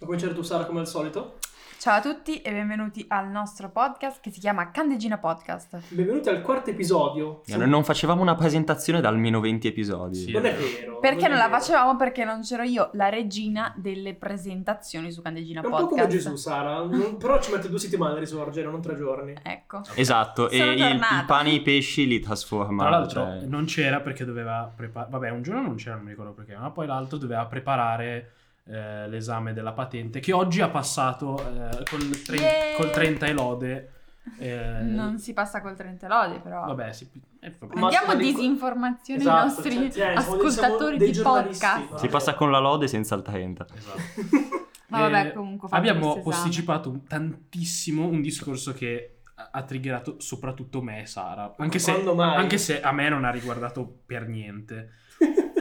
Vuoi 0.00 0.10
cominciare 0.16 0.32
tu 0.34 0.42
Sara 0.42 0.64
come 0.64 0.80
al 0.80 0.86
solito? 0.86 1.38
Ciao 1.80 1.96
a 1.96 2.00
tutti 2.00 2.40
e 2.40 2.50
benvenuti 2.52 3.04
al 3.08 3.28
nostro 3.28 3.68
podcast 3.70 4.20
che 4.20 4.30
si 4.30 4.38
chiama 4.40 4.70
Candegina 4.70 5.18
Podcast. 5.18 5.78
Benvenuti 5.88 6.28
al 6.28 6.40
quarto 6.42 6.70
episodio. 6.70 7.42
Noi 7.46 7.68
non 7.68 7.82
facevamo 7.84 8.20
una 8.22 8.34
presentazione 8.36 9.00
da 9.00 9.08
almeno 9.08 9.38
20 9.40 9.66
episodi. 9.68 10.14
Sì. 10.16 10.30
Non 10.32 10.44
è 10.46 10.54
vero. 10.54 10.98
Perché 10.98 11.26
è 11.26 11.28
non 11.28 11.38
la 11.38 11.46
vero. 11.48 11.58
facevamo? 11.60 11.96
Perché 11.96 12.24
non 12.24 12.42
c'ero 12.42 12.62
io, 12.64 12.90
la 12.94 13.08
regina 13.08 13.72
delle 13.76 14.14
presentazioni 14.14 15.10
su 15.12 15.20
Candegina 15.22 15.60
È 15.62 15.64
un 15.64 15.70
po' 15.70 15.76
Podcast. 15.78 16.00
come 16.00 16.12
Gesù, 16.12 16.34
Sara. 16.36 16.78
non- 16.84 17.16
Però 17.16 17.40
ci 17.40 17.50
mette 17.52 17.68
due 17.68 17.78
settimane 17.78 18.14
a 18.14 18.18
risorgere, 18.18 18.68
non 18.70 18.80
tre 18.80 18.96
giorni. 18.96 19.34
Ecco. 19.42 19.82
Esatto, 19.94 20.48
Sono 20.50 20.70
e 20.70 20.74
il, 20.74 20.80
il 20.94 21.24
pane 21.26 21.50
e 21.50 21.54
i 21.54 21.62
pesci 21.62 22.06
li 22.06 22.20
trasforma. 22.20 22.82
Tra 22.82 22.90
l'altro 22.90 23.20
cioè- 23.24 23.46
non 23.46 23.64
c'era 23.66 24.00
perché 24.00 24.24
doveva 24.24 24.70
preparare, 24.74 25.10
vabbè 25.12 25.30
un 25.30 25.42
giorno 25.42 25.62
non 25.62 25.74
c'era, 25.76 25.94
non 25.96 26.04
mi 26.04 26.10
ricordo 26.10 26.32
perché, 26.32 26.56
ma 26.56 26.70
poi 26.70 26.86
l'altro 26.86 27.18
doveva 27.18 27.46
preparare 27.46 28.32
eh, 28.68 29.08
l'esame 29.08 29.52
della 29.52 29.72
patente 29.72 30.20
che 30.20 30.32
oggi 30.32 30.60
ha 30.60 30.68
passato 30.68 31.38
eh, 31.38 31.84
col, 31.88 32.22
tre- 32.22 32.36
Yay! 32.36 32.76
col 32.76 32.90
30 32.90 33.26
e 33.26 33.32
lode. 33.32 33.92
eh, 34.38 34.80
Non 34.82 35.18
si 35.18 35.32
passa 35.32 35.60
col 35.62 35.74
30 35.74 36.06
lode, 36.06 36.38
però. 36.40 36.66
Vabbè, 36.66 36.92
si, 36.92 37.10
eh. 37.40 37.54
Ma 37.74 37.88
dei- 38.14 38.32
disinformazioni 38.34 39.20
Esatto, 39.20 39.36
ai 39.38 39.44
nostri 39.48 39.92
cioè, 39.92 40.12
ascoltatori 40.14 40.98
dei 40.98 41.12
di 41.12 41.20
podcast. 41.20 41.94
Si 41.96 42.08
passa 42.08 42.34
con 42.34 42.50
la 42.50 42.58
lode 42.58 42.88
senza 42.88 43.14
il 43.14 43.22
30. 43.22 43.66
Esatto. 43.74 43.98
Ma 44.90 45.00
vabbè, 45.00 45.26
Eh, 45.26 45.32
comunque 45.34 45.68
abbiamo 45.72 46.08
esame. 46.08 46.22
posticipato 46.22 47.02
tantissimo 47.06 48.06
un 48.06 48.22
discorso 48.22 48.72
che 48.72 49.18
ha- 49.50 49.62
triggerato 49.62 50.16
soprattutto 50.18 50.80
me 50.80 51.02
e 51.02 51.06
Sara, 51.06 51.54
anche 51.58 51.78
se, 51.78 51.92
anche 52.16 52.56
se 52.58 52.80
a 52.80 52.90
me 52.92 53.08
non 53.10 53.24
ha 53.24 53.30
riguardato 53.30 54.00
per 54.06 54.26
niente. 54.26 54.92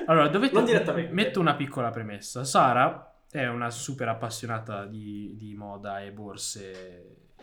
Allora, 0.07 0.27
dovete 0.29 0.53
Non 0.53 0.65
direttamente. 0.65 1.13
metto 1.13 1.39
una 1.39 1.55
piccola 1.55 1.89
premessa. 1.89 2.43
Sara 2.43 3.13
è 3.29 3.45
una 3.47 3.69
super 3.69 4.07
appassionata 4.07 4.85
di, 4.85 5.33
di 5.35 5.53
moda 5.53 6.01
e 6.01 6.11
borse 6.11 6.71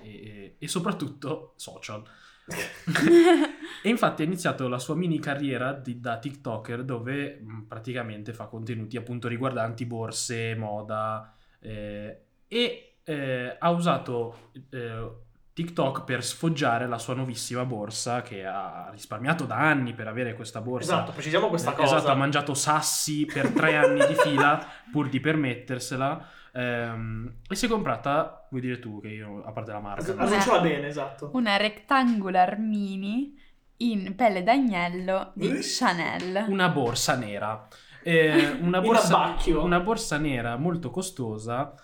e, 0.01 0.09
e- 0.09 0.57
e 0.59 0.69
soprattutto 0.69 1.53
social. 1.57 2.03
e 3.83 3.89
infatti 3.89 4.23
ha 4.23 4.25
iniziato 4.27 4.69
la 4.69 4.79
sua 4.79 4.95
mini 4.95 5.19
carriera 5.19 5.73
di- 5.73 5.99
da 6.01 6.19
TikToker 6.19 6.85
dove 6.85 7.41
mh, 7.41 7.63
praticamente 7.69 8.33
fa 8.35 8.47
contenuti 8.47 8.97
appunto 8.97 9.29
riguardanti 9.29 9.87
borse, 9.87 10.55
moda 10.55 11.35
eh, 11.61 12.21
e 12.47 12.97
eh, 13.05 13.57
ha 13.59 13.71
usato 13.71 14.51
eh, 14.71 15.11
TikTok 15.55 16.03
per 16.05 16.25
sfoggiare 16.25 16.89
la 16.89 16.99
sua 16.99 17.15
nuovissima 17.15 17.65
borsa 17.65 18.23
che 18.23 18.45
ha 18.45 18.89
risparmiato 18.91 19.45
da 19.45 19.57
anni 19.57 19.95
per 19.95 20.09
avere 20.09 20.35
questa 20.35 20.61
borsa. 20.61 20.95
Esatto, 20.95 21.13
precisiamo 21.13 21.49
questa 21.49 21.71
Eh, 21.73 21.75
cosa. 21.77 21.97
Esatto, 21.97 22.11
ha 22.11 22.17
mangiato 22.17 22.55
sassi 22.55 23.25
per 23.25 23.51
tre 23.53 23.77
anni 23.77 24.05
di 24.07 24.15
fila 24.17 24.67
pur 24.91 25.09
di 25.09 25.21
permettersela. 25.21 26.29
ehm, 26.57 27.33
e 27.49 27.55
si 27.55 27.67
è 27.67 27.69
comprata, 27.69 28.47
vuoi 28.51 28.61
dire 28.63 28.79
tu 28.81 29.01
che 29.01 29.09
io, 29.09 29.43
a 29.45 29.53
parte 29.53 29.71
la 29.73 29.81
marca, 29.81 30.03
As- 30.03 30.17
no? 30.17 30.23
Annunciala 30.25 30.61
bene, 30.61 30.87
esatto. 30.89 31.31
Una 31.35 31.57
rectangular 31.57 32.59
mini 32.59 33.41
in 33.79 34.15
pelle 34.17 34.43
d'agnello 34.43 35.31
di 35.35 35.51
Eh. 35.51 35.61
Chanel. 35.63 36.47
una 36.49 36.69
borsa 36.69 37.17
nera. 37.17 37.67
Eh, 38.03 38.57
una, 38.61 38.81
borsa, 38.83 39.35
una 39.57 39.81
borsa 39.81 40.19
nera 40.19 40.57
molto 40.57 40.91
costosa 40.91 41.75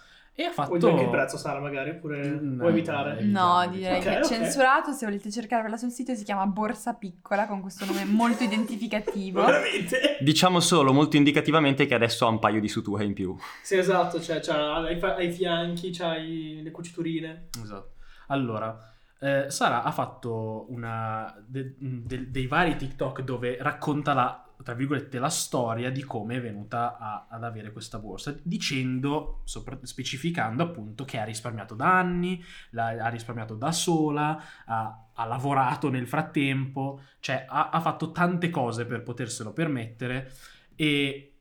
e 0.40 0.46
ha 0.46 0.52
fatto... 0.52 0.68
Vuoi 0.68 0.80
dire 0.80 0.90
anche 0.92 1.04
il 1.04 1.10
prezzo, 1.10 1.36
Sara, 1.36 1.60
magari? 1.60 1.90
Oppure 1.90 2.28
No, 2.28 2.56
vuoi 2.56 2.70
evitare? 2.70 3.22
No, 3.22 3.66
direi 3.70 3.98
ok, 3.98 4.02
che 4.02 4.14
è 4.14 4.18
ok. 4.20 4.26
censurato. 4.26 4.92
Se 4.92 5.04
volete 5.04 5.30
cercarvela 5.30 5.76
sul 5.76 5.90
sito, 5.90 6.14
si 6.14 6.24
chiama 6.24 6.46
Borsa 6.46 6.94
Piccola 6.94 7.46
con 7.46 7.60
questo 7.60 7.84
nome 7.84 8.04
molto 8.04 8.42
identificativo. 8.42 9.44
Veramente? 9.44 10.16
Diciamo 10.20 10.60
solo 10.60 10.92
molto 10.92 11.16
indicativamente 11.16 11.86
che 11.86 11.94
adesso 11.94 12.26
ha 12.26 12.30
un 12.30 12.38
paio 12.38 12.60
di 12.60 12.68
suture 12.68 13.04
in 13.04 13.12
più. 13.12 13.36
Sì, 13.62 13.76
esatto, 13.76 14.20
cioè, 14.20 14.40
fa- 14.40 15.14
ai 15.14 15.30
fianchi, 15.30 15.90
c'hai 15.90 16.60
le 16.62 16.70
cuciturine. 16.70 17.48
Esatto. 17.62 17.92
Allora, 18.28 18.78
eh, 19.20 19.46
Sara 19.50 19.82
ha 19.82 19.90
fatto 19.90 20.64
una, 20.70 21.34
de- 21.46 21.74
de- 21.78 22.30
dei 22.30 22.46
vari 22.46 22.76
TikTok 22.76 23.20
dove 23.22 23.58
racconta 23.60 24.14
la, 24.14 24.44
tra 24.62 24.74
virgolette, 24.74 25.18
la 25.18 25.28
storia 25.28 25.90
di 25.90 26.02
come 26.04 26.36
è 26.36 26.40
venuta 26.40 26.98
a- 26.98 27.26
ad 27.30 27.44
avere 27.44 27.72
questa 27.72 27.98
borsa, 27.98 28.34
dicendo, 28.42 29.40
sopra- 29.44 29.78
specificando 29.82 30.62
appunto 30.62 31.04
che 31.04 31.18
ha 31.18 31.24
risparmiato 31.24 31.74
da 31.74 31.98
anni, 31.98 32.42
la- 32.70 32.88
ha 32.88 33.08
risparmiato 33.08 33.54
da 33.54 33.72
sola, 33.72 34.40
ha, 34.66 35.08
ha 35.14 35.24
lavorato 35.26 35.88
nel 35.90 36.06
frattempo, 36.06 37.00
cioè 37.20 37.44
ha, 37.48 37.70
ha 37.70 37.80
fatto 37.80 38.12
tante 38.12 38.50
cose 38.50 38.84
per 38.86 39.02
poterselo 39.02 39.52
permettere 39.52 40.30
e, 40.76 41.34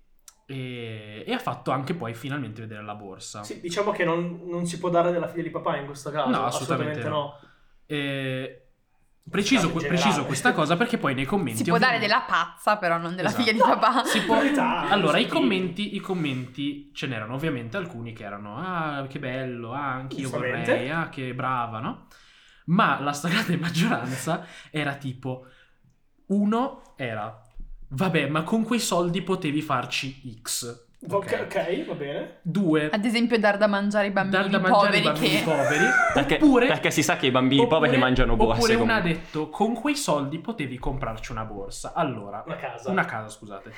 e- 0.46 1.24
e 1.25 1.34
ha 1.34 1.40
fatto 1.40 1.72
anche 1.72 1.94
poi 1.94 2.13
finalmente 2.13 2.62
vedere 2.62 2.84
la 2.84 2.96
borsa. 2.96 3.44
Sì, 3.44 3.59
diciamo 3.59 3.91
che 3.91 4.03
non, 4.03 4.41
non 4.46 4.66
si 4.66 4.80
può 4.80 4.90
dare 4.90 5.12
della 5.12 5.28
figlia 5.28 5.44
di 5.44 5.50
papà 5.51 5.78
in 5.78 5.86
questo 5.86 6.09
caso. 6.12 6.30
No, 6.30 6.46
assolutamente 6.46 7.07
no. 7.07 7.40
Eh, 7.86 8.69
preciso, 9.30 9.68
generale. 9.68 9.88
preciso 9.88 10.26
questa 10.26 10.54
cosa 10.54 10.76
perché 10.76 10.98
poi 10.98 11.14
nei 11.14 11.26
commenti... 11.26 11.64
Si 11.64 11.70
può 11.70 11.78
dare 11.78 12.00
della 12.00 12.22
pazza, 12.28 12.78
però 12.78 12.98
non 12.98 13.16
della 13.16 13.30
Esatto. 13.30 13.44
figlia 13.44 13.54
di 13.54 13.60
papà. 13.60 14.04
Si 14.04 14.22
può- 14.24 14.40
Allora, 14.90 15.18
i 15.18 15.28
commenti, 15.28 15.96
i 15.96 16.00
commenti 16.00 16.92
ce 16.94 17.08
n'erano 17.08 17.34
ovviamente 17.36 17.78
alcuni 17.78 18.14
che 18.14 18.24
erano 18.24 18.58
ah, 18.58 19.06
che 19.08 19.20
bello, 19.20 19.74
ah, 19.74 19.94
anch'io 19.94 20.30
vorrei, 20.30 20.90
ah, 20.90 21.10
che 21.10 21.34
brava, 21.34 21.80
no? 21.80 22.08
Ma 22.66 23.00
la 23.00 23.14
stragrande 23.14 23.58
maggioranza 23.62 24.46
era 24.70 24.96
tipo 24.96 25.46
uno 26.28 26.94
era 26.96 27.42
vabbè, 27.90 28.28
ma 28.28 28.44
con 28.44 28.64
quei 28.64 28.80
soldi 28.80 29.22
potevi 29.22 29.62
farci 29.62 30.40
X. 30.42 30.88
Ok, 31.08 31.40
ok, 31.46 31.86
va 31.86 31.94
bene. 31.94 32.40
Due 32.42 32.90
Ad 32.90 33.06
esempio, 33.06 33.40
dar 33.40 33.58
da 33.58 33.68
mangiare 33.68 34.08
ai 34.08 34.12
bambini 34.12 34.42
dar 34.42 34.50
da 34.52 34.60
mangiare 34.60 34.86
poveri 34.88 34.98
ai 34.98 35.14
bambini 35.14 35.38
che... 35.38 35.44
poveri. 35.44 35.86
Perché, 36.14 36.36
oppure 36.36 36.68
perché 36.68 36.92
si 36.92 37.04
sa 37.04 37.16
che 37.16 37.28
i 37.28 37.32
bambini 37.32 37.62
Oppure- 37.62 37.80
poveri 37.80 37.98
mangiano 37.98 38.36
borse. 38.36 38.62
Oppure 38.64 38.76
una 38.76 38.96
ha 38.96 39.02
detto, 39.02 39.50
con 39.50 39.74
quei 39.76 39.96
soldi 39.96 40.40
potevi 40.40 40.78
comprarci 40.78 41.32
una 41.32 41.46
borsa. 41.46 41.94
Allora, 41.94 42.44
Una 42.46 42.56
casa. 42.58 42.92
una 42.92 43.06
casa, 43.06 43.30
scusate. 43.30 43.72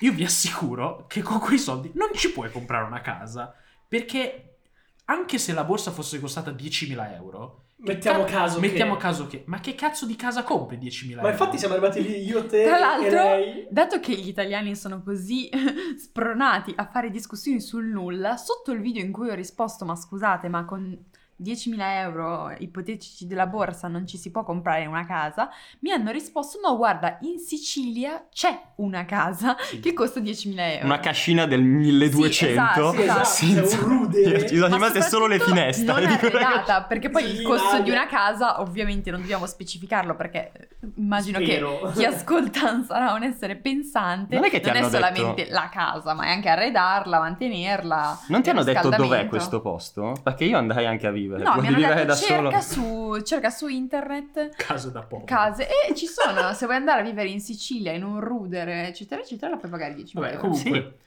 Io 0.00 0.12
vi 0.12 0.22
assicuro 0.22 1.06
che 1.08 1.20
con 1.20 1.40
quei 1.40 1.58
soldi 1.58 1.90
non 1.94 2.10
ci 2.14 2.30
puoi 2.32 2.50
comprare 2.50 2.84
una 2.84 3.00
casa. 3.00 3.52
Perché 3.88 4.58
anche 5.06 5.38
se 5.38 5.52
la 5.52 5.64
borsa 5.64 5.90
fosse 5.90 6.20
costata 6.20 6.52
10.000 6.52 7.14
euro... 7.14 7.62
che 7.80 7.92
Mettiamo 7.92 8.24
ca- 8.24 8.30
caso 8.32 8.58
che- 8.60 8.66
Mettiamo 8.66 8.96
caso 8.96 9.26
che... 9.28 9.44
Ma 9.46 9.60
che 9.60 9.74
cazzo 9.76 10.04
di 10.04 10.16
casa 10.16 10.42
compri 10.42 10.76
10.000 10.78 11.10
euro? 11.10 11.22
Ma 11.22 11.30
infatti 11.30 11.58
siamo 11.58 11.74
arrivati 11.74 12.02
lì 12.02 12.24
io, 12.24 12.44
te 12.46 12.64
Tra 12.66 12.76
e 12.76 12.80
l'altro, 12.80 13.22
lei. 13.22 13.66
dato 13.70 14.00
che 14.00 14.14
gli 14.14 14.28
italiani 14.28 14.74
sono 14.74 15.02
così 15.02 15.48
spronati 15.96 16.72
a 16.76 16.86
fare 16.86 17.10
discussioni 17.10 17.60
sul 17.60 17.86
nulla, 17.86 18.36
sotto 18.36 18.72
il 18.72 18.80
video 18.80 19.02
in 19.04 19.12
cui 19.12 19.30
ho 19.30 19.34
risposto, 19.34 19.84
ma 19.84 19.94
scusate, 19.94 20.48
ma 20.48 20.64
con 20.64 20.96
10.000 21.40 21.76
euro 22.00 22.52
ipotetici 22.58 23.26
della 23.26 23.46
borsa 23.46 23.86
non 23.88 24.06
ci 24.06 24.16
si 24.16 24.30
può 24.30 24.42
comprare 24.44 24.86
una 24.86 25.06
casa, 25.06 25.48
mi 25.80 25.90
hanno 25.92 26.10
risposto, 26.10 26.58
no, 26.62 26.76
guarda, 26.76 27.18
in 27.22 27.38
Sicilia 27.38 28.26
c'è 28.32 28.58
una 28.76 29.04
casa 29.04 29.56
Sì. 29.60 29.80
che 29.80 29.92
costa 29.92 30.20
10.000 30.20 30.54
euro. 30.74 30.86
Una 30.86 30.98
cascina 31.00 31.46
del 31.46 31.62
1200. 31.62 32.90
Sì, 32.92 33.00
esatto, 33.02 33.24
sì, 33.24 33.58
esatto, 33.58 33.84
un 33.84 33.88
rudere. 33.88 34.40
Ci 34.48 34.56
sono 34.56 34.68
Ma 34.68 34.74
rimaste 34.74 35.02
solo 35.02 35.26
le 35.26 35.38
finestre. 35.38 35.84
Non 35.86 36.02
è 36.02 36.12
arredata, 36.12 36.82
perché 36.82 37.08
poi 37.10 37.24
il 37.24 37.42
costo 37.42 37.80
di 37.82 37.90
una 37.90 38.06
casa, 38.06 38.60
ovviamente 38.60 39.10
non 39.10 39.20
dobbiamo 39.20 39.46
specificarlo, 39.46 40.14
perché 40.16 40.50
eh, 40.52 40.68
immagino 40.96 41.38
Spero. 41.40 41.78
che 41.92 41.92
chi 41.98 42.04
ascolta 42.04 42.82
sarà 42.84 43.12
un 43.12 43.22
essere 43.22 43.56
pensante. 43.56 44.34
Non 44.34 44.44
è 44.44 44.50
che 44.50 44.60
ti 44.60 44.68
hanno 44.68 44.88
solamente 44.88 45.44
detto- 45.44 45.54
la 45.54 45.68
casa, 45.70 46.14
ma 46.14 46.24
è 46.24 46.30
anche 46.30 46.48
arredarla, 46.48 47.18
mantenerla. 47.20 48.20
Non 48.28 48.42
ti 48.42 48.50
hanno 48.50 48.62
detto 48.64 48.88
dov'è 48.88 49.26
questo 49.26 49.60
posto? 49.60 50.14
Perché 50.22 50.44
io 50.44 50.58
andrei 50.58 50.86
anche 50.86 51.06
a 51.06 51.10
vivere. 51.10 51.26
No, 51.36 51.52
Vuoi 51.52 51.60
mi 51.60 51.66
hanno 51.68 51.76
vivere 51.76 52.04
detto 52.04 52.16
cerca 52.16 52.60
su, 52.60 53.20
cerca 53.22 53.50
su 53.50 53.68
internet 53.68 54.54
Case 54.56 54.90
da 54.90 55.02
poveri. 55.02 55.26
case 55.26 55.66
e 55.88 55.94
ci 55.94 56.06
sono, 56.06 56.52
se 56.54 56.64
vuoi 56.66 56.76
andare 56.78 57.00
a 57.00 57.04
vivere 57.04 57.28
in 57.28 57.40
Sicilia, 57.40 57.92
in 57.92 58.04
un 58.04 58.20
rudere, 58.20 58.86
eccetera, 58.88 59.20
eccetera, 59.20 59.50
la 59.52 59.58
puoi 59.58 59.70
pagare 59.70 59.94
10 59.94 60.14
Vabbè, 60.14 60.28
euro. 60.34 60.40
comunque. 60.48 60.98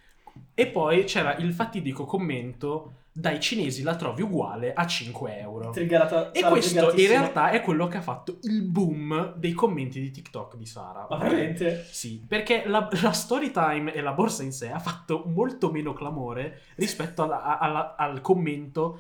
E 0.53 0.67
poi 0.67 1.03
c'era 1.05 1.35
il 1.35 1.51
fatidico 1.53 2.05
commento 2.05 2.93
dai 3.13 3.41
cinesi 3.41 3.83
la 3.83 3.95
trovi 3.97 4.21
uguale 4.21 4.71
a 4.73 4.87
5 4.87 5.37
euro. 5.39 5.71
Triggerata, 5.71 6.31
E 6.31 6.43
questo 6.43 6.91
in 6.95 7.07
realtà 7.09 7.49
è 7.49 7.59
quello 7.61 7.87
che 7.87 7.97
ha 7.97 8.01
fatto 8.01 8.37
il 8.43 8.61
boom 8.61 9.33
dei 9.35 9.51
commenti 9.51 9.99
di 9.99 10.11
TikTok 10.11 10.55
di 10.55 10.65
Sara. 10.65 11.07
Ma 11.09 11.17
veramente? 11.17 11.85
Sì, 11.89 12.23
perché 12.25 12.63
la, 12.67 12.87
la 13.01 13.11
story 13.11 13.51
time 13.51 13.93
e 13.93 13.99
la 13.99 14.13
borsa 14.13 14.43
in 14.43 14.53
sé 14.53 14.71
ha 14.71 14.79
fatto 14.79 15.23
molto 15.25 15.71
meno 15.71 15.91
clamore 15.91 16.61
rispetto 16.75 17.23
alla- 17.23 17.59
alla- 17.59 17.95
al 17.97 18.21
commento 18.21 18.99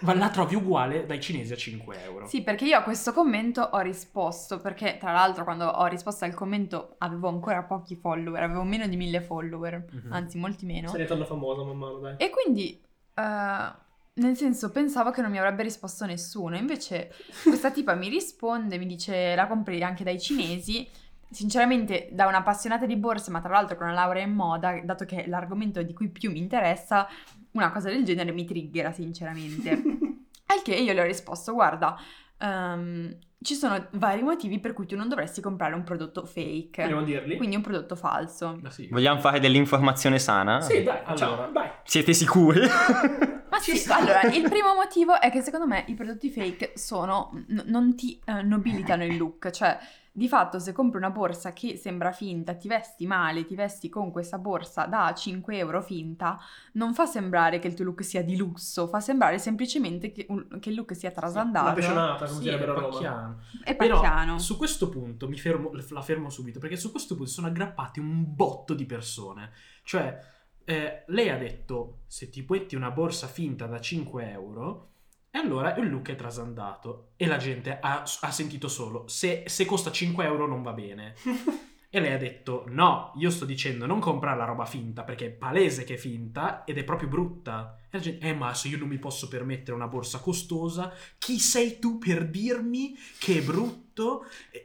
ma 0.00 0.14
la 0.14 0.28
trovi 0.30 0.54
uguale 0.54 1.06
dai 1.06 1.20
cinesi 1.20 1.52
a 1.52 1.56
5 1.56 2.02
euro. 2.02 2.26
Sì, 2.26 2.42
perché 2.42 2.64
io 2.66 2.76
a 2.78 2.82
questo 2.82 3.12
commento 3.12 3.60
ho 3.62 3.78
risposto, 3.80 4.60
perché 4.60 4.96
tra 4.98 5.12
l'altro 5.12 5.44
quando 5.44 5.66
ho 5.66 5.86
risposto 5.86 6.24
al 6.24 6.34
commento 6.34 6.96
avevo 6.98 7.28
ancora 7.28 7.62
pochi 7.62 7.96
follower, 7.96 8.42
avevo 8.42 8.62
meno 8.64 8.86
di 8.86 8.96
mille 8.96 9.20
follower, 9.20 9.84
Mhm. 9.90 10.12
anzi 10.12 10.38
molti 10.38 10.66
meno. 10.66 10.88
Stai 10.88 11.00
diventando 11.02 11.24
famosa 11.24 11.62
man 11.62 11.76
mano, 11.76 11.98
dai. 11.98 12.14
E 12.18 12.30
quindi, 12.30 12.80
eh, 13.14 13.72
nel 14.16 14.36
senso, 14.36 14.70
pensavo 14.70 15.10
che 15.10 15.22
non 15.22 15.30
mi 15.30 15.38
avrebbe 15.38 15.62
risposto 15.62 16.04
nessuno. 16.06 16.56
Invece, 16.56 17.12
questa 17.42 17.70
tipa 17.70 17.94
mi 17.94 18.08
risponde, 18.08 18.78
mi 18.78 18.86
dice 18.86 19.34
la 19.34 19.46
compri 19.46 19.82
anche 19.82 20.04
dai 20.04 20.20
cinesi. 20.20 20.88
Sinceramente, 21.30 22.08
da 22.12 22.26
un'appassionata 22.26 22.86
di 22.86 22.96
borse, 22.96 23.30
ma 23.30 23.40
tra 23.40 23.50
l'altro 23.52 23.76
con 23.76 23.86
una 23.86 23.94
laurea 23.94 24.22
in 24.24 24.32
moda, 24.32 24.78
dato 24.84 25.04
che 25.04 25.24
è 25.24 25.28
l'argomento 25.28 25.82
di 25.82 25.92
cui 25.92 26.08
più 26.08 26.30
mi 26.30 26.38
interessa, 26.38 27.08
una 27.52 27.70
cosa 27.72 27.88
del 27.88 28.04
genere 28.04 28.32
mi 28.32 28.44
triggera 28.44 28.92
sinceramente. 28.92 29.70
Al 30.46 30.62
che 30.62 30.74
io 30.74 30.92
le 30.92 31.00
ho 31.00 31.04
risposto, 31.04 31.52
guarda, 31.52 31.96
ehm, 32.38 33.16
ci 33.42 33.54
sono 33.54 33.88
vari 33.92 34.22
motivi 34.22 34.58
per 34.60 34.72
cui 34.72 34.86
tu 34.86 34.96
non 34.96 35.08
dovresti 35.08 35.40
comprare 35.40 35.74
un 35.74 35.82
prodotto 35.84 36.24
fake, 36.24 36.82
Vogliamo 36.82 37.02
dirli? 37.02 37.36
quindi 37.36 37.56
un 37.56 37.62
prodotto 37.62 37.96
falso. 37.96 38.58
Ma 38.62 38.70
sì. 38.70 38.86
Vogliamo 38.90 39.18
fare 39.20 39.40
dell'informazione 39.40 40.18
sana? 40.18 40.60
Sì, 40.60 40.82
dai, 40.82 40.98
Allora. 41.04 41.16
ciao, 41.16 41.50
dai. 41.50 41.70
Siete 41.84 42.12
sicuri? 42.12 42.60
Ma 43.50 43.58
Ci 43.60 43.72
sì, 43.72 43.76
sta. 43.78 43.96
allora, 43.98 44.22
il 44.22 44.48
primo 44.48 44.74
motivo 44.76 45.20
è 45.20 45.30
che 45.30 45.40
secondo 45.40 45.66
me 45.66 45.84
i 45.88 45.94
prodotti 45.94 46.28
fake 46.30 46.72
sono, 46.76 47.30
n- 47.48 47.62
non 47.66 47.94
ti 47.94 48.20
eh, 48.24 48.42
nobilitano 48.42 49.04
il 49.04 49.16
look, 49.16 49.50
cioè 49.50 49.78
di 50.16 50.28
fatto 50.28 50.60
se 50.60 50.70
compri 50.72 50.98
una 50.98 51.10
borsa 51.10 51.52
che 51.52 51.76
sembra 51.76 52.12
finta, 52.12 52.54
ti 52.54 52.68
vesti 52.68 53.04
male, 53.04 53.44
ti 53.44 53.56
vesti 53.56 53.88
con 53.88 54.12
questa 54.12 54.38
borsa 54.38 54.86
da 54.86 55.12
5 55.12 55.56
euro 55.58 55.82
finta, 55.82 56.38
non 56.74 56.94
fa 56.94 57.04
sembrare 57.04 57.58
che 57.58 57.66
il 57.66 57.74
tuo 57.74 57.84
look 57.84 58.04
sia 58.04 58.22
di 58.22 58.36
lusso, 58.36 58.86
fa 58.86 59.00
sembrare 59.00 59.38
semplicemente 59.40 60.12
che, 60.12 60.26
un- 60.28 60.58
che 60.60 60.68
il 60.70 60.76
look 60.76 60.94
sia 60.94 61.08
Una 61.10 61.18
trasandato 61.18 61.72
pecionata, 61.72 62.26
come 62.26 62.36
Sì, 62.38 62.42
direbbero 62.44 62.72
a 62.72 62.74
è 62.76 62.78
Roma. 62.78 62.90
pacchiano. 62.92 63.38
e 63.64 63.74
Però 63.74 64.00
pacchiano. 64.00 64.38
su 64.38 64.56
questo 64.56 64.88
punto 64.88 65.28
mi 65.28 65.36
fermo, 65.36 65.72
la 65.90 66.02
fermo 66.02 66.30
subito 66.30 66.60
perché 66.60 66.76
su 66.76 66.92
questo 66.92 67.16
punto 67.16 67.30
sono 67.30 67.48
aggrappati 67.48 67.98
un 67.98 68.34
botto 68.36 68.72
di 68.74 68.86
persone. 68.86 69.50
Cioè, 69.82 70.16
eh, 70.64 71.02
lei 71.08 71.28
ha 71.28 71.36
detto: 71.36 72.02
se 72.06 72.30
ti 72.30 72.44
metti 72.48 72.76
una 72.76 72.90
borsa 72.92 73.26
finta 73.26 73.66
da 73.66 73.80
5 73.80 74.30
euro, 74.30 74.90
e 75.34 75.38
allora 75.38 75.74
il 75.74 75.90
look 75.90 76.10
è 76.10 76.14
trasandato. 76.14 77.08
E 77.16 77.26
la 77.26 77.38
gente 77.38 77.80
ha, 77.80 78.04
ha 78.20 78.30
sentito 78.30 78.68
solo: 78.68 79.08
se, 79.08 79.42
se 79.46 79.64
costa 79.64 79.90
5 79.90 80.24
euro 80.24 80.46
non 80.46 80.62
va 80.62 80.72
bene. 80.72 81.14
E 81.94 82.00
lei 82.00 82.12
ha 82.12 82.18
detto: 82.18 82.64
No, 82.70 83.12
io 83.18 83.30
sto 83.30 83.44
dicendo 83.44 83.86
non 83.86 84.00
comprare 84.00 84.36
la 84.36 84.46
roba 84.46 84.64
finta 84.64 85.04
perché 85.04 85.26
è 85.26 85.30
palese 85.30 85.84
che 85.84 85.94
è 85.94 85.96
finta 85.96 86.64
ed 86.64 86.76
è 86.76 86.82
proprio 86.82 87.08
brutta. 87.08 87.78
E 87.94 87.96
la 87.96 88.02
gente, 88.02 88.26
eh, 88.26 88.34
ma 88.34 88.52
se 88.54 88.66
io 88.66 88.76
non 88.76 88.88
mi 88.88 88.98
posso 88.98 89.28
permettere 89.28 89.76
una 89.76 89.86
borsa 89.86 90.18
costosa, 90.18 90.92
chi 91.16 91.38
sei 91.38 91.78
tu 91.78 91.96
per 91.98 92.28
dirmi 92.28 92.96
che 93.20 93.38
è 93.38 93.40
brutto? 93.40 93.82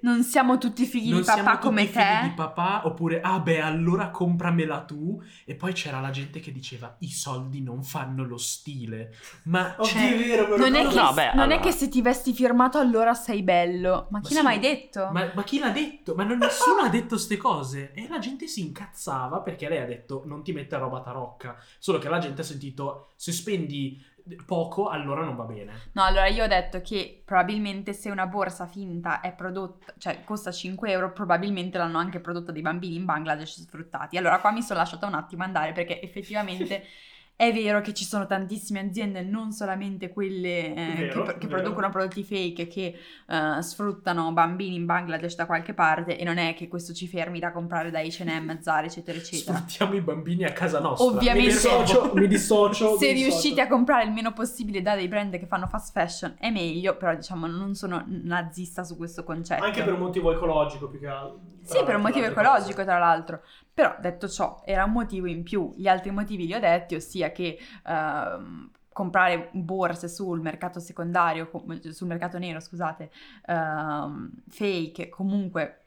Non 0.01 0.23
siamo 0.23 0.57
tutti 0.57 0.87
figli 0.87 1.11
non 1.11 1.19
di 1.19 1.25
papà 1.27 1.59
come 1.59 1.85
figli 1.85 2.01
te. 2.01 2.19
di 2.23 2.31
papà, 2.31 2.87
oppure, 2.87 3.21
ah 3.21 3.39
beh, 3.39 3.61
allora 3.61 4.09
compramela 4.09 4.81
tu. 4.81 5.21
E 5.45 5.53
poi 5.53 5.73
c'era 5.73 5.99
la 5.99 6.09
gente 6.09 6.39
che 6.39 6.51
diceva: 6.51 6.95
I 7.01 7.11
soldi 7.11 7.61
non 7.61 7.83
fanno 7.83 8.25
lo 8.25 8.37
stile. 8.37 9.13
Ma 9.43 9.75
Oddio, 9.77 9.85
cioè, 9.85 10.13
è 10.15 10.17
vero, 10.17 10.57
Non 10.57 10.73
è, 10.73 10.87
che, 10.87 10.95
No, 10.95 11.13
beh, 11.13 11.25
non 11.35 11.43
allora. 11.43 11.59
è 11.59 11.59
che 11.59 11.71
se 11.71 11.89
ti 11.89 12.01
vesti 12.01 12.33
firmato 12.33 12.79
allora 12.79 13.13
sei 13.13 13.43
bello. 13.43 14.07
Ma 14.09 14.19
chi 14.21 14.29
sì, 14.29 14.33
l'ha 14.33 14.41
mai 14.41 14.57
detto? 14.57 15.09
Ma, 15.13 15.31
ma 15.35 15.43
chi 15.43 15.59
l'ha 15.59 15.69
detto? 15.69 16.15
Ma 16.15 16.23
non, 16.23 16.39
nessuno 16.39 16.81
ha 16.81 16.89
detto 16.89 17.15
ste 17.15 17.37
cose. 17.37 17.91
E 17.93 18.07
la 18.09 18.17
gente 18.17 18.47
si 18.47 18.61
incazzava 18.61 19.41
perché 19.41 19.69
lei 19.69 19.77
ha 19.83 19.85
detto 19.85 20.23
non 20.25 20.41
ti 20.43 20.53
mette 20.53 20.75
roba 20.75 21.01
tarocca. 21.01 21.55
Solo 21.77 21.99
che 21.99 22.09
la 22.09 22.17
gente 22.17 22.41
ha 22.41 22.45
sentito 22.45 23.11
se 23.19 23.33
spendi 23.33 24.01
poco 24.45 24.87
allora 24.87 25.25
non 25.25 25.35
va 25.35 25.43
bene. 25.43 25.73
No, 25.91 26.03
allora 26.03 26.27
io 26.27 26.45
ho 26.45 26.47
detto 26.47 26.79
che 26.79 27.21
probabilmente 27.25 27.91
se 27.91 28.09
una 28.09 28.27
borsa 28.27 28.65
finta 28.65 29.19
è 29.19 29.33
prodotta, 29.33 29.93
cioè 29.97 30.23
costa 30.23 30.51
5 30.51 30.89
euro, 30.89 31.11
probabilmente 31.11 31.77
l'hanno 31.77 31.97
anche 31.97 32.21
prodotta 32.21 32.53
dei 32.53 32.61
bambini 32.61 32.95
in 32.95 33.03
Bangladesh 33.03 33.59
sfruttati. 33.63 34.15
Allora 34.15 34.39
qua 34.39 34.51
mi 34.51 34.61
sono 34.61 34.79
lasciata 34.79 35.05
un 35.05 35.15
attimo 35.15 35.43
andare 35.43 35.73
perché 35.73 36.01
effettivamente 36.01 36.85
è 37.39 37.53
vero 37.53 37.79
che 37.79 37.93
ci 37.93 38.03
sono 38.03 38.25
tantissime 38.25 38.81
aziende, 38.81 39.21
non 39.21 39.53
solamente 39.53 40.11
quelle 40.11 40.73
eh, 40.75 40.93
Vero, 40.97 41.23
che, 41.23 41.37
che 41.37 41.47
producono 41.47 41.89
prodotti 41.89 42.21
fake, 42.21 42.67
che 42.67 42.93
eh, 43.25 43.61
sfruttano 43.61 44.33
bambini 44.33 44.75
in 44.75 44.85
Bangladesh 44.85 45.37
da 45.37 45.45
qualche 45.45 45.73
parte 45.73 46.17
e 46.17 46.25
non 46.25 46.37
è 46.37 46.53
che 46.53 46.67
questo 46.67 46.91
ci 46.91 47.07
fermi 47.07 47.39
da 47.39 47.53
comprare 47.53 47.91
da 47.91 48.01
H&M, 48.01 48.59
Zara, 48.59 48.87
eccetera, 48.87 49.17
eccetera. 49.17 49.57
Sfruttiamo 49.57 49.95
i 49.95 50.01
bambini 50.01 50.43
a 50.43 50.51
casa 50.51 50.81
nostra. 50.81 51.11
Mi 51.11 51.15
Ovviamente. 51.15 51.49
dissocio, 51.49 52.11
mi 52.13 52.27
dissocio. 52.27 52.97
Se 52.99 53.07
mi 53.07 53.13
dissocio. 53.13 53.29
riuscite 53.29 53.61
a 53.61 53.67
comprare 53.69 54.03
il 54.03 54.11
meno 54.11 54.33
possibile 54.33 54.81
da 54.81 54.95
dei 54.95 55.07
brand 55.07 55.39
che 55.39 55.45
fanno 55.45 55.67
fast 55.67 55.93
fashion 55.93 56.35
è 56.39 56.49
meglio, 56.49 56.97
però 56.97 57.15
diciamo 57.15 57.47
non 57.47 57.73
sono 57.73 58.03
nazista 58.05 58.83
su 58.83 58.97
questo 58.97 59.23
concetto. 59.23 59.63
Anche 59.63 59.81
per 59.81 59.93
un 59.93 59.99
motivo 59.99 60.33
ecologico 60.33 60.89
più 60.89 60.99
che 60.99 61.07
altro. 61.07 61.39
Sì, 61.63 61.81
per 61.85 61.95
un 61.95 62.01
motivo 62.01 62.25
ecologico 62.25 62.73
cose. 62.73 62.83
tra 62.83 62.97
l'altro. 62.97 63.41
Però 63.79 63.95
detto 63.97 64.27
ciò, 64.27 64.61
era 64.65 64.83
un 64.83 64.91
motivo 64.91 65.27
in 65.27 65.41
più. 65.41 65.73
Gli 65.77 65.87
altri 65.87 66.11
motivi 66.11 66.45
li 66.45 66.53
ho 66.53 66.59
detti, 66.59 66.95
ossia 66.95 67.31
che 67.31 67.57
ehm, 67.87 68.69
comprare 68.91 69.51
borse 69.53 70.09
sul 70.09 70.41
mercato 70.41 70.81
secondario, 70.81 71.49
sul 71.91 72.07
mercato 72.07 72.37
nero, 72.37 72.59
scusate, 72.59 73.09
ehm, 73.45 74.31
fake, 74.49 75.07
comunque 75.07 75.83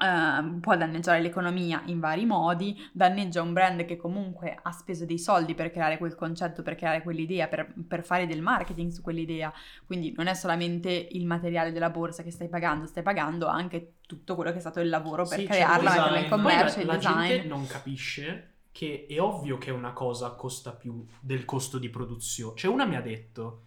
ehm, 0.00 0.60
può 0.60 0.76
danneggiare 0.76 1.20
l'economia 1.20 1.82
in 1.86 2.00
vari 2.00 2.24
modi, 2.24 2.76
danneggia 2.92 3.42
un 3.42 3.52
brand 3.52 3.84
che 3.84 3.96
comunque 3.96 4.58
ha 4.60 4.72
speso 4.72 5.04
dei 5.04 5.18
soldi 5.18 5.54
per 5.54 5.70
creare 5.70 5.98
quel 5.98 6.14
concetto, 6.14 6.62
per 6.62 6.74
creare 6.74 7.02
quell'idea, 7.02 7.48
per, 7.48 7.72
per 7.86 8.04
fare 8.04 8.26
del 8.26 8.42
marketing 8.42 8.90
su 8.90 9.02
quell'idea. 9.02 9.52
Quindi 9.86 10.12
non 10.16 10.26
è 10.26 10.34
solamente 10.34 10.90
il 11.12 11.26
materiale 11.26 11.72
della 11.72 11.90
borsa 11.90 12.22
che 12.22 12.30
stai 12.30 12.48
pagando, 12.48 12.86
stai 12.86 13.02
pagando 13.02 13.46
anche 13.46 13.94
tutto 14.06 14.34
quello 14.34 14.50
che 14.50 14.56
è 14.56 14.60
stato 14.60 14.80
il 14.80 14.88
lavoro 14.88 15.26
per 15.26 15.38
Sì, 15.38 15.44
crearla, 15.44 15.90
il 15.94 15.96
design. 16.02 16.28
Poi 16.28 16.28
commercio, 16.28 16.76
la, 16.76 16.80
il 16.82 16.86
la 16.86 16.96
design. 16.96 17.28
gente 17.28 17.48
non 17.48 17.66
capisce 17.66 18.44
che 18.72 19.06
è 19.08 19.20
ovvio 19.20 19.58
che 19.58 19.70
una 19.70 19.92
cosa 19.92 20.30
costa 20.32 20.72
più 20.72 21.04
del 21.20 21.44
costo 21.44 21.78
di 21.78 21.88
produzione. 21.90 22.56
Cioè, 22.56 22.68
una 22.70 22.84
mi 22.86 22.96
ha 22.96 23.00
detto: 23.00 23.64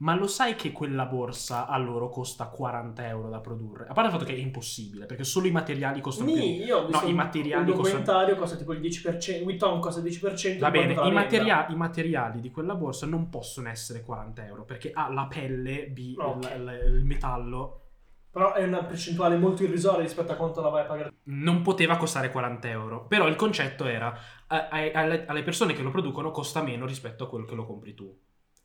Ma 0.00 0.14
lo 0.14 0.28
sai 0.28 0.54
che 0.54 0.70
quella 0.70 1.06
borsa 1.06 1.66
a 1.66 1.76
loro 1.76 2.08
costa 2.08 2.46
40 2.46 3.06
euro 3.08 3.28
da 3.30 3.40
produrre? 3.40 3.86
A 3.88 3.92
parte 3.94 4.10
il 4.10 4.16
fatto 4.16 4.24
che 4.24 4.32
è 4.36 4.38
impossibile, 4.40 5.06
perché 5.06 5.24
solo 5.24 5.48
i 5.48 5.50
materiali 5.50 6.00
costano 6.00 6.30
Nì, 6.30 6.56
più. 6.56 6.66
io 6.66 6.78
ho 6.78 6.86
visto 6.86 7.04
No, 7.04 7.10
i 7.10 7.14
materiali 7.14 7.72
costano- 7.72 8.36
costa 8.36 8.56
tipo 8.56 8.72
il 8.74 8.80
10%, 8.80 9.42
Vuitton 9.42 9.80
costa 9.80 10.00
il 10.00 10.06
10%. 10.06 10.58
Va 10.60 10.70
bene, 10.70 10.92
i, 10.92 11.10
materia- 11.10 11.66
i 11.68 11.74
materiali 11.74 12.40
di 12.40 12.50
quella 12.52 12.74
borsa 12.76 13.06
non 13.06 13.28
possono 13.28 13.68
essere 13.70 14.02
40 14.02 14.46
euro 14.46 14.64
perché 14.64 14.92
ha 14.94 15.10
la 15.12 15.26
pelle, 15.28 15.88
B, 15.88 16.14
Ok. 16.16 16.44
il, 16.44 16.82
il- 16.86 16.94
il 16.98 17.04
metallo, 17.04 17.80
Però 18.30 18.52
è 18.52 18.62
una 18.62 18.84
percentuale 18.84 19.36
molto 19.36 19.64
irrisoria 19.64 20.02
rispetto 20.02 20.30
a 20.30 20.36
quanto 20.36 20.60
la 20.60 20.68
vai 20.68 20.82
a 20.82 20.86
pagare. 20.86 21.12
non 21.24 21.62
poteva 21.62 21.96
costare 21.96 22.30
40 22.30 22.68
euro. 22.68 23.06
Però 23.06 23.26
il 23.26 23.34
concetto 23.34 23.84
era, 23.86 24.16
a- 24.46 24.68
a- 24.68 25.24
alle 25.26 25.42
persone 25.42 25.72
che 25.72 25.82
lo 25.82 25.90
producono 25.90 26.30
costa 26.30 26.62
meno 26.62 26.86
rispetto 26.86 27.24
a 27.24 27.28
quello 27.28 27.46
che 27.46 27.54
lo 27.56 27.64
compri 27.66 27.94
tu. 27.94 28.16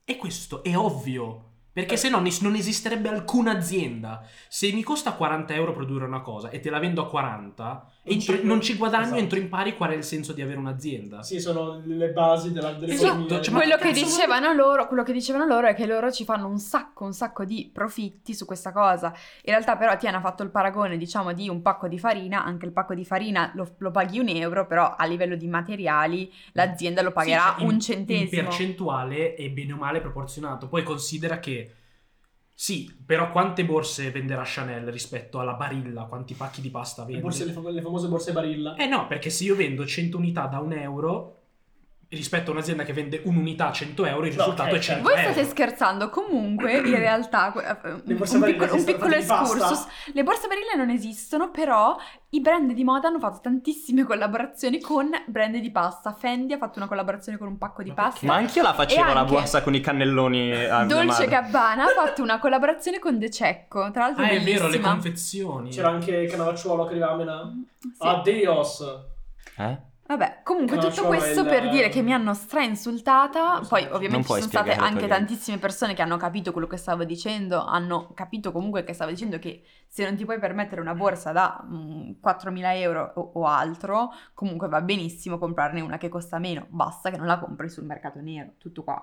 E 0.06 0.18
questo 0.18 0.64
è 0.64 0.76
ovvio. 0.76 1.53
Perché 1.74 1.96
Eh. 1.96 1.98
se 1.98 2.10
no 2.10 2.22
non 2.42 2.56
esisterebbe 2.56 3.10
alcuna 3.10 3.52
azienda. 3.58 4.24
Se 4.48 4.72
mi 4.72 4.84
costa 4.84 5.14
40 5.14 5.54
euro 5.56 5.74
produrre 5.74 6.06
una 6.06 6.22
cosa 6.22 6.50
e 6.52 6.60
te 6.60 6.70
la 6.70 6.78
vendo 6.78 7.02
a 7.02 7.08
40, 7.10 7.64
Non 8.06 8.14
entro- 8.18 8.36
ci- 8.38 8.46
non 8.46 8.62
ci 8.62 8.76
guadagno, 8.76 9.06
esatto. 9.06 9.20
entro 9.20 9.40
impari 9.40 9.76
qual 9.76 9.90
è 9.92 9.96
il 9.96 10.04
senso 10.04 10.34
di 10.34 10.42
avere 10.44 10.60
un'azienda. 10.60 11.24
Sì, 11.24 11.40
sono 11.40 11.82
le 11.84 12.10
basi 12.12 12.52
della. 12.52 12.78
Esatto, 12.86 13.42
cioè, 13.42 13.54
ma 13.54 13.60
quello 13.62 13.78
che 13.78 13.92
dicevano 13.92 14.54
loro, 14.54 14.88
quello 14.88 15.02
che 15.04 15.14
dicevano 15.14 15.46
loro 15.48 15.66
è 15.68 15.74
che 15.74 15.88
loro 15.88 16.12
ci 16.12 16.26
fanno 16.26 16.48
un 16.48 16.60
sacco, 16.60 17.06
un 17.06 17.14
sacco 17.14 17.44
di 17.44 17.72
profitti 17.74 18.36
su 18.36 18.46
questa 18.46 18.72
cosa. 18.72 19.08
In 19.44 19.52
realtà 19.52 19.76
però 19.76 19.98
Tiana 19.98 20.18
ha 20.18 20.22
fatto 20.22 20.44
il 20.44 20.52
paragone, 20.52 20.96
diciamo, 20.98 21.34
di 21.34 21.50
un 21.50 21.62
pacco 21.64 21.88
di 21.88 21.98
farina, 21.98 22.44
anche 22.44 22.68
il 22.68 22.72
pacco 22.72 22.94
di 22.94 23.04
farina 23.04 23.52
lo, 23.56 23.74
lo 23.80 23.90
paghi 23.90 24.20
un 24.20 24.28
euro, 24.30 24.68
però 24.68 24.94
a 24.96 25.06
livello 25.06 25.36
di 25.36 25.48
materiali 25.48 26.32
l'azienda 26.52 27.02
lo 27.02 27.12
pagherà 27.12 27.42
Sì, 27.42 27.50
cioè, 27.54 27.62
in- 27.62 27.68
un 27.68 27.74
In 27.74 27.80
centesimo. 27.82 28.42
percentuale 28.44 29.34
è 29.34 29.50
bene 29.50 29.74
o 29.74 29.78
male 29.78 30.02
proporzionato. 30.02 30.68
Poi 30.68 30.84
considera 30.84 31.40
che 31.40 31.63
sì, 32.56 32.90
però 33.06 33.32
quante 33.32 33.66
borse 33.66 34.12
venderà 34.12 34.44
Chanel 34.46 34.92
rispetto 34.92 35.40
alla 35.40 35.54
Barilla? 35.54 36.04
Quanti 36.06 36.34
pacchi 36.34 36.62
di 36.62 36.70
pasta 36.70 37.02
le, 37.04 37.08
vende? 37.08 37.22
borse- 37.22 37.46
le 37.46 37.52
fam- 37.52 37.70
le 37.70 37.82
famose 37.82 38.08
borse 38.08 38.32
Barilla. 38.32 38.76
Eh 38.76 38.88
no, 38.88 39.08
perché 39.08 39.30
se 39.30 39.44
io 39.44 39.56
vendo 39.56 39.86
100 39.86 40.18
unità 40.18 40.46
da 40.48 40.60
un 40.60 40.74
euro 40.74 41.43
rispetto 42.16 42.52
a 42.52 42.54
un'azienda 42.54 42.84
che 42.84 42.94
vende 42.94 43.22
un'unità 43.26 43.70
a 43.70 43.72
100 43.72 44.06
euro, 44.06 44.26
il 44.26 44.36
No, 44.36 44.42
risultato 44.42 44.70
ok, 44.70 44.76
è 44.76 44.80
100 44.80 45.02
Voi 45.04 45.20
euro. 45.20 45.32
state 45.32 45.48
scherzando, 45.48 46.10
comunque 46.10 46.74
in 46.86 46.96
realtà 46.96 47.54
eh, 47.54 47.90
un, 47.92 48.02
Le 48.06 48.14
borse 48.16 48.36
un 48.38 48.44
piccolo, 48.44 48.72
un 48.72 48.78
esistono 48.78 48.98
piccolo 48.98 49.16
excursus. 49.16 49.88
Le 50.14 50.24
borse 50.24 50.48
Barilla 50.48 50.74
non 50.76 50.90
esistono, 50.90 51.52
però 51.52 51.96
i 52.30 52.42
brand 52.42 52.72
di 52.72 52.84
moda 52.84 53.08
hanno 53.10 53.20
fatto 53.20 53.40
tantissime 53.42 54.04
collaborazioni 54.06 54.80
con 54.80 55.10
brand 55.28 55.56
di 55.58 55.72
pasta. 55.72 56.14
Fendi 56.14 56.54
ha 56.54 56.58
fatto 56.58 56.80
una 56.80 56.88
collaborazione 56.88 57.38
con 57.38 57.48
un 57.48 57.58
pacco 57.58 57.84
di 57.84 57.90
Ma 57.90 57.96
pasta. 57.96 58.26
Ma 58.26 58.36
anch'io 58.36 58.62
la 58.64 58.74
facevo 58.74 59.14
la 59.14 59.24
borsa 59.26 59.62
con 59.62 59.74
i 59.76 59.80
cannelloni 59.80 60.52
a 60.54 60.84
Dolce. 60.86 61.28
Gabbana 61.28 61.84
ha 61.84 61.88
fatto 61.88 62.22
una 62.22 62.40
collaborazione 62.40 63.00
con 63.00 63.18
De 63.20 63.30
Cecco, 63.30 63.92
tra 63.92 64.06
l'altro 64.06 64.24
Ah, 64.24 64.30
è 64.30 64.42
vero, 64.42 64.68
le 64.68 64.80
confezioni. 64.80 65.70
C'era 65.70 65.90
anche 65.90 66.26
Canavacciuolo 66.26 66.86
che 66.86 66.92
arrivava 66.92 67.14
a 67.14 67.18
Milano. 67.18 67.64
Sì. 67.80 67.90
Adios. 68.00 68.84
Eh? 69.58 69.92
Vabbè, 70.16 70.42
comunque 70.44 70.76
No, 70.76 70.82
tutto 70.84 70.94
cioè, 70.94 71.08
questo 71.08 71.42
il- 71.42 71.48
per 71.48 71.70
dire 71.70 71.90
che 71.90 72.04
mi 72.04 72.14
hanno 72.14 72.36
strainsultata, 72.36 73.64
so, 73.64 73.70
poi 73.70 73.88
ovviamente 73.90 74.28
ci 74.28 74.34
sono 74.34 74.48
state 74.48 74.76
anche 74.76 75.08
tantissime 75.08 75.58
persone 75.58 75.96
che 75.96 76.04
hanno 76.04 76.18
capito 76.18 76.52
quello 76.52 76.68
che 76.68 76.78
stavo 76.78 77.04
dicendo, 77.04 77.64
hanno 77.66 78.12
capito 78.14 78.52
comunque 78.52 78.84
che 78.84 78.94
stavo 78.94 79.10
dicendo 79.10 79.40
che 79.40 79.64
se 79.88 80.04
non 80.06 80.16
ti 80.16 80.24
puoi 80.26 80.38
permettere 80.38 80.82
una 80.82 80.94
borsa 80.94 81.32
da 81.32 81.66
mm, 81.66 82.12
4.000 82.20 82.76
euro 82.76 83.12
o, 83.16 83.32
o 83.34 83.46
altro, 83.48 84.12
comunque 84.36 84.68
va 84.68 84.82
benissimo 84.82 85.40
comprarne 85.40 85.82
una 85.82 85.98
che 85.98 86.10
costa 86.10 86.38
meno, 86.38 86.68
basta 86.70 87.10
che 87.10 87.18
non 87.18 87.26
la 87.26 87.40
compri 87.40 87.68
sul 87.70 87.86
mercato 87.86 88.20
nero, 88.22 88.54
tutto 88.60 88.84
qua. 88.84 89.02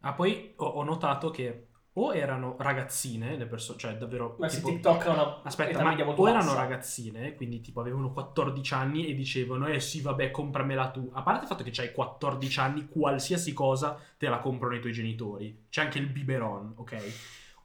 Ah, 0.00 0.12
poi 0.14 0.52
ho, 0.56 0.64
ho 0.66 0.82
notato 0.84 1.30
che 1.30 1.68
o 1.98 2.14
erano 2.14 2.56
ragazzine, 2.58 3.36
le 3.36 3.46
persone, 3.46 3.78
cioè 3.78 3.96
davvero... 3.96 4.36
Ma 4.38 4.48
tipo- 4.48 4.68
TikTok 4.68 5.06
ha 5.06 5.12
una 5.12 5.42
Aspetta, 5.42 5.82
ma 5.82 5.96
o 6.14 6.28
erano 6.28 6.54
ragazzine, 6.54 7.34
quindi 7.34 7.60
tipo 7.62 7.80
avevano 7.80 8.12
14 8.12 8.74
anni 8.74 9.06
e 9.06 9.14
dicevano, 9.14 9.66
eh 9.66 9.80
sì, 9.80 10.02
vabbè, 10.02 10.30
compramela 10.30 10.90
tu. 10.90 11.10
A 11.14 11.22
parte 11.22 11.42
il 11.42 11.48
fatto 11.48 11.64
che 11.64 11.70
c'hai 11.72 11.92
14 11.92 12.60
anni, 12.60 12.88
qualsiasi 12.88 13.54
cosa 13.54 13.98
te 14.18 14.28
la 14.28 14.40
comprano 14.40 14.74
i 14.74 14.80
tuoi 14.80 14.92
genitori. 14.92 15.66
C'è 15.70 15.82
anche 15.82 15.98
il 15.98 16.08
biberon, 16.08 16.74
ok? 16.76 16.96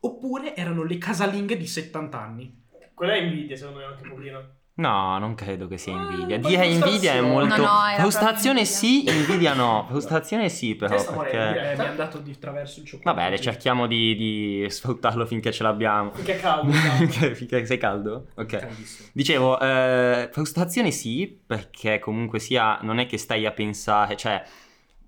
Oppure 0.01 0.55
erano 0.55 0.83
le 0.83 0.97
casalinghe 0.97 1.57
di 1.57 1.67
70 1.67 2.19
anni. 2.19 2.63
Quella 2.93 3.13
è 3.13 3.17
invidia, 3.17 3.57
secondo 3.57 3.79
me, 3.79 3.85
anche 3.85 4.03
un 4.03 4.09
pochino. 4.09 4.59
No, 4.81 5.19
non 5.19 5.35
credo 5.35 5.67
che 5.67 5.77
sia 5.77 5.93
invidia. 5.93 6.37
Ah, 6.37 6.39
Dire 6.39 6.65
invidia 6.65 7.13
è 7.13 7.21
molto. 7.21 7.55
No, 7.55 7.63
no, 7.63 7.87
era 7.87 8.01
frustrazione 8.01 8.65
sì, 8.65 9.07
invidia 9.07 9.53
no. 9.53 9.85
Frustrazione 9.87 10.49
sì, 10.49 10.73
però. 10.73 10.95
Morendo, 10.95 11.21
Perché... 11.21 11.71
Eh, 11.71 11.75
mi 11.75 11.83
hanno 11.83 11.95
dato 11.95 12.17
di 12.17 12.39
traverso 12.39 12.79
il 12.79 12.87
cioccolato. 12.87 13.21
Vabbè, 13.21 13.37
cerchiamo 13.37 13.85
di, 13.85 14.15
di 14.15 14.65
sfruttarlo 14.67 15.27
finché 15.27 15.51
ce 15.51 15.61
l'abbiamo. 15.61 16.11
Finché 16.13 16.37
è 16.37 16.39
caldo. 16.39 16.71
esatto. 16.71 17.35
finché 17.35 17.65
sei 17.67 17.77
caldo? 17.77 18.27
Ok. 18.35 18.57
Caldissimo. 18.57 19.09
Dicevo, 19.13 19.59
eh, 19.59 20.29
frustrazione 20.31 20.89
sì, 20.89 21.39
perché 21.45 21.99
comunque 21.99 22.39
sia, 22.39 22.79
non 22.81 22.97
è 22.97 23.05
che 23.05 23.19
stai 23.19 23.45
a 23.45 23.51
pensare, 23.51 24.17
cioè, 24.17 24.43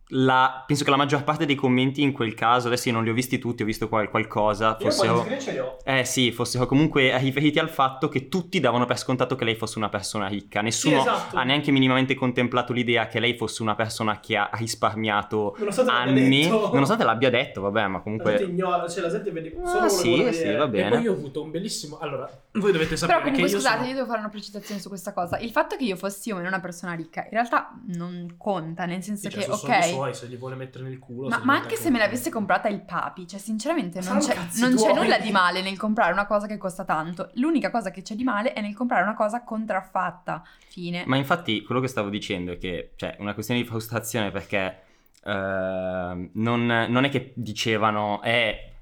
la- 0.08 0.64
penso 0.68 0.84
che 0.84 0.90
la 0.90 0.98
maggior 0.98 1.24
parte 1.24 1.46
dei 1.46 1.56
commenti 1.56 2.02
in 2.02 2.12
quel 2.12 2.34
caso, 2.34 2.68
adesso 2.68 2.90
io 2.90 2.94
non 2.96 3.04
li 3.04 3.10
ho 3.10 3.14
visti 3.14 3.40
tutti, 3.40 3.64
ho 3.64 3.66
visto 3.66 3.88
qual- 3.88 4.10
qualcosa, 4.10 4.78
Io 4.80 4.90
fossero... 4.92 5.14
quasi 5.14 5.26
screen 5.26 5.42
ce 5.42 5.52
li 5.54 5.60
ho. 5.60 5.78
Eh 5.84 6.06
sì, 6.06 6.32
fossero 6.32 6.66
comunque 6.66 7.18
riferiti 7.18 7.58
al 7.60 7.70
fatto 7.70 8.10
che 8.10 8.28
tutti 8.28 8.60
davano 8.60 8.86
per 8.86 8.98
scontato 9.00 9.36
che 9.36 9.44
lei 9.46 9.56
fosse 9.56 9.78
una 9.78 9.90
persona 9.90 10.28
ricca. 10.28 10.62
Nessuno 10.62 11.02
Sì, 11.02 11.08
esatto. 11.08 11.36
ha 11.38 11.44
neanche 11.44 11.72
minimamente 11.72 12.14
contemplato 12.16 12.74
l'idea 12.74 13.08
che 13.08 13.20
lei 13.20 13.36
fosse 13.36 13.62
una 13.62 13.76
persona 13.76 14.20
che 14.20 14.38
ha 14.38 14.50
risparmiato 14.54 15.56
Nonostante 15.58 15.92
l'abbia 15.92 16.12
anni, 16.24 16.42
detto. 16.44 16.70
nonostante 16.74 17.04
l'abbia 17.04 17.30
detto, 17.30 17.62
vabbè, 17.62 17.88
ma 17.88 17.98
La 17.98 18.04
gente 18.04 18.04
comunque... 18.04 18.44
ignora, 18.44 18.88
cioè 18.88 19.02
la 19.04 19.10
gente 19.10 19.32
vede 19.32 19.52
solo 19.52 19.68
Ah, 19.68 19.88
quello 19.88 20.24
che 20.26 20.34
sì, 20.34 20.40
sì, 20.40 20.52
va 20.54 20.64
E 20.66 20.70
bene. 20.70 20.90
poi 20.90 21.02
io 21.02 21.12
ho 21.12 21.16
avuto 21.16 21.42
un 21.42 21.52
bellissimo... 21.52 21.98
Allora, 22.00 22.30
voi 22.54 22.72
dovete 22.72 22.96
sapere 22.98 23.20
Però 23.20 23.32
comunque 23.32 23.44
che 23.48 23.52
io 23.52 23.58
scusate, 23.60 23.76
sono... 23.78 23.88
io 23.90 23.94
devo 23.96 24.06
fare 24.08 24.20
una 24.20 24.30
precisazione 24.30 24.80
su 24.82 24.90
questa 24.90 25.14
cosa. 25.14 25.38
Il 25.40 25.52
fatto 25.52 25.76
che 25.76 25.84
io 25.86 25.96
fossi 25.96 26.32
o 26.32 26.36
meno 26.36 26.48
una 26.48 26.60
persona 26.60 26.94
ricca 26.94 27.22
in 27.24 27.30
realtà 27.32 27.72
non 27.96 28.36
conta, 28.38 28.86
nel 28.86 29.02
senso 29.02 29.30
Sì, 29.30 29.36
cioè, 29.36 29.40
che, 29.40 29.46
sono 29.46 29.58
soldi 29.58 29.74
ok, 29.76 29.93
suoi, 29.94 30.14
se 30.14 30.28
li 30.28 30.36
vuole 30.36 30.56
mettere 30.56 30.84
nel 30.84 31.00
culo... 31.00 31.30
ma, 31.30 31.42
ma 31.44 31.56
anche 31.56 31.76
se 31.76 31.90
me 31.90 32.00
l'avesse 32.00 32.30
comprata 32.30 32.68
il 32.68 32.82
papi, 32.82 33.28
cioè 33.28 33.40
sinceramente 33.40 34.02
non 34.02 34.20
c'è, 34.20 34.36
non 34.56 34.76
c'è 34.76 34.94
nulla 34.94 35.18
di 35.18 35.32
male 35.32 35.62
nel 35.62 35.78
comprare 35.78 36.12
una 36.12 36.26
cosa 36.26 36.48
che 36.48 36.58
costa 36.58 36.84
tanto. 36.84 37.30
L'unica 37.36 37.70
cosa 37.72 37.92
che 37.92 38.02
c'è 38.02 38.16
di 38.16 38.24
male 38.24 38.54
è 38.54 38.62
nel 38.62 38.76
comprare 38.76 39.04
una 39.04 39.16
cosa 39.16 39.44
contraffatta. 39.44 40.44
Fine. 40.68 41.04
Ma 41.06 41.18
infatti 41.18 41.62
quello 41.64 41.82
che 41.82 41.88
stavo 41.88 42.10
dicendo 42.10 42.52
è 42.52 42.58
che 42.58 42.94
c'è 42.96 43.16
una 43.20 43.34
questione 43.34 43.62
di 43.62 43.68
frustrazione 43.68 44.32
perché 44.32 44.82
ehm, 45.24 46.30
non, 46.34 46.66
non 46.66 47.04
è 47.04 47.10
che 47.10 47.32
dicevano 47.36 48.22
eh, 48.24 48.74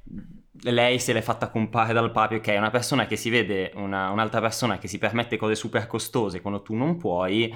lei 0.64 1.00
se 1.00 1.14
l'è 1.14 1.22
fatta 1.22 1.50
comprare 1.50 1.94
dal 1.94 2.12
papi, 2.12 2.36
ok, 2.36 2.48
è 2.48 2.58
una 2.58 2.70
persona 2.70 3.06
che 3.08 3.16
si 3.16 3.30
vede 3.30 3.72
una- 3.76 4.10
un'altra 4.12 4.42
persona 4.42 4.78
che 4.78 4.88
si 4.88 4.98
permette 4.98 5.38
cose 5.38 5.56
super 5.56 5.88
costose 5.88 6.42
quando 6.42 6.62
tu 6.62 6.76
non 6.76 6.98
puoi. 6.98 7.56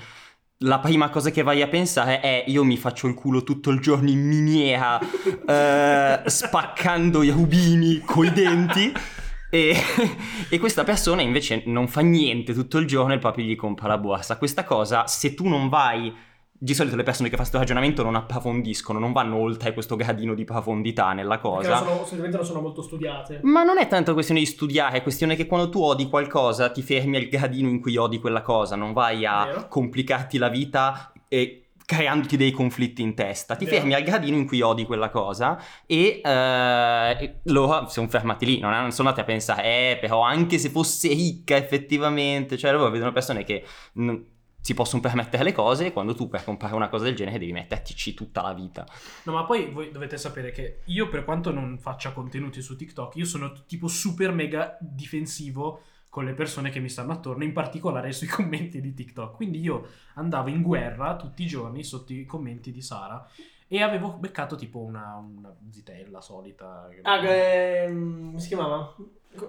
La 0.60 0.80
prima 0.80 1.10
cosa 1.10 1.32
che 1.32 1.44
vai 1.44 1.62
a 1.62 1.68
pensare 1.68 2.22
è 2.22 2.46
io 2.48 2.64
mi 2.64 2.78
faccio 2.78 3.08
il 3.08 3.14
culo 3.14 3.44
tutto 3.44 3.72
il 3.72 3.82
giorno 3.82 4.10
in 4.10 4.26
miniera 4.26 4.98
eh, 5.46 6.22
spaccando 6.30 7.24
i 7.24 7.30
rubini 7.30 8.00
coi 8.00 8.32
denti 8.32 8.94
e, 9.50 9.76
e 10.50 10.58
questa 10.58 10.86
persona 10.86 11.22
invece 11.22 11.64
non 11.66 11.90
fa 11.90 12.00
niente 12.00 12.54
tutto 12.54 12.78
il 12.78 12.88
giorno 12.88 13.12
e 13.12 13.16
il 13.16 13.22
papi 13.22 13.44
gli 13.44 13.58
compra 13.58 13.90
la 13.90 13.98
borsa. 13.98 14.38
Questa 14.38 14.64
cosa, 14.64 15.08
se 15.08 15.34
tu 15.34 15.46
non 15.46 15.68
vai, 15.68 16.14
di 16.58 16.74
solito 16.74 16.96
le 16.96 17.04
persone 17.04 17.28
che 17.30 17.36
fanno 17.36 17.50
questo 17.50 17.58
ragionamento 17.60 18.02
non 18.02 18.16
approfondiscono, 18.16 18.98
non 18.98 19.12
vanno 19.12 19.36
oltre 19.36 19.74
questo 19.74 19.96
gradino 19.98 20.34
di 20.34 20.46
profondità 20.46 21.12
nella 21.12 21.38
cosa. 21.38 21.78
sono, 21.78 22.08
non 22.18 22.46
sono 22.46 22.62
molto 22.62 22.82
studiate. 22.82 23.42
Ma 23.44 23.64
non 23.64 23.78
è 23.78 23.88
tanto 23.88 24.14
questione 24.14 24.40
di 24.40 24.46
studiare, 24.46 24.98
è 24.98 25.02
questione 25.04 25.36
che 25.36 25.48
quando 25.48 25.70
tu 25.70 25.82
odi 25.82 26.08
qualcosa 26.08 26.70
ti 26.70 26.82
fermi 26.82 27.18
al 27.18 27.26
gradino 27.26 27.68
in 27.68 27.82
cui 27.82 27.98
odi 27.98 28.20
quella 28.20 28.42
cosa, 28.42 28.76
non 28.76 28.94
vai 28.94 29.26
a 29.26 29.46
Vero. 29.46 29.68
complicarti 29.68 30.38
la 30.38 30.48
vita 30.48 31.12
e 31.28 31.60
creandoti 31.86 32.38
dei 32.38 32.52
conflitti 32.52 33.02
in 33.02 33.14
testa. 33.16 33.56
Ti 33.56 33.66
Vero. 33.66 33.78
fermi 33.78 33.94
al 33.94 34.04
gradino 34.04 34.38
in 34.38 34.48
cui 34.48 34.62
odi 34.62 34.86
quella 34.86 35.10
cosa 35.10 35.62
e, 35.86 36.22
eh, 36.24 37.36
loro 37.44 37.88
sono 37.90 38.08
fermati 38.08 38.46
lì, 38.46 38.60
non, 38.60 38.72
non 38.72 38.92
sono 38.92 39.10
andati 39.10 39.30
a 39.30 39.32
pensare, 39.32 39.64
eh, 39.92 39.98
però 40.00 40.22
anche 40.22 40.58
se 40.58 40.70
fosse 40.70 41.10
ricca 41.10 41.58
effettivamente, 41.58 42.58
cioè 42.58 42.72
loro 42.72 42.90
vedono 42.90 43.12
persone 43.12 43.44
che 43.44 43.64
non- 43.94 44.34
si 44.66 44.74
possono 44.74 45.00
permettere 45.00 45.44
le 45.44 45.52
cose 45.52 45.86
e 45.86 45.94
quando 45.94 46.16
tu 46.16 46.28
per 46.28 46.44
comprare 46.44 46.74
una 46.74 46.90
cosa 46.90 47.04
del 47.04 47.14
genere 47.14 47.38
devi 47.38 47.52
mettertici 47.52 48.16
tutta 48.16 48.42
la 48.42 48.52
vita. 48.52 48.84
No, 49.26 49.34
ma 49.34 49.44
poi 49.44 49.70
voi 49.70 49.92
dovete 49.92 50.18
sapere 50.18 50.50
che 50.50 50.80
io, 50.86 51.08
per 51.08 51.24
quanto 51.24 51.52
non 51.52 51.78
faccia 51.78 52.14
contenuti 52.14 52.64
su 52.64 52.76
TikTok, 52.76 53.16
io 53.16 53.26
sono 53.26 53.54
tipo 53.68 53.88
super 53.88 54.32
mega 54.32 54.76
difensivo 54.82 55.82
con 56.10 56.26
le 56.26 56.34
persone 56.34 56.72
che 56.72 56.80
mi 56.80 56.90
stanno 56.90 57.12
attorno, 57.12 57.44
in 57.44 57.54
particolare 57.54 58.12
sui 58.12 58.26
commenti 58.26 58.82
di 58.82 58.96
TikTok. 58.96 59.36
Quindi 59.36 59.60
io 59.60 59.88
andavo 60.16 60.50
in 60.50 60.64
guerra 60.64 61.16
tutti 61.16 61.44
i 61.44 61.48
giorni 61.48 61.84
sotto 61.84 62.14
i 62.14 62.26
commenti 62.26 62.72
di 62.72 62.82
Sara 62.82 63.24
e 63.68 63.84
avevo 63.84 64.14
beccato 64.14 64.56
tipo 64.56 64.80
una, 64.80 65.16
una 65.18 65.56
zitella 65.70 66.22
solita. 66.22 66.90
Ah, 67.04 67.24
ehm, 67.24 68.26
come 68.30 68.40
si 68.40 68.48
chiamava? 68.48 68.96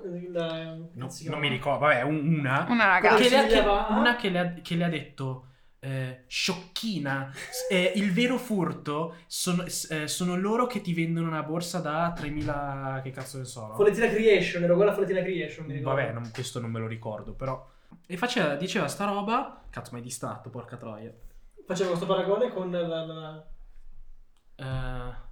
Il- 0.05 0.89
No, 0.95 1.09
non 1.29 1.39
mi 1.39 1.49
ricordo, 1.49 1.87
vabbè, 1.87 2.03
un- 2.03 2.39
una. 2.39 2.67
Una 2.69 2.87
ragazza. 2.87 3.17
Che 3.23 3.29
le 3.29 3.37
ha- 3.39 3.47
che- 3.47 3.93
una 3.93 4.17
che 4.17 4.29
le 4.31 4.39
ha, 4.39 4.53
che 4.55 4.75
le 4.75 4.85
ha 4.85 4.89
detto 4.89 5.43
eh, 5.79 6.25
sciocchina 6.27 7.31
eh, 7.71 7.93
il 7.97 8.11
vero 8.13 8.39
furto 8.39 9.15
sono, 9.27 9.65
eh, 9.91 10.09
sono 10.09 10.35
loro 10.37 10.67
che 10.67 10.81
ti 10.81 10.93
vendono 10.95 11.29
una 11.29 11.43
borsa 11.45 11.79
da 11.81 12.13
3000 12.17 13.01
che 13.05 13.11
cazzo 13.11 13.39
ne 13.39 13.45
so 13.45 13.67
no? 13.69 13.75
Follettina 13.75 14.09
Creation, 14.09 14.65
ero 14.65 14.75
quella 14.75 14.93
Follettina 14.93 15.21
Creation. 15.23 15.67
mi 15.67 15.75
ricordo. 15.75 16.01
vabbè 16.01 16.13
non- 16.13 16.31
questo 16.33 16.61
non 16.61 16.71
me 16.73 16.81
lo 16.81 16.87
ricordo 16.89 17.35
però 17.35 17.65
e 18.07 18.17
faceva, 18.17 18.57
diceva 18.57 18.89
sta 18.89 19.05
roba 19.05 19.63
cazzo 19.71 19.91
mi 19.93 19.99
hai 19.99 20.05
distratto 20.05 20.49
porca 20.51 20.77
troia 20.77 21.13
Facevo 21.67 21.91
questo 21.91 22.07
paragone 22.07 22.51
con 22.53 22.71
la... 22.71 22.81
la- 23.05 23.47
Eh, 24.57 25.25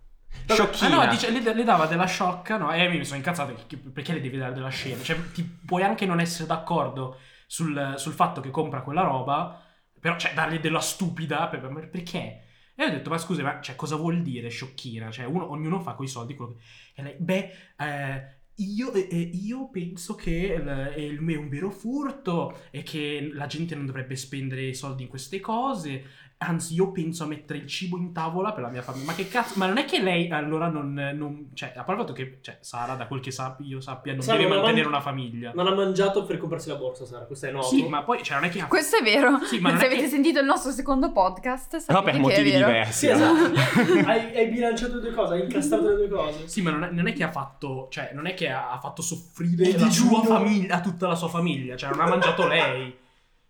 Sciocchina. 0.47 1.01
Ah 1.01 1.05
no, 1.07 1.11
dice- 1.11 1.31
le, 1.31 1.55
le 1.55 1.65
dava 1.65 1.87
della 1.87 2.07
sciocca, 2.07 2.57
no? 2.59 2.73
E 2.73 2.89
mi 2.89 3.05
sono 3.05 3.17
incazzato 3.17 3.55
perché, 3.93 4.13
le 4.13 4.21
devi 4.21 4.37
dare 4.37 4.53
della 4.53 4.69
scena? 4.69 5.03
Cioè, 5.03 5.17
ti 5.33 5.43
puoi 5.43 5.83
anche 5.83 6.07
non 6.07 6.21
essere 6.21 6.47
d'accordo 6.47 7.19
sul, 7.47 7.95
sul 7.97 8.13
fatto 8.13 8.41
che 8.41 8.51
compra 8.51 8.83
quella 8.83 9.03
roba, 9.03 9.63
però, 9.99 10.17
cioè, 10.19 10.35
dargli 10.35 10.59
della 10.59 10.81
stupida, 10.81 11.47
per- 11.49 11.61
per- 11.61 11.89
perché? 11.89 12.41
E 12.77 12.85
ho 12.85 12.91
detto, 12.91 13.09
ma 13.11 13.19
scusa, 13.19 13.43
ma 13.43 13.61
cioè, 13.61 13.77
cosa 13.77 13.97
vuol 13.97 14.21
dire 14.23 14.49
sciocchina? 14.49 15.11
Cioè, 15.11 15.25
uno- 15.27 15.51
ognuno 15.51 15.81
fa 15.81 15.95
coi 15.95 16.09
soldi 16.09 16.35
quello 16.35 16.55
che... 16.57 17.01
E 17.01 17.03
lei, 17.03 17.15
beh, 17.19 17.51
eh, 17.79 18.39
io, 18.57 18.93
eh, 18.93 19.17
io 19.33 19.69
penso 19.71 20.15
che 20.15 20.31
il- 20.31 20.93
è, 20.95 21.37
un 21.37 21.49
vero 21.49 21.71
furto 21.71 22.63
e 22.71 22.83
che 22.83 23.31
la 23.33 23.47
gente 23.47 23.75
non 23.75 23.87
dovrebbe 23.87 24.15
spendere 24.17 24.63
i 24.63 24.75
soldi 24.75 25.03
in 25.05 25.09
queste 25.09 25.41
cose. 25.41 26.05
Anzi, 26.47 26.75
io 26.75 26.91
penso 26.93 27.25
a 27.25 27.27
mettere 27.27 27.59
il 27.59 27.67
cibo 27.67 27.97
in 27.97 28.13
tavola 28.13 28.53
per 28.53 28.63
la 28.63 28.69
mia 28.69 28.83
famiglia. 28.83 29.07
Ma 29.07 29.15
che 29.15 29.29
cazzo? 29.29 29.55
Ma 29.57 29.67
non 29.67 29.79
è 29.79 29.85
che 29.85 30.01
lei 30.03 30.31
allora 30.31 30.69
non. 30.69 30.93
non- 30.93 31.51
cioè, 31.55 31.71
a 31.75 31.83
parte 31.85 31.93
il 31.93 31.99
fatto 31.99 32.13
che 32.13 32.39
cioè, 32.43 32.59
Sara, 32.61 32.95
da 32.95 33.07
quel 33.07 33.21
che 33.21 33.31
sappi, 33.31 33.65
io 33.67 33.81
sappia, 33.81 34.13
non 34.13 34.23
Sara, 34.23 34.37
deve 34.39 34.49
non 34.51 34.59
mantenere 34.59 34.85
man- 34.85 34.95
una 34.95 35.03
famiglia. 35.03 35.53
Non 35.55 35.67
ha 35.67 35.75
mangiato 35.75 36.25
per 36.25 36.39
comprarsi 36.39 36.69
la 36.69 36.77
borsa, 36.77 37.05
Sara, 37.07 37.25
questo 37.25 37.47
è 37.47 37.51
noto. 37.51 37.67
Sì, 37.69 37.87
ma 37.89 38.03
poi, 38.03 38.23
cioè, 38.23 38.37
non 38.37 38.47
è 38.47 38.51
che. 38.51 38.61
ha- 38.61 38.67
Questo 38.67 38.99
è 38.99 39.03
vero. 39.03 39.39
Sì, 39.45 39.59
ma 39.61 39.71
Se 39.79 39.87
avete 39.87 40.03
che- 40.03 40.09
sentito 40.09 40.41
il 40.41 40.47
nostro 40.47 40.71
secondo 40.71 41.13
podcast, 41.13 41.77
sapete 41.77 41.87
Però 41.87 42.03
per 42.03 42.19
motivi 42.19 42.51
diversi. 42.53 43.07
Sì, 43.07 43.09
esatto. 43.13 43.53
hai, 44.09 44.37
hai 44.37 44.47
bilanciato 44.49 44.97
le 44.97 45.01
due 45.01 45.13
cose, 45.13 45.35
hai 45.35 45.41
incastrato 45.43 45.89
le 45.89 45.97
due 45.97 46.09
cose. 46.09 46.49
Sì, 46.49 46.63
ma 46.63 46.71
non 46.71 46.85
è, 46.85 46.91
non 46.91 47.07
è 47.07 47.13
che 47.13 47.25
ha 47.25 47.31
fatto. 47.31 47.89
Cioè, 47.91 48.11
non 48.15 48.27
è 48.27 48.35
che 48.35 48.51
ha, 48.51 48.79
fatto 48.81 49.03
soffrire 49.03 49.65
Il 49.69 49.81
la 49.81 49.89
sua 49.91 50.23
famiglia, 50.23 50.81
tutta 50.81 51.07
la 51.09 51.15
sua 51.15 51.29
famiglia. 51.29 51.77
Cioè, 51.77 51.91
non 51.91 52.01
ha 52.01 52.09
mangiato 52.09 52.47
lei. 52.47 53.03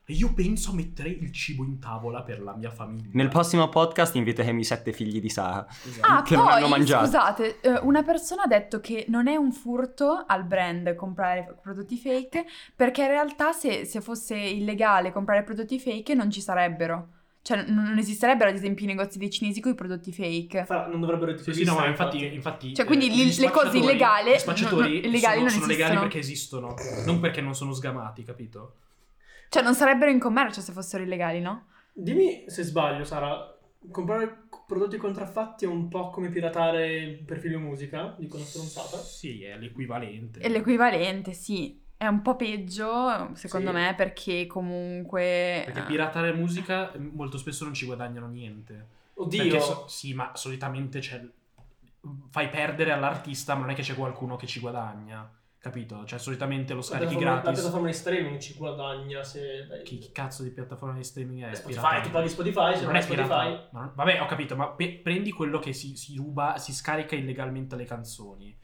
E 0.07 0.13
io 0.13 0.35
penso 0.35 0.71
a 0.71 0.75
mettere 0.75 1.09
il 1.09 1.33
cibo 1.33 1.65
in 1.65 1.79
tavola 1.79 2.21
per 2.23 2.43
la 2.43 2.55
mia 2.55 2.71
famiglia. 2.71 3.09
Nel 3.13 3.29
prossimo 3.29 3.71
podcast 3.71 4.15
inviteremo 4.17 4.61
i 4.61 4.65
sette 4.65 4.93
figli 4.93 5.19
di 5.19 5.31
Sara. 5.31 5.67
Esatto. 5.67 6.07
Ah, 6.07 6.23
che 6.23 6.37
non 6.37 6.47
hanno 6.49 6.61
poi, 6.61 6.69
mangiato. 6.69 7.05
scusate, 7.07 7.61
eh, 7.63 7.79
una 7.81 8.03
persona 8.03 8.43
ha 8.43 8.47
detto 8.47 8.81
che 8.81 9.07
non 9.09 9.29
è 9.29 9.37
un 9.37 9.51
furto 9.51 10.25
al 10.27 10.45
brand 10.45 10.95
comprare 10.95 11.57
prodotti 11.63 11.97
fake, 11.97 12.45
perché 12.77 13.01
in 13.01 13.09
realtà 13.09 13.53
se, 13.53 13.87
se 13.87 14.03
fosse 14.03 14.37
illegale 14.37 15.11
comprare 15.11 15.43
prodotti 15.43 15.79
fake 15.81 16.13
non 16.15 16.31
ci 16.31 16.43
sarebbero. 16.43 17.09
Cioè, 17.41 17.65
non 17.69 17.97
esisterebbero, 17.97 18.51
ad 18.51 18.57
esempio, 18.57 18.85
i 18.85 18.89
negozi 18.89 19.17
dei 19.19 19.31
cinesi 19.31 19.61
con 19.61 19.73
i 19.73 19.75
prodotti 19.75 20.13
fake. 20.13 20.65
Fa- 20.67 20.87
non 20.87 21.01
dovrebbero 21.01 21.31
Sì, 21.33 21.41
essere 21.41 21.55
sì, 21.57 21.65
no, 21.65 21.75
ma 21.77 21.87
infatti, 21.87 22.25
infatti 22.35 22.75
Cioè, 22.75 22.85
quindi 22.85 23.07
eh, 23.09 23.35
le 23.41 23.51
cose 23.51 23.79
illegali- 23.79 24.33
gli 24.35 24.39
spacciatori 24.39 24.95
no, 24.97 25.01
no, 25.01 25.07
illegali 25.07 25.35
sono, 25.37 25.41
non 25.41 25.51
sono 25.51 25.67
legali 25.67 25.77
esistono. 25.95 26.01
perché 26.01 26.19
esistono, 26.19 26.75
non 27.07 27.21
perché 27.21 27.41
non 27.41 27.55
sono 27.55 27.73
sgamati, 27.73 28.23
capito? 28.23 28.75
Cioè, 29.55 29.63
non 29.63 29.77
sarebbero 29.77 30.11
in 30.11 30.19
commercio 30.19 30.61
se 30.61 30.73
fossero 30.73 31.05
illegali, 31.05 31.41
no? 31.41 31.67
Dimmi 31.93 32.47
se 32.49 32.65
sbaglio, 32.65 33.05
Sara. 33.05 33.57
Comprare 33.89 34.49
prodotti 34.67 34.97
contraffatti 34.97 35.65
è 35.65 35.69
un 35.69 35.87
po' 35.87 36.11
come 36.11 36.29
piratare 36.29 37.23
per 37.25 37.39
figlio 37.39 37.61
musica, 37.61 38.17
dico 38.19 38.35
una 38.35 38.45
stronzata. 38.45 38.97
Sì, 38.99 39.45
è 39.45 39.57
l'equivalente. 39.57 40.41
È 40.41 40.49
l'equivalente, 40.49 41.35
sì. 41.35 41.81
È 41.97 42.05
un 42.09 42.21
po' 42.21 42.35
peggio, 42.35 43.33
secondo 43.35 43.71
Sì. 43.71 43.77
me, 43.77 43.95
perché 43.97 44.49
comunque... 44.49 45.63
Perché 45.67 45.81
eh, 45.83 45.85
piratare 45.85 46.33
musica 46.33 46.91
eh, 46.91 46.99
molto 46.99 47.39
spesso 47.39 47.63
non 47.63 47.75
ci 47.75 47.87
guadagnano 47.87 48.27
niente. 48.27 48.87
Oddio, 49.15 49.61
so- 49.61 49.87
sì, 49.87 50.15
ma 50.15 50.33
solitamente 50.35 50.99
c'è 50.99 51.25
fai 52.31 52.49
perdere 52.49 52.91
all'artista, 52.91 53.55
ma 53.55 53.61
non 53.61 53.71
è 53.71 53.75
che 53.75 53.83
c'è 53.83 53.95
qualcuno 53.95 54.35
che 54.35 54.49
ci 54.49 54.59
guadagna. 54.59 55.31
Capito? 55.65 56.05
Cioè, 56.05 56.19
solitamente 56.19 56.75
lo 56.75 56.81
La 56.81 56.85
scarichi 56.85 57.15
la 57.15 57.21
gratis. 57.21 57.53
piattaforma 57.55 57.87
di 57.87 57.95
streaming 57.95 58.39
ci 58.39 58.53
guadagna 58.53 59.25
se... 59.25 59.67
Chi, 59.83 59.97
chi 59.97 60.13
cazzo 60.13 60.43
di 60.43 60.51
piattaforma 60.51 60.95
di 60.95 61.05
streaming 61.05 61.43
è? 61.45 61.53
Eh, 61.53 61.55
Spotify, 61.55 61.81
Pirata? 61.81 62.01
tu 62.03 62.11
paghi 62.11 62.29
Spotify, 62.29 62.75
se 62.75 62.83
non 62.83 62.93
non 62.93 62.97
è 62.97 63.07
pirata. 63.07 63.41
Spotify... 63.41 63.69
Ma 63.71 63.81
non- 63.81 63.93
Vabbè, 63.95 64.21
ho 64.21 64.27
capito, 64.27 64.57
ma 64.57 64.69
pe- 64.69 65.01
prendi 65.03 65.33
quello 65.33 65.59
che 65.59 65.73
si, 65.73 65.97
si 65.97 66.17
ruba, 66.17 66.59
si 66.59 66.75
scarica 66.75 67.15
illegalmente 67.15 67.77
le 67.77 67.85
canzoni. 67.87 68.55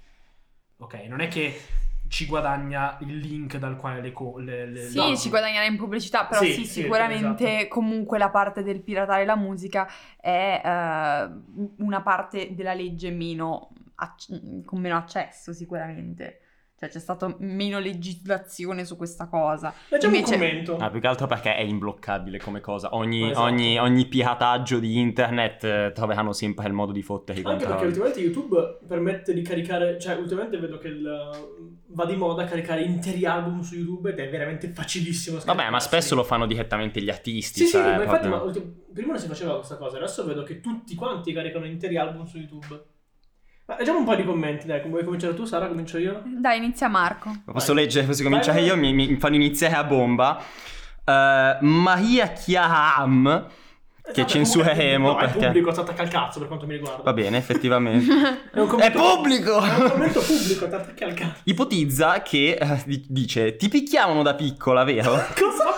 Ok, 0.77 0.93
non 1.09 1.21
è 1.21 1.29
che 1.29 1.59
ci 2.07 2.27
guadagna 2.27 2.99
il 3.01 3.17
link 3.17 3.57
dal 3.57 3.77
quale 3.77 4.03
le... 4.03 4.13
Co- 4.13 4.37
le, 4.37 4.67
le- 4.67 4.83
Sì, 4.91 4.99
no. 4.99 5.17
ci 5.17 5.31
guadagnerà 5.31 5.65
in 5.65 5.79
pubblicità, 5.79 6.27
però 6.27 6.43
Sì, 6.43 6.53
sì, 6.53 6.65
sì, 6.67 6.83
sicuramente 6.83 7.61
esatto. 7.61 7.69
comunque 7.69 8.19
la 8.19 8.29
parte 8.29 8.63
del 8.63 8.83
piratare 8.83 9.25
la 9.25 9.37
musica 9.37 9.89
è 10.21 10.61
eh, 10.63 11.31
una 11.79 12.03
parte 12.03 12.55
della 12.55 12.75
legge 12.75 13.11
meno 13.11 13.71
acc- 13.95 14.65
con 14.67 14.81
meno 14.83 14.99
accesso 14.99 15.55
sicuramente. 15.55 16.41
Cioè 16.81 16.89
c'è 16.89 16.99
stata 16.99 17.35
meno 17.41 17.79
legislazione 17.79 18.87
su 18.87 18.97
questa 18.97 19.27
cosa. 19.29 19.71
Leggiamo 19.91 20.15
Invece- 20.17 20.35
un 20.35 20.41
commento. 20.41 20.77
Ah, 20.79 20.89
più 20.89 20.99
che 20.99 21.07
altro 21.09 21.27
perché 21.27 21.55
è 21.55 21.61
imbloccabile 21.61 22.39
come 22.39 22.61
cosa. 22.63 22.95
Ogni, 22.95 23.31
Esatto. 23.31 23.41
ogni, 23.45 23.79
ogni 23.79 24.07
pirataggio 24.07 24.79
di 24.79 24.99
internet 24.99 25.63
eh, 25.65 25.93
troveranno 25.95 26.33
sempre 26.33 26.67
il 26.69 26.73
modo 26.73 26.93
di 26.93 27.03
fottere 27.03 27.41
i 27.41 27.43
Anche 27.45 27.67
perché 27.67 27.83
controlli. 27.85 27.89
ultimamente 27.89 28.21
YouTube 28.21 28.79
permette 28.89 29.35
di 29.35 29.43
caricare, 29.43 29.99
cioè 30.01 30.15
ultimamente 30.15 30.57
vedo 30.59 30.79
che 30.79 30.89
il- 30.89 31.79
va 31.89 32.07
di 32.07 32.17
moda 32.17 32.45
caricare 32.45 32.81
interi 32.83 33.27
album 33.27 33.61
su 33.61 33.75
YouTube 33.75 34.09
ed 34.13 34.19
è 34.19 34.31
veramente 34.31 34.69
facilissimo. 34.69 35.39
Vabbè, 35.45 35.69
ma 35.69 35.81
spesso 35.81 36.15
lo 36.15 36.25
fanno 36.25 36.47
direttamente 36.47 37.03
gli 37.03 37.11
artisti. 37.11 37.59
Sì, 37.61 37.67
sì, 37.67 37.73
cioè, 37.73 37.97
ma 37.97 38.05
infatti 38.05 38.27
ma 38.29 38.41
ultim- 38.41 38.73
prima 38.95 39.09
non 39.13 39.19
si 39.21 39.27
faceva 39.27 39.57
questa 39.57 39.77
cosa, 39.77 39.99
adesso 39.99 40.25
vedo 40.25 40.45
che 40.45 40.61
tutti 40.61 40.95
quanti 40.95 41.35
caricano 41.35 41.67
interi 41.67 41.99
album 41.99 42.25
su 42.25 42.39
YouTube. 42.39 42.85
Leggiamo 43.79 43.99
un 43.99 44.05
po' 44.05 44.15
di 44.15 44.25
commenti, 44.25 44.67
dai, 44.67 44.81
vuoi 44.87 45.05
cominciare 45.05 45.35
tu 45.35 45.45
Sara, 45.45 45.67
comincio 45.69 45.99
io? 45.99 46.23
Dai, 46.25 46.59
inizia 46.59 46.89
Marco. 46.89 47.31
Posso 47.51 47.73
Vai. 47.73 47.85
leggere, 47.85 48.07
posso 48.07 48.23
cominciare 48.23 48.59
Vai, 48.61 48.69
io? 48.69 48.77
Mi, 48.77 48.93
mi 48.93 49.17
fanno 49.17 49.37
iniziare 49.37 49.75
a 49.75 49.85
bomba. 49.85 50.39
Eh, 51.05 51.57
Maria 51.61 52.29
Chiaham, 52.33 53.47
che 54.13 54.23
Vabbè, 54.23 54.25
censureremo 54.33 55.15
comunque 55.15 55.27
è 55.27 55.31
pubblico, 55.31 55.33
perché... 55.33 55.39
È 55.39 55.47
pubblico, 55.47 55.73
state 55.73 56.03
al 56.03 56.09
cazzo 56.09 56.39
per 56.39 56.49
quanto 56.49 56.67
mi 56.67 56.73
riguarda. 56.75 57.03
Va 57.03 57.13
bene, 57.13 57.37
effettivamente. 57.39 58.13
È, 58.53 58.59
un 58.59 58.67
È 58.67 58.69
commento- 58.69 58.99
pubblico! 58.99 59.61
È 59.61 59.75
un 59.83 59.91
commento 59.91 60.21
pubblico, 60.21 60.69
ti 60.69 60.75
attacchi 60.75 61.05
al 61.05 61.15
cazzo. 61.15 61.41
Ipotizza 61.45 62.23
che 62.23 62.59
eh, 62.61 62.83
di- 62.87 63.05
dice: 63.09 63.57
Ti 63.57 63.69
picchiavano 63.69 64.23
da 64.23 64.35
piccola, 64.35 64.85
vero? 64.85 65.13
Cosa? 65.39 65.69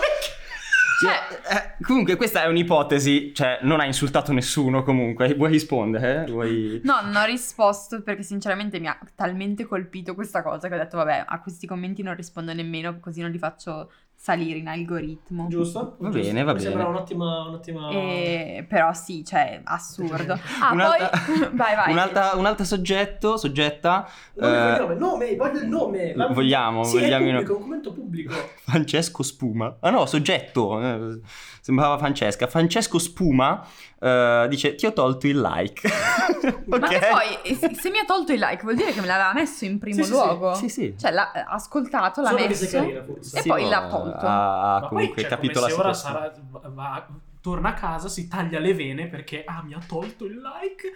Cioè, 1.01 1.77
eh, 1.79 1.83
comunque, 1.83 2.15
questa 2.15 2.43
è 2.43 2.47
un'ipotesi. 2.47 3.33
Cioè, 3.33 3.59
non 3.61 3.79
ha 3.79 3.85
insultato 3.85 4.31
nessuno. 4.31 4.83
Comunque, 4.83 5.33
vuoi 5.35 5.51
rispondere? 5.51 6.25
Vuoi... 6.29 6.81
No, 6.83 7.01
non 7.01 7.15
ho 7.15 7.25
risposto 7.25 8.01
perché 8.01 8.23
sinceramente 8.23 8.79
mi 8.79 8.87
ha 8.87 8.97
talmente 9.15 9.65
colpito 9.65 10.15
questa 10.15 10.41
cosa 10.41 10.67
che 10.67 10.75
ho 10.75 10.77
detto 10.77 10.97
vabbè, 10.97 11.25
a 11.27 11.41
questi 11.41 11.67
commenti 11.67 12.03
non 12.03 12.15
rispondo 12.15 12.53
nemmeno 12.53 12.99
così 12.99 13.21
non 13.21 13.31
li 13.31 13.37
faccio 13.37 13.91
salire 14.23 14.59
in 14.59 14.67
algoritmo. 14.69 15.47
Giusto? 15.49 15.97
Va 15.99 16.09
Giusto. 16.09 16.25
bene, 16.27 16.43
va 16.43 16.53
Mi 16.53 16.57
bene. 16.59 16.69
sembra 16.69 16.87
un'ottima... 16.87 17.45
un'ottima... 17.45 17.89
E- 17.89 18.65
però 18.69 18.93
sì, 18.93 19.25
cioè, 19.25 19.59
assurdo. 19.65 20.39
Ah, 20.63 20.71
Un'altra- 20.71 21.09
poi... 21.09 21.39
vai, 21.57 21.75
vai. 21.75 21.91
Un'altra, 21.91 22.31
un 22.35 22.45
altro 22.45 22.63
soggetto, 22.63 23.35
soggetta. 23.35 24.07
Nome, 24.35 24.75
eh, 24.75 24.77
cognome, 24.77 24.95
nome, 24.95 25.35
voglio 25.35 25.59
il 25.59 25.67
nome. 25.67 26.13
Lo 26.15 26.31
vogliamo, 26.31 26.85
sì, 26.85 26.99
vogliamo- 26.99 27.25
è 27.25 27.29
pubblico, 27.31 27.51
è 27.51 27.55
un 27.57 27.61
commento 27.61 27.91
pubblico. 27.91 28.33
Francesco 28.63 29.23
Spuma. 29.23 29.75
Ah 29.81 29.89
no, 29.89 30.05
soggetto. 30.05 31.19
Sembrava 31.63 31.97
Francesca. 31.97 32.45
Francesco 32.47 32.99
Spuma 32.99 33.65
eh, 33.99 34.45
dice: 34.49 34.75
Ti 34.75 34.85
ho 34.85 34.91
tolto 34.93 35.27
il 35.27 35.39
like. 35.39 35.87
Ma 36.67 36.77
Ok? 36.77 36.87
che 36.89 36.99
poi, 37.09 37.55
se 37.55 37.89
mi 37.89 37.99
ha 37.99 38.05
tolto 38.05 38.33
il 38.33 38.39
like, 38.39 38.63
vuol 38.63 38.75
dire 38.75 38.91
che 38.91 38.99
me 38.99 39.07
l'aveva 39.07 39.33
messo 39.33 39.63
in 39.63 39.79
primo 39.79 40.03
Sì, 40.03 40.09
luogo. 40.11 40.53
Sì, 40.55 40.67
sì. 40.69 40.93
Cioè, 40.97 41.11
l'ha 41.11 41.31
eh, 41.31 41.43
ascoltato, 41.47 42.21
l'ha 42.21 42.29
Solo 42.29 42.47
messo. 42.47 42.77
carina. 42.77 42.99
E 42.99 43.17
Sì, 43.21 43.47
poi 43.47 43.63
ma 43.63 43.69
l'ha 43.69 43.87
tolto. 43.87 44.25
Ha, 44.25 44.75
ha 44.75 44.79
Ma 44.81 44.87
comunque 44.87 45.13
poi, 45.15 45.21
cioè, 45.23 45.29
capito 45.29 45.59
la 45.61 45.69
situazione. 45.69 45.93
Sara 45.93 46.33
va- 46.49 46.61
va- 46.69 47.07
torna 47.41 47.69
a 47.69 47.73
casa, 47.73 48.07
si 48.07 48.27
taglia 48.27 48.59
le 48.59 48.73
vene 48.73 49.07
perché 49.07 49.43
ah, 49.45 49.61
mi 49.63 49.73
ha 49.73 49.81
tolto 49.85 50.25
il 50.25 50.39
like. 50.41 50.91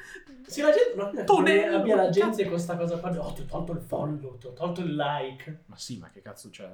Sì, 0.46 0.62
la 0.62 0.72
gente 0.72 0.94
non 0.96 1.26
Tonello, 1.26 1.78
abbia 1.78 1.96
la 1.98 2.10
gente 2.10 2.28
cazzo. 2.30 2.42
con 2.44 2.52
questa 2.52 2.78
cosa 2.78 2.98
qua. 2.98 3.10
Oh, 3.20 3.34
ti 3.34 3.42
ho 3.42 3.46
tolto 3.46 3.72
il 3.74 3.82
follow, 3.82 4.38
ti 4.38 4.48
ho 4.48 4.54
tolto 4.54 4.82
il 4.82 4.96
like. 4.96 5.64
Ma 5.66 5.76
sì, 5.78 5.98
ma 5.98 6.10
che 6.10 6.22
cazzo 6.22 6.50
c'è? 6.50 6.70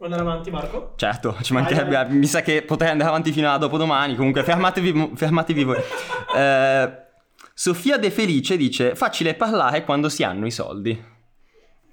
Vuoi 0.00 0.10
andare 0.10 0.26
avanti, 0.30 0.50
Marco? 0.50 0.94
Certo, 0.96 1.36
ci 1.42 1.52
mancherebbe. 1.52 1.94
Vai, 1.94 2.06
vai. 2.06 2.16
Mi 2.16 2.24
sa 2.24 2.40
che 2.40 2.62
potrei 2.62 2.88
andare 2.90 3.10
avanti 3.10 3.32
fino 3.32 3.50
a 3.50 3.58
dopodomani. 3.58 4.16
Comunque, 4.16 4.42
fermatevi, 4.42 5.12
fermatevi 5.14 5.62
voi. 5.62 5.76
Eh, 6.34 6.98
Sofia 7.52 7.98
De 7.98 8.10
Felice 8.10 8.56
dice: 8.56 8.94
Facile 8.94 9.34
parlare 9.34 9.84
quando 9.84 10.08
si 10.08 10.22
hanno 10.24 10.46
i 10.46 10.50
soldi. 10.50 10.98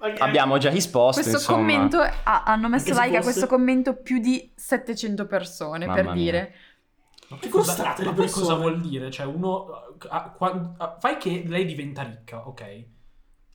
Ok. 0.00 0.20
Abbiamo 0.22 0.56
già 0.56 0.70
risposto. 0.70 1.20
Questo 1.20 1.36
insomma. 1.38 1.58
commento 1.58 1.98
ha- 2.00 2.44
hanno 2.44 2.70
messo 2.70 2.98
like 2.98 3.14
a 3.18 3.20
questo 3.20 3.46
commento 3.46 3.94
più 3.96 4.20
di 4.20 4.52
700 4.56 5.26
persone 5.26 5.84
Mamma 5.84 5.94
per 5.94 6.04
mia. 6.06 6.14
dire. 6.14 6.54
Ma 7.28 7.36
Che 7.36 7.48
cosa- 7.50 7.94
ma 8.04 8.14
cosa 8.30 8.54
vuol 8.54 8.80
dire? 8.80 9.10
Cioè, 9.10 9.26
uno. 9.26 9.66
ah, 10.08 10.30
quan- 10.34 10.76
ah, 10.78 10.96
fai 10.98 11.18
che 11.18 11.44
lei 11.46 11.66
diventa 11.66 12.04
ricca, 12.04 12.48
ok? 12.48 12.84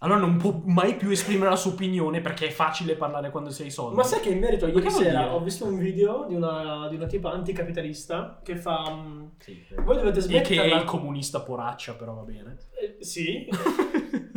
Allora 0.03 0.19
non 0.19 0.35
può 0.35 0.61
mai 0.65 0.95
più 0.95 1.09
esprimere 1.09 1.49
la 1.49 1.55
sua 1.55 1.71
opinione 1.71 2.19
perché 2.19 2.47
è 2.47 2.51
facile 2.51 2.95
parlare 2.95 3.29
quando 3.29 3.51
si 3.51 3.61
ha 3.61 3.65
i 3.65 3.71
soldi. 3.71 3.95
Ma 3.95 4.03
sai 4.03 4.19
che 4.19 4.29
in 4.29 4.39
merito 4.39 4.67
ieri 4.67 4.89
sera 4.91 5.33
ho 5.33 5.39
visto 5.39 5.65
un 5.65 5.77
video 5.77 6.25
di 6.27 6.35
una, 6.35 6.89
di 6.89 6.95
una 6.95 7.05
tipa 7.07 7.31
anticapitalista 7.31 8.41
che 8.43 8.57
fa... 8.57 8.83
mm, 8.93 9.25
Sì. 9.39 9.63
Voi 9.77 9.95
dovete 9.95 10.19
E 10.35 10.41
che 10.41 10.61
è 10.61 10.75
il 10.75 10.83
comunista 10.83 11.39
poraccia, 11.41 11.93
però 11.93 12.15
va 12.15 12.23
bene. 12.23 12.57
Eh, 12.71 13.01
sì. 13.01 13.47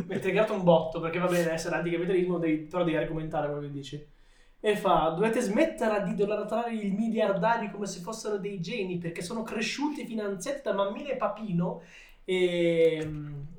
Mi 0.07 0.15
ha 0.15 0.19
triggato 0.19 0.53
un 0.53 0.63
botto 0.63 1.01
perché 1.01 1.19
va 1.19 1.27
bene 1.27 1.51
essere 1.51 1.75
anticapitalismo, 1.75 2.37
devi, 2.37 2.59
però 2.59 2.85
devi 2.85 2.95
argomentare 2.95 3.47
quello 3.47 3.61
che 3.61 3.71
dici. 3.71 4.07
E 4.61 4.75
fa: 4.77 5.09
Dovete 5.09 5.41
smettere 5.41 6.01
di 6.03 6.11
idolatrare 6.11 6.73
i 6.73 6.91
miliardari 6.91 7.69
come 7.69 7.87
se 7.87 7.99
fossero 7.99 8.37
dei 8.37 8.61
geni 8.61 8.97
perché 8.97 9.21
sono 9.21 9.43
cresciuti 9.43 10.05
finanziati 10.05 10.61
da 10.63 10.73
mammine 10.73 11.11
e 11.11 11.15
papino 11.17 11.81
e, 12.29 13.09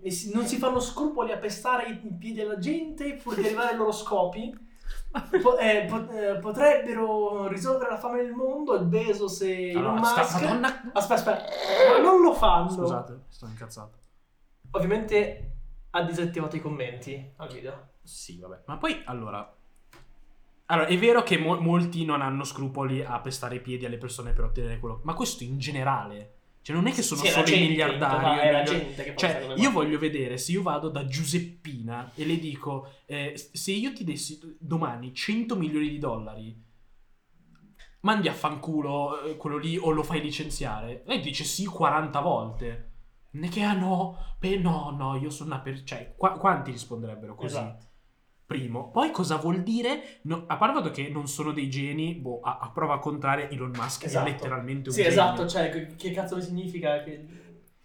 e 0.02 0.11
si- 0.11 0.31
non 0.35 0.44
si 0.46 0.59
fanno 0.59 0.78
scrupoli 0.78 1.33
a 1.33 1.38
pestare 1.38 1.88
i 1.88 2.12
piedi 2.18 2.42
alla 2.42 2.59
gente 2.59 3.14
pur 3.14 3.35
di 3.35 3.46
arrivare 3.46 3.70
ai 3.70 3.76
loro 3.78 3.92
scopi. 3.92 4.66
Po- 5.40 5.57
eh, 5.57 5.87
po- 5.88 6.11
eh, 6.11 6.38
potrebbero 6.38 7.48
risolvere 7.48 7.90
la 7.92 7.96
fame 7.96 8.22
del 8.22 8.33
mondo. 8.35 8.74
Il 8.74 8.85
Bezos 8.85 9.40
e 9.40 9.70
Elon 9.70 9.96
Allora, 9.96 10.02
sta- 10.04 10.20
Musk. 10.20 10.42
Madonna. 10.42 10.90
Aspetta, 10.92 11.14
aspetta, 11.14 11.44
ma 11.92 11.98
non 12.02 12.20
lo 12.20 12.35
fanno. 12.35 12.68
Scusate, 12.68 13.20
sto 13.28 13.46
incazzato. 13.46 13.96
Ovviamente 14.72 15.52
ha 15.90 16.02
disattivato 16.02 16.57
i 16.57 16.61
commenti 16.61 17.33
al 17.37 17.48
video. 17.50 17.88
Sì, 18.02 18.38
vabbè. 18.38 18.64
Ma 18.66 18.76
poi, 18.76 19.00
allora... 19.07 19.50
Allora, 20.66 20.87
è 20.87 20.98
vero 20.98 21.22
che 21.22 21.38
mo- 21.38 21.59
molti 21.59 22.04
non 22.04 22.20
hanno 22.20 22.44
scrupoli 22.44 23.02
a 23.02 23.18
pestare 23.20 23.54
i 23.54 23.61
piedi 23.62 23.87
alle 23.87 23.96
persone 23.96 24.35
per 24.35 24.44
ottenere 24.44 24.78
quello... 24.78 25.00
Ma 25.04 25.14
questo 25.14 25.42
in 25.42 25.59
generale. 25.59 26.38
Cioè, 26.68 26.76
non 26.76 26.87
è 26.87 26.92
che 26.92 27.00
sono 27.00 27.22
Sì, 27.22 27.28
solo 27.28 27.48
i 27.48 27.61
miliardari. 27.61 28.46
è 28.46 28.52
la 28.52 28.62
gente 28.62 29.02
che 29.02 29.16
Cioè, 29.16 29.54
io 29.57 29.70
voglio 29.70 29.98
vedere 29.98 30.37
se 30.37 30.52
io 30.52 30.61
vado 30.61 30.90
da 30.90 31.07
Giuseppina 31.07 32.11
e 32.14 32.26
le 32.26 32.38
dico, 32.38 32.90
eh, 33.07 33.33
se 33.52 33.72
io 33.72 33.94
ti 33.94 34.04
dessi 34.04 34.38
domani 34.61 35.14
100 35.14 35.57
milioni 35.57 35.88
di 35.88 35.98
dollari, 35.98 36.62
mandi 38.00 38.28
a 38.28 38.35
fanculo 38.35 39.22
eh, 39.22 39.37
quello 39.37 39.57
lì 39.57 39.78
o 39.78 39.88
lo 39.88 40.02
fai 40.02 40.20
licenziare? 40.20 41.04
Lei 41.07 41.20
dice 41.20 41.42
sì 41.44 41.64
40 41.64 42.20
volte. 42.20 42.90
Non 43.31 43.44
è 43.44 43.48
che 43.48 43.62
ah 43.62 43.72
no, 43.72 44.37
beh 44.38 44.59
no, 44.59 44.90
no, 44.90 45.16
io 45.16 45.31
sono 45.31 45.54
una 45.54 45.62
per... 45.62 45.83
Cioè, 45.83 46.16
qua- 46.18 46.37
quanti 46.37 46.70
risponderebbero 46.70 47.35
così? 47.35 47.57
Esatto. 47.57 47.87
Primo. 48.48 48.90
Poi 48.90 49.11
cosa 49.11 49.37
vuol 49.37 49.62
dire? 49.62 50.20
No, 50.22 50.44
a 50.46 50.56
parte 50.56 50.78
il 50.78 50.82
fatto 50.82 50.94
che 50.94 51.11
non 51.11 51.28
sono 51.28 51.52
dei 51.52 51.68
geni, 51.68 52.14
boh, 52.14 52.40
a, 52.40 52.61
a 52.62 52.70
prova 52.70 52.98
contraria 52.98 53.46
Elon 53.50 53.72
Musk 53.76 54.04
Esatto. 54.04 54.26
è 54.26 54.30
letteralmente 54.30 54.88
un 54.88 54.94
Sì, 54.94 55.02
genio. 55.02 55.11
esatto, 55.18 55.46
cioè, 55.46 55.68
che, 55.68 55.94
che 55.96 56.11
cazzo 56.12 56.40
significa? 56.40 57.02
Che... 57.02 57.26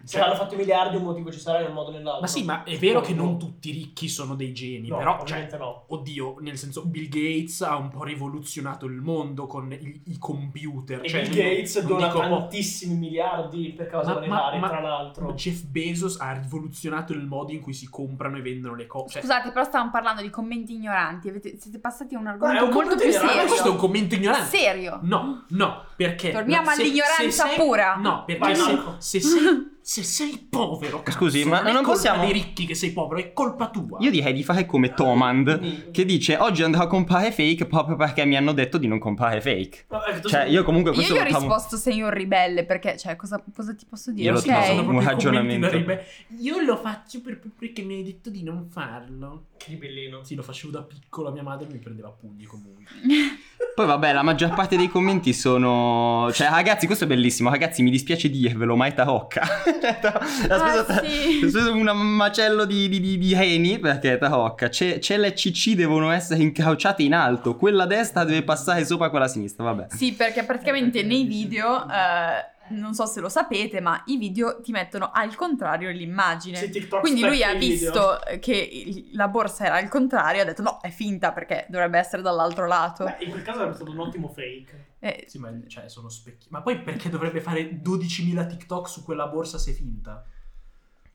Se 0.06 0.18
Cioè- 0.18 0.28
hanno 0.28 0.36
fatto 0.36 0.54
i 0.56 0.58
miliardi, 0.58 0.98
un 0.98 1.04
motivo 1.04 1.32
ci 1.32 1.40
sarà 1.40 1.62
in 1.62 1.68
un 1.68 1.74
modo 1.74 1.90
o 1.90 1.92
nell'altro. 1.94 2.22
Ma 2.22 2.28
sì, 2.28 2.44
ma 2.44 2.64
è 2.64 2.78
vero 2.78 3.00
che 3.02 3.14
non 3.14 3.40
tutti 3.40 3.70
i 3.70 3.72
ricchi 3.72 4.10
sono 4.10 4.36
dei 4.36 4.54
geni, 4.54 4.90
No, 4.90 4.98
però, 4.98 5.24
cioè, 5.26 5.48
no. 5.58 5.86
oddio, 5.88 6.36
nel 6.42 6.58
senso, 6.58 6.84
Bill 6.86 7.08
Gates 7.08 7.62
ha 7.62 7.78
un 7.78 7.90
po' 7.90 8.04
rivoluzionato 8.04 8.86
il 8.86 9.00
mondo 9.02 9.46
con 9.48 9.72
i, 9.72 10.02
i 10.08 10.18
computer. 10.18 11.00
E 11.04 11.08
cioè, 11.10 11.22
Bill 11.22 11.30
non- 11.30 11.38
Gates 11.48 11.76
non 11.78 11.86
dona 11.88 12.08
dico, 12.08 12.20
boh, 12.20 12.28
tantissimi 12.40 12.96
miliardi 12.96 13.74
per 13.78 13.90
monetarie, 13.94 14.60
ma- 14.60 14.68
tra 14.68 14.82
l'altro. 14.82 15.34
Jeff 15.34 15.62
Bezos 15.64 16.20
ha 16.20 16.34
rivoluzionato 16.34 17.14
il 17.14 17.24
modo 17.26 17.52
in 17.54 17.62
cui 17.62 17.74
si 17.74 17.88
comprano 17.90 18.38
e 18.38 18.42
vendono 18.42 18.76
le 18.76 18.88
cose. 18.88 19.14
Cioè, 19.14 19.22
Scusate, 19.22 19.52
però 19.52 19.64
stavamo 19.64 19.90
parlando 19.92 20.22
di 20.22 20.30
commenti 20.30 20.74
ignoranti. 20.74 21.30
avete- 21.30 21.58
siete 21.60 21.80
passati 21.80 22.16
a 22.16 22.20
un 22.20 22.28
argomento 22.28 22.66
un 22.66 22.72
molto 22.72 22.96
più 22.96 23.06
ignorante, 23.08 23.26
ma 23.26 23.32
serio. 23.34 23.48
questo 23.48 23.68
è 23.68 23.72
un 23.72 23.78
commento 23.78 24.16
ignorante. 24.16 24.58
Serio. 24.58 25.00
No, 25.04 25.46
no, 25.50 25.84
perché... 25.96 26.32
Torniamo 26.32 26.70
no, 26.70 26.76
se- 26.76 26.82
all'ignoranza 26.82 27.22
se 27.22 27.32
sei- 27.32 27.56
pura. 27.58 27.96
No, 27.96 28.24
perché 28.26 28.40
Vai, 28.42 28.56
se, 28.56 28.80
se 28.98 29.20
sei... 29.22 29.72
se 29.86 30.02
sei 30.02 30.48
povero, 30.50 31.04
cazzo, 31.04 31.18
Scusi, 31.18 31.44
ma 31.44 31.58
non, 31.60 31.68
è 31.68 31.72
non 31.74 31.84
colpa 31.84 31.92
possiamo- 32.00 32.24
dei 32.24 32.32
ricchi 32.32 32.66
che 32.66 32.74
sei 32.74 32.92
povero, 32.92 33.20
è 33.20 33.34
colpa 33.34 33.70
tua. 33.70 33.98
Io 34.00 34.10
direi 34.12 34.32
di 34.32 34.42
fare 34.44 34.66
come 34.66 34.94
Tomand, 34.94 35.92
che 35.92 36.06
dice 36.06 36.38
oggi 36.38 36.64
andrò 36.64 36.84
a 36.84 36.88
comprare 36.88 37.32
fake 37.34 37.66
proprio 37.66 37.98
perché 37.98 38.24
mi 38.26 38.38
hanno 38.38 38.54
detto 38.54 38.78
di 38.78 38.88
non 38.88 38.98
comprare 38.98 39.42
fake. 39.42 39.86
Vabbè, 39.90 40.22
Cioè, 40.22 40.44
io 40.46 40.64
comunque 40.64 40.92
Io 40.92 40.96
questo 40.96 41.14
gli 41.14 41.18
ho 41.18 41.24
lo 41.24 41.30
trovo- 41.30 41.46
risposto 41.48 41.76
sei 41.78 42.02
un 42.02 42.10
ribelle 42.12 42.64
perché, 42.64 42.98
cioè, 42.98 43.18
cosa, 43.18 43.44
cosa 43.54 43.76
ti 43.76 43.86
posso 43.88 44.12
dire? 44.12 44.28
Io 44.28 44.34
lo 44.34 44.40
Sì, 44.40 44.50
ma 44.50 44.60
ok? 44.60 44.66
sono 44.68 44.90
Un 44.90 45.04
ragionamento. 45.04 45.76
Io 46.40 46.60
lo 46.62 46.78
faccio 46.78 47.22
per- 47.22 47.42
perché 47.60 47.82
mi 47.82 47.96
hai 47.96 48.04
detto 48.04 48.30
di 48.30 48.42
non 48.42 48.68
farlo. 48.70 49.48
Che 49.58 49.66
ribellino. 49.72 50.24
Sì, 50.24 50.36
lo 50.36 50.44
facevo 50.44 50.72
da 50.72 50.82
piccolo, 50.84 51.32
mia 51.32 51.44
madre 51.44 51.68
mi 51.70 51.78
prendeva 51.80 52.08
a 52.08 52.12
pugni 52.12 52.46
comunque. 52.46 52.86
Poi 53.76 53.86
vabbè, 53.88 54.14
la 54.14 54.22
maggior 54.22 54.54
parte 54.54 54.78
dei 54.78 54.88
commenti 54.88 55.34
sono... 55.34 56.30
Cioè, 56.32 56.48
ragazzi, 56.50 56.86
questo 56.86 57.06
è 57.06 57.08
bellissimo. 57.08 57.50
Ragazzi, 57.50 57.82
mi 57.82 57.90
dispiace 57.90 58.30
dirvelo, 58.30 58.76
ma 58.76 58.86
è 58.86 58.94
tarocca. 58.94 59.42
ha 59.84 60.26
speso, 60.26 60.86
Ah, 60.92 61.04
sì. 61.04 61.38
speso 61.50 61.72
un 61.74 61.84
macello 61.96 62.66
di, 62.66 62.88
di, 62.90 63.00
di, 63.00 63.18
di 63.18 63.34
reni 63.34 63.80
perché 63.80 64.14
è 64.14 64.18
tarocca. 64.18 64.70
Ce, 64.70 65.00
ce 65.00 65.18
le 65.18 65.34
CC 65.34 65.72
devono 65.74 66.12
essere 66.12 66.42
incrociate 66.42 67.04
in 67.04 67.14
alto. 67.14 67.56
Quella 67.56 67.86
destra 67.86 68.24
deve 68.24 68.44
passare 68.44 68.86
sopra 68.86 69.10
quella 69.10 69.28
sinistra, 69.28 69.64
vabbè. 69.64 69.88
Sì, 69.90 70.14
perché 70.14 70.44
praticamente 70.44 71.04
nei 71.04 71.24
video, 71.26 71.86
eh, 71.90 72.52
non 72.70 72.94
so 72.94 73.06
se 73.06 73.20
lo 73.20 73.30
sapete, 73.30 73.82
ma 73.82 74.02
i 74.06 74.18
video 74.18 74.62
ti 74.62 74.72
mettono 74.72 75.12
al 75.14 75.36
contrario 75.36 75.92
l'immagine. 75.92 76.58
Sì, 76.58 76.88
Quindi 76.88 77.22
lui 77.22 77.44
ha 77.44 77.52
i 77.52 77.58
video. 77.58 77.76
visto 77.92 78.20
che 78.40 79.06
la 79.14 79.28
borsa 79.28 79.66
era 79.66 79.76
al 79.76 79.90
contrario, 79.90 80.42
ha 80.42 80.46
detto 80.46 80.62
no, 80.62 80.80
è 80.82 80.90
finta 80.90 81.32
perché 81.32 81.66
dovrebbe 81.70 82.00
essere 82.00 82.22
dall'altro 82.22 82.66
lato. 82.68 83.04
Beh, 83.06 83.18
in 83.26 83.32
quel 83.32 83.42
caso 83.44 83.58
sarebbe 83.60 83.76
stato 83.76 83.92
un 83.92 84.00
ottimo 84.00 84.28
fake. 84.30 84.92
Eh, 85.06 85.26
Sì, 85.28 85.38
ma 85.38 85.52
cioè, 85.68 85.90
sono 85.90 86.08
specchi. 86.08 86.48
Ma 86.50 86.62
poi 86.62 86.80
perché 86.82 87.10
dovrebbe 87.10 87.42
fare 87.42 87.82
12.000 87.82 88.48
TikTok 88.48 88.88
su 88.88 89.04
quella 89.04 89.28
borsa 89.28 89.58
se 89.58 89.74
finta? 89.74 90.26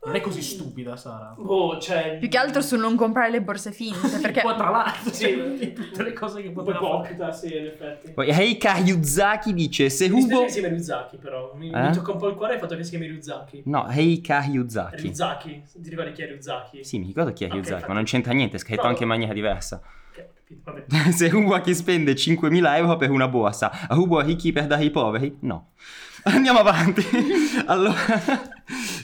Non 0.05 0.15
è 0.15 0.21
così 0.21 0.43
stupida, 0.43 0.95
Sara. 0.97 1.35
Oh, 1.39 1.77
cioè... 1.81 2.19
più 2.21 2.29
che 2.29 2.37
altro 2.39 2.61
su 2.61 2.77
non 2.77 2.95
comprare 2.97 3.31
le 3.31 3.43
borse 3.43 3.73
finte, 3.73 4.19
perché 4.23 4.43
Poi 4.43 4.57
tra 4.57 4.71
l'altro, 4.71 5.11
Sì. 5.13 5.25
cioè, 5.25 5.51
di 5.59 5.73
tutte 5.73 6.03
le 6.05 6.13
cose 6.13 6.41
che 6.41 6.51
poteva 6.51 6.79
fare. 7.03 7.33
sì, 7.33 7.57
in 7.57 7.65
effetti. 7.67 8.13
Poi 8.13 8.29
Heika 8.31 8.75
Ryuzaki 8.75 9.53
dice 9.55 9.89
se 9.91 10.09
Mi 10.09 10.23
Hugo... 10.23 10.43
che 10.45 10.51
si 10.51 10.61
chiami 10.61 10.75
Ryuzaki, 10.77 11.17
però. 11.17 11.53
Mi, 11.57 11.71
Eh? 11.73 11.81
mi 11.81 11.93
tocca 11.93 12.13
un 12.13 12.19
po' 12.19 12.29
il 12.29 12.37
cuore 12.37 12.55
il 12.55 12.61
fatto 12.61 12.77
che 12.77 12.85
si 12.85 12.91
chiami 12.91 13.07
Ryuzaki. 13.07 13.63
No, 13.65 13.89
Heika 13.89 14.41
Ryuzaki. 14.43 15.03
Ryuzaki? 15.03 15.63
Ti 15.83 15.89
ricordi 15.91 16.13
chi 16.13 16.23
è 16.23 16.27
Ryuzaki? 16.29 16.85
Sì, 16.85 16.99
mi 16.99 17.07
ricordo 17.07 17.33
chi 17.33 17.43
è 17.45 17.47
Ok, 17.49 17.53
Ryuzaki, 17.55 17.73
infatti. 17.73 17.89
ma 17.91 17.95
non 17.97 18.05
c'entra 18.05 18.33
niente, 18.35 18.57
è 18.57 18.61
scritto 18.61 18.83
No. 18.83 18.89
anche 18.89 19.03
in 19.03 19.09
maniera 19.09 19.33
diversa. 19.33 19.83
Se 21.13 21.29
rubo 21.29 21.55
a 21.55 21.61
chi 21.61 21.75
spende 21.75 22.13
5.000 22.13 22.77
euro 22.77 22.97
per 22.97 23.11
una 23.11 23.29
borsa, 23.29 23.87
a 23.89 23.97
ricchi 24.23 24.53
per 24.53 24.67
dare 24.67 24.83
ai 24.83 24.91
poveri? 24.91 25.37
No. 25.41 25.73
Andiamo 26.25 26.59
avanti. 26.59 27.05
allora, 27.67 27.97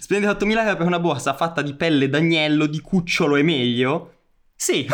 spendere 0.00 0.33
8.000 0.33 0.59
euro 0.59 0.76
per 0.76 0.87
una 0.87 1.00
borsa 1.00 1.35
fatta 1.35 1.62
di 1.62 1.74
pelle 1.74 2.09
d'agnello, 2.09 2.66
di 2.66 2.80
cucciolo 2.80 3.37
e 3.37 3.42
meglio? 3.42 4.11
Sì. 4.57 4.87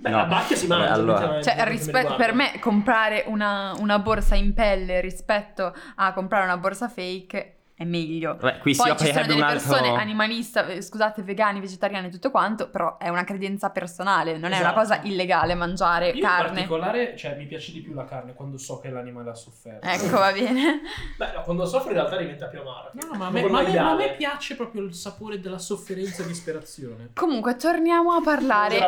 Beh, 0.00 0.10
la 0.10 0.24
bacchia 0.24 0.56
si 0.56 0.66
mangia. 0.66 0.88
Vabbè, 0.88 0.98
allora. 0.98 1.42
Cioè, 1.42 1.56
per 1.56 1.68
rispe- 1.68 2.14
per 2.16 2.34
me 2.34 2.58
comprare 2.60 3.24
una, 3.26 3.74
una 3.78 3.98
borsa 3.98 4.34
in 4.34 4.52
pelle 4.54 5.00
rispetto 5.00 5.74
a 5.96 6.12
comprare 6.12 6.44
una 6.44 6.58
borsa 6.58 6.88
fake 6.88 7.57
è 7.78 7.84
meglio. 7.84 8.34
Beh, 8.34 8.58
qui 8.58 8.74
si 8.74 8.82
Poi 8.82 8.96
ci 8.98 9.06
sono 9.06 9.20
delle 9.24 9.34
un 9.34 9.42
altro... 9.42 9.68
persone 9.76 9.96
animaliste, 9.96 10.66
eh, 10.66 10.82
scusate, 10.82 11.22
vegani, 11.22 11.60
vegetariani 11.60 12.08
e 12.08 12.10
tutto 12.10 12.32
quanto, 12.32 12.68
però 12.70 12.98
è 12.98 13.08
una 13.08 13.22
credenza 13.22 13.70
personale, 13.70 14.32
non 14.32 14.50
è 14.50 14.58
una 14.58 14.70
Esatto. 14.72 14.74
cosa 14.80 15.00
illegale 15.04 15.54
mangiare 15.54 16.08
Io 16.08 16.14
in 16.14 16.20
carne. 16.22 16.48
particolare, 16.48 17.16
cioè, 17.16 17.36
mi 17.36 17.46
piace 17.46 17.70
di 17.70 17.80
più 17.80 17.94
la 17.94 18.04
carne 18.04 18.34
quando 18.34 18.58
so 18.58 18.80
che 18.80 18.90
l'animale 18.90 19.30
ha 19.30 19.34
sofferto. 19.34 19.86
Ecco, 19.86 20.18
va 20.18 20.32
bene. 20.32 20.80
Beh, 21.16 21.32
no, 21.36 21.42
quando 21.42 21.66
soffre 21.66 21.90
in 21.92 21.96
realtà 21.98 22.16
diventa 22.16 22.46
più 22.46 22.60
amaro. 22.60 22.90
No, 22.94 23.06
no, 23.12 23.16
ma 23.16 23.26
a 23.26 23.30
me, 23.30 23.42
ma 23.48 23.62
me- 23.62 23.80
ma 23.80 23.90
a 23.90 23.94
me 23.94 24.14
piace 24.16 24.56
proprio 24.56 24.82
il 24.82 24.92
sapore 24.94 25.38
della 25.38 25.58
sofferenza 25.58 26.24
e 26.24 26.26
disperazione. 26.26 27.10
Comunque, 27.14 27.54
torniamo 27.54 28.10
a 28.12 28.20
parlare 28.20 28.80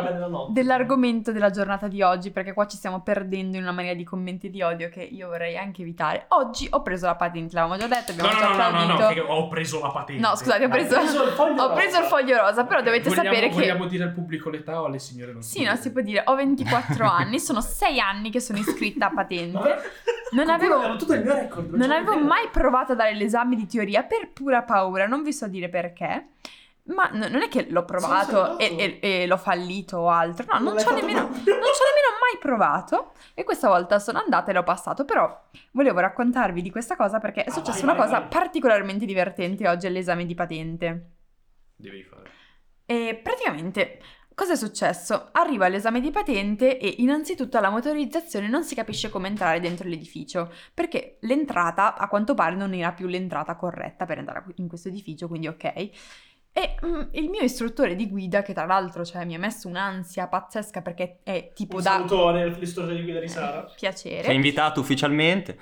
dell'argomento 0.48 1.32
della 1.32 1.50
giornata 1.50 1.88
di 1.88 2.02
oggi, 2.02 2.30
perché 2.30 2.52
qua 2.52 2.66
ci 2.66 2.76
stiamo 2.76 3.02
perdendo 3.02 3.56
in 3.56 3.62
una 3.62 3.72
mania 3.72 3.94
di 3.94 4.04
commenti 4.04 4.50
di 4.50 4.62
odio 4.62 4.88
che 4.88 5.02
io 5.02 5.28
vorrei 5.28 5.56
anche 5.56 5.82
evitare. 5.82 6.24
Oggi 6.30 6.66
ho 6.70 6.82
preso 6.82 7.06
la 7.06 7.14
patente, 7.14 7.54
l'avevamo 7.54 7.80
già 7.80 7.86
detto, 7.86 8.12
abbiamo 8.12 8.30
già 8.30 8.54
applaudito. 8.88 9.12
che 9.26 9.32
ho 9.32 9.48
preso 9.48 9.80
la 9.80 9.90
patente. 9.90 10.26
No, 10.26 10.36
scusate, 10.36 10.64
ho 10.64 10.68
preso, 10.68 10.94
preso 10.98 11.24
il 11.24 11.30
foglio 11.32 11.62
ho 11.62 11.72
preso 11.72 11.96
il 11.96 12.02
rosa. 12.02 12.08
foglio 12.08 12.36
rosa, 12.38 12.64
però 12.64 12.82
dovete 12.82 13.08
vogliamo- 13.08 13.28
sapere 13.28 13.48
che... 13.48 13.54
Vogliamo 13.54 13.86
dire 13.86 14.04
al 14.04 14.12
pubblico 14.12 14.50
l'età 14.50 14.80
o 14.80 14.84
alle 14.86 14.98
signore 14.98 15.32
non 15.32 15.42
Sì, 15.42 15.62
no, 15.64 15.74
si 15.76 15.90
può 15.92 16.00
dire, 16.00 16.22
ho 16.26 16.34
24 16.34 17.04
anni, 17.08 17.38
sono 17.40 17.60
6 17.60 17.98
anni 18.00 18.30
che 18.30 18.40
sono 18.40 18.58
iscritta 18.58 19.06
a 19.06 19.10
patente. 19.10 19.82
Non 20.32 20.48
avevo, 20.48 20.76
aveva 20.76 20.96
tutto 20.96 21.14
il 21.14 21.22
mio 21.22 21.34
record. 21.34 21.74
non 21.74 21.90
avevo 21.90 22.16
mai 22.18 22.48
provato 22.52 22.92
a 22.92 22.94
dare 22.94 23.14
l'esame 23.14 23.56
di 23.56 23.66
teoria 23.66 24.04
per 24.04 24.30
pura 24.32 24.62
paura, 24.62 25.06
non 25.06 25.22
vi 25.24 25.32
so 25.32 25.48
dire 25.48 25.68
perché. 25.68 26.26
Ma 26.94 27.08
n- 27.12 27.28
non 27.30 27.42
è 27.42 27.48
che 27.48 27.66
l'ho 27.70 27.84
provato 27.84 28.58
e, 28.58 28.98
e- 29.00 29.22
e 29.22 29.26
l'ho 29.26 29.36
fallito 29.36 29.98
o 29.98 30.08
altro, 30.08 30.44
no, 30.46 30.54
non, 30.58 30.64
Non 30.74 30.78
ci 30.78 30.86
ho 30.88 30.94
nemmeno, 30.94 31.28
mai 31.28 32.38
provato 32.40 33.12
e 33.34 33.44
questa 33.44 33.68
volta 33.68 33.98
sono 33.98 34.18
andata 34.18 34.50
e 34.50 34.54
l'ho 34.54 34.62
passato, 34.62 35.04
però 35.04 35.48
volevo 35.72 36.00
raccontarvi 36.00 36.62
di 36.62 36.70
questa 36.70 36.96
cosa 36.96 37.18
perché 37.18 37.44
è 37.44 37.48
Ah, 37.48 37.52
successa 37.52 37.80
vai, 37.80 37.82
una 37.84 37.94
vai, 37.94 38.02
cosa 38.06 38.18
vai. 38.20 38.28
particolarmente 38.28 39.06
divertente 39.06 39.68
oggi 39.68 39.86
all'esame 39.86 40.26
di 40.26 40.34
patente. 40.34 41.10
Devi 41.76 42.02
fare. 42.02 42.30
E 42.86 43.20
praticamente 43.22 44.00
cosa 44.34 44.52
è 44.54 44.56
successo? 44.56 45.28
Arriva 45.32 45.66
all'esame 45.66 46.00
di 46.00 46.10
patente 46.10 46.78
e 46.78 46.94
innanzitutto 46.98 47.56
alla 47.58 47.70
motorizzazione 47.70 48.48
non 48.48 48.64
si 48.64 48.74
capisce 48.74 49.08
come 49.10 49.28
entrare 49.28 49.60
dentro 49.60 49.88
l'edificio, 49.88 50.52
perché 50.74 51.18
l'entrata 51.20 51.94
a 51.96 52.08
quanto 52.08 52.34
pare 52.34 52.56
non 52.56 52.74
era 52.74 52.92
più 52.92 53.06
l'entrata 53.06 53.54
corretta 53.56 54.06
per 54.06 54.18
entrare 54.18 54.44
in 54.56 54.66
questo 54.68 54.88
edificio, 54.88 55.28
quindi 55.28 55.46
ok. 55.48 55.90
E 56.52 56.74
mm, 56.84 57.00
il 57.12 57.28
mio 57.30 57.42
istruttore 57.42 57.94
di 57.94 58.08
guida, 58.08 58.42
che 58.42 58.52
tra 58.52 58.64
l'altro 58.66 59.04
cioè, 59.04 59.24
mi 59.24 59.34
ha 59.34 59.38
messo 59.38 59.68
un'ansia 59.68 60.26
pazzesca 60.26 60.82
perché 60.82 61.18
è 61.22 61.52
tipo 61.54 61.76
Un 61.76 61.82
da 61.82 61.90
salutone 61.90 62.42
all'istruttore 62.42 62.96
di 62.96 63.02
guida 63.02 63.20
di 63.20 63.28
Sara. 63.28 63.70
piacere. 63.76 64.24
Sei 64.24 64.34
invitato 64.34 64.80
ufficialmente? 64.80 65.58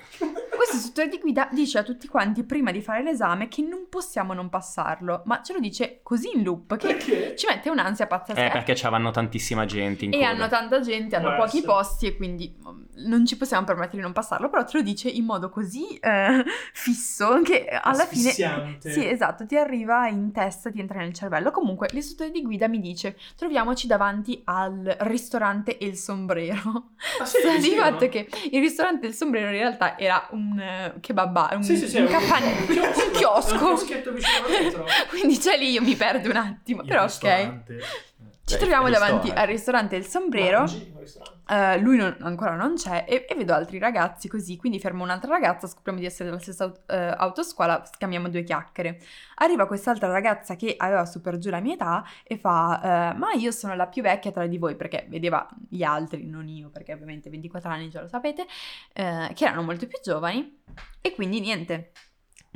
Questo 0.59 0.75
istruttore 0.75 1.07
di 1.07 1.19
guida 1.19 1.47
dice 1.53 1.77
a 1.77 1.83
tutti 1.83 2.07
quanti 2.07 2.43
prima 2.43 2.71
di 2.71 2.81
fare 2.81 3.01
l'esame 3.01 3.47
che 3.47 3.61
non 3.61 3.85
possiamo 3.87 4.33
non 4.33 4.49
passarlo, 4.49 5.21
ma 5.25 5.41
ce 5.41 5.53
lo 5.53 5.59
dice 5.59 5.99
così 6.03 6.31
in 6.35 6.43
loop 6.43 6.75
che 6.75 6.87
Perché? 6.87 7.35
ci 7.37 7.45
mette 7.47 7.69
un'ansia 7.69 8.07
pazzesca. 8.07 8.45
Eh, 8.47 8.49
perché 8.49 8.73
c'avano 8.75 9.11
tantissima 9.11 9.63
gente 9.65 10.03
in 10.05 10.13
E 10.13 10.17
coda. 10.17 10.29
hanno 10.29 10.47
tanta 10.49 10.81
gente, 10.81 11.15
hanno 11.15 11.35
Può 11.35 11.45
pochi 11.45 11.57
essere. 11.59 11.71
posti 11.71 12.05
e 12.07 12.17
quindi 12.17 12.53
mm, 12.61 12.81
non 13.07 13.25
ci 13.25 13.37
possiamo 13.37 13.63
permettere 13.65 13.97
di 13.97 14.03
non 14.03 14.11
passarlo, 14.11 14.49
però 14.49 14.65
te 14.65 14.77
lo 14.77 14.83
dice 14.83 15.07
in 15.07 15.23
modo 15.23 15.49
così 15.49 15.95
eh, 15.97 16.43
fisso 16.73 17.41
che 17.41 17.65
alla 17.67 18.05
fine... 18.05 18.31
Sì, 18.31 19.07
esatto, 19.07 19.45
ti 19.45 19.55
arriva 19.55 20.07
in 20.09 20.33
testa, 20.33 20.69
ti 20.69 20.78
entra 20.81 20.99
nel 20.99 21.13
cervello. 21.13 21.51
Comunque, 21.51 21.87
l'istruttore 21.91 22.31
di 22.31 22.41
guida 22.41 22.67
mi 22.67 22.79
dice, 22.79 23.17
troviamoci 23.35 23.87
davanti 23.87 24.41
al 24.45 24.95
ristorante 25.01 25.77
El 25.79 25.95
Sombrero. 25.95 26.91
Ah, 27.19 27.25
sì, 27.25 27.37
Sta 27.39 27.57
di 27.57 27.69
fatto 27.75 28.07
che 28.09 28.27
il 28.51 28.59
ristorante 28.59 29.07
El 29.07 29.13
Sombrero 29.13 29.47
in 29.47 29.53
realtà 29.53 29.97
era 29.97 30.27
un 30.31 30.59
eh, 30.59 30.93
kebab 30.99 31.31
bar, 31.31 31.55
un, 31.57 31.63
Sì, 31.63 31.77
sì, 31.77 31.87
sì, 31.87 31.97
un, 31.97 32.03
un- 32.03 32.09
capan- 32.09 32.43
un 32.43 32.65
chiosco. 33.13 33.53
un 33.53 33.71
Un 33.71 33.75
chiosco. 33.77 33.93
vetro. 34.47 34.85
Quindi 35.09 35.37
c'è 35.37 35.57
lì 35.57 35.71
io 35.71 35.81
mi 35.81 35.95
perdo 35.95 36.29
un 36.29 36.35
attimo, 36.37 36.81
Il 36.81 36.87
però 36.87 37.01
ok. 37.01 37.07
ristorante. 37.07 37.79
Ci 38.49 38.55
Beh, 38.55 38.61
troviamo 38.61 38.89
davanti 38.89 39.13
ristorante. 39.27 39.41
al 39.41 39.47
ristorante 39.47 39.95
El 39.95 40.05
Sombrero. 40.07 40.59
Mangi 40.59 40.91
Eh, 41.51 41.79
lui 41.79 41.97
non- 41.97 42.15
ancora 42.21 42.55
non 42.55 42.75
c'è 42.75 43.05
e, 43.07 43.25
e 43.27 43.33
vedo 43.33 43.53
altri 43.55 43.79
ragazzi 43.79 44.27
così, 44.27 44.55
quindi 44.55 44.79
fermo 44.79 45.03
un'altra 45.03 45.31
ragazza, 45.31 45.65
scopriamo 45.65 45.97
di 45.99 46.05
essere 46.05 46.29
della 46.29 46.39
stessa 46.39 46.71
eh, 46.85 46.95
autoscuola, 47.17 47.83
scambiamo 47.91 48.29
due 48.29 48.43
chiacchiere. 48.43 48.99
Arriva 49.35 49.65
quest'altra 49.65 50.11
ragazza 50.11 50.55
che 50.55 50.75
aveva 50.77 51.05
super 51.05 51.37
giù 51.37 51.49
la 51.49 51.59
mia 51.59 51.73
età 51.73 52.05
e 52.23 52.37
fa, 52.37 53.13
eh, 53.13 53.17
ma 53.17 53.31
io 53.33 53.51
sono 53.51 53.75
la 53.75 53.87
più 53.87 54.03
vecchia 54.03 54.31
tra 54.31 54.45
di 54.45 54.57
voi, 54.59 54.75
perché 54.75 55.05
vedeva 55.09 55.47
gli 55.67 55.81
altri, 55.83 56.25
non 56.27 56.47
io, 56.47 56.69
perché 56.69 56.93
ovviamente 56.93 57.29
24 57.31 57.69
anni 57.71 57.89
già 57.89 58.01
lo 58.01 58.07
sapete, 58.07 58.45
che 58.93 59.33
erano 59.45 59.63
molto 59.63 59.87
più 59.87 59.97
giovani 60.03 60.61
e 61.01 61.13
quindi 61.15 61.39
niente. 61.39 61.91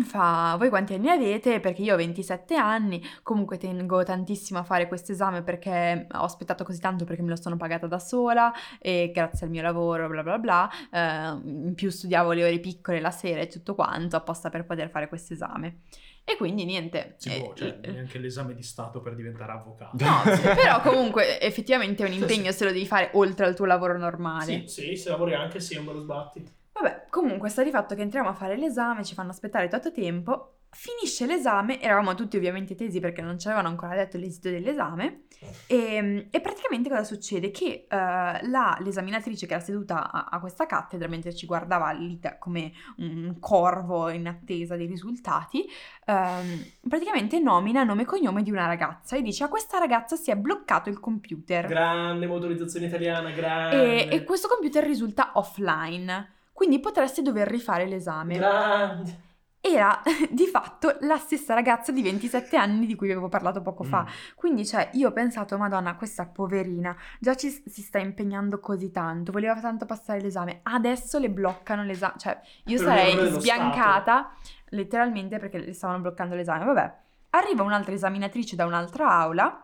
Fa, 0.01 0.55
voi 0.57 0.69
quanti 0.69 0.95
anni 0.95 1.09
avete? 1.09 1.59
Perché 1.59 1.83
io 1.83 1.93
ho 1.93 1.97
27 1.97 2.55
anni, 2.55 3.01
comunque 3.21 3.57
tengo 3.57 4.03
tantissimo 4.03 4.57
a 4.57 4.63
fare 4.63 4.87
questo 4.87 5.11
esame 5.11 5.43
perché 5.43 6.07
ho 6.11 6.23
aspettato 6.23 6.63
così 6.63 6.79
tanto 6.79 7.05
perché 7.05 7.21
me 7.21 7.29
lo 7.29 7.35
sono 7.35 7.57
pagata 7.57 7.85
da 7.85 7.99
sola 7.99 8.51
e 8.79 9.11
grazie 9.13 9.45
al 9.45 9.51
mio 9.51 9.61
lavoro, 9.61 10.07
bla 10.07 10.23
bla 10.23 10.39
bla, 10.39 10.69
eh, 10.91 11.39
in 11.43 11.73
più 11.75 11.91
studiavo 11.91 12.31
le 12.31 12.43
ore 12.43 12.59
piccole 12.59 12.99
la 12.99 13.11
sera 13.11 13.41
e 13.41 13.47
tutto 13.47 13.75
quanto 13.75 14.15
apposta 14.15 14.49
per 14.49 14.65
poter 14.65 14.89
fare 14.89 15.07
questo 15.07 15.33
esame. 15.33 15.81
E 16.25 16.37
quindi 16.37 16.63
niente. 16.63 17.15
Si 17.17 17.29
eh, 17.29 17.39
può, 17.39 17.53
cioè, 17.53 17.79
eh, 17.81 17.91
neanche 17.91 18.17
l'esame 18.17 18.55
di 18.55 18.63
Stato 18.63 19.01
per 19.01 19.13
diventare 19.13 19.51
avvocato. 19.51 19.97
No, 20.03 20.35
sì, 20.35 20.41
però 20.55 20.81
comunque 20.81 21.39
effettivamente 21.39 22.03
è 22.03 22.07
un 22.07 22.13
impegno 22.13 22.51
se 22.51 22.63
lo 22.63 22.71
devi 22.71 22.87
fare 22.87 23.11
oltre 23.13 23.45
al 23.45 23.55
tuo 23.55 23.65
lavoro 23.65 23.97
normale. 23.97 24.63
Sì, 24.65 24.67
sì, 24.67 24.95
se 24.95 25.09
lavori 25.09 25.35
anche 25.35 25.59
sì, 25.59 25.75
un 25.75 25.85
bello 25.85 25.99
sbatti. 25.99 26.61
Vabbè, 26.73 27.05
comunque 27.09 27.49
sta 27.49 27.63
di 27.63 27.69
fatto 27.69 27.95
che 27.95 28.01
entriamo 28.01 28.29
a 28.29 28.33
fare 28.33 28.57
l'esame, 28.57 29.03
ci 29.03 29.13
fanno 29.13 29.29
aspettare 29.31 29.67
tanto 29.67 29.91
tempo 29.91 30.57
finisce 30.73 31.27
l'esame, 31.27 31.79
eravamo 31.79 32.15
tutti 32.15 32.35
ovviamente 32.35 32.75
tesi 32.75 32.99
perché 32.99 33.21
non 33.21 33.37
ci 33.37 33.47
avevano 33.47 33.69
ancora 33.69 33.93
detto 33.95 34.17
l'esito 34.17 34.49
dell'esame, 34.49 35.25
e, 35.67 36.27
e 36.31 36.41
praticamente 36.41 36.89
cosa 36.89 37.03
succede? 37.03 37.51
Che 37.51 37.85
eh, 37.87 37.87
la- 37.87 38.77
l'esaminatrice 38.79 39.45
che 39.45 39.53
era 39.53 39.61
seduta 39.61 40.11
a, 40.11 40.29
a 40.31 40.39
questa 40.39 40.65
cattedra, 40.65 41.07
mentre 41.07 41.35
ci 41.35 41.45
guardava 41.45 41.91
lì 41.91 42.19
come 42.39 42.71
un 42.97 43.35
corvo 43.39 44.09
in 44.09 44.27
attesa 44.27 44.75
dei 44.75 44.87
risultati, 44.87 45.65
ehm, 46.05 46.65
praticamente 46.89 47.39
nomina 47.39 47.83
nome 47.83 48.01
e 48.01 48.05
cognome 48.05 48.41
di 48.41 48.49
una 48.49 48.65
ragazza 48.65 49.15
e 49.15 49.21
dice 49.21 49.43
a 49.43 49.49
questa 49.49 49.77
ragazza 49.77 50.15
si 50.15 50.31
è 50.31 50.35
bloccato 50.35 50.89
il 50.89 50.99
computer 50.99 51.67
Grande 51.67 52.25
motorizzazione 52.25 52.87
italiana, 52.87 53.29
grande. 53.29 54.09
e, 54.09 54.15
e 54.15 54.23
questo 54.23 54.47
computer 54.47 54.83
risulta 54.83 55.31
offline. 55.35 56.31
Quindi 56.53 56.79
potreste 56.79 57.21
dover 57.21 57.47
rifare 57.47 57.85
l'esame. 57.87 58.35
Grande. 58.35 59.21
Era 59.59 60.01
di 60.29 60.45
fatto 60.45 60.97
la 61.01 61.17
stessa 61.17 61.53
ragazza 61.53 61.91
di 61.91 62.01
27 62.01 62.55
anni 62.55 62.85
di 62.85 62.95
cui 62.95 63.11
avevo 63.11 63.27
parlato 63.27 63.61
poco 63.61 63.83
fa. 63.83 64.03
Mm. 64.03 64.35
Quindi, 64.35 64.65
cioè, 64.65 64.89
io 64.93 65.09
ho 65.09 65.11
pensato, 65.11 65.57
Madonna, 65.57 65.95
questa 65.95 66.25
poverina 66.25 66.95
già 67.19 67.35
ci, 67.35 67.49
si 67.49 67.81
sta 67.81 67.97
impegnando 67.97 68.59
così 68.59 68.91
tanto, 68.91 69.31
voleva 69.31 69.59
tanto 69.59 69.85
passare 69.85 70.21
l'esame, 70.21 70.59
adesso 70.63 71.17
le 71.17 71.29
bloccano 71.29 71.83
l'esame. 71.83 72.13
Cioè, 72.17 72.39
io 72.65 72.77
Per 72.77 72.85
sarei 72.85 73.31
sbiancata 73.31 74.31
letteralmente 74.69 75.39
perché 75.39 75.59
le 75.59 75.73
stavano 75.73 76.01
bloccando 76.01 76.35
l'esame. 76.35 76.65
Vabbè, 76.65 76.95
arriva 77.31 77.63
un'altra 77.63 77.93
esaminatrice 77.93 78.55
da 78.55 78.65
un'altra 78.65 79.09
aula. 79.09 79.62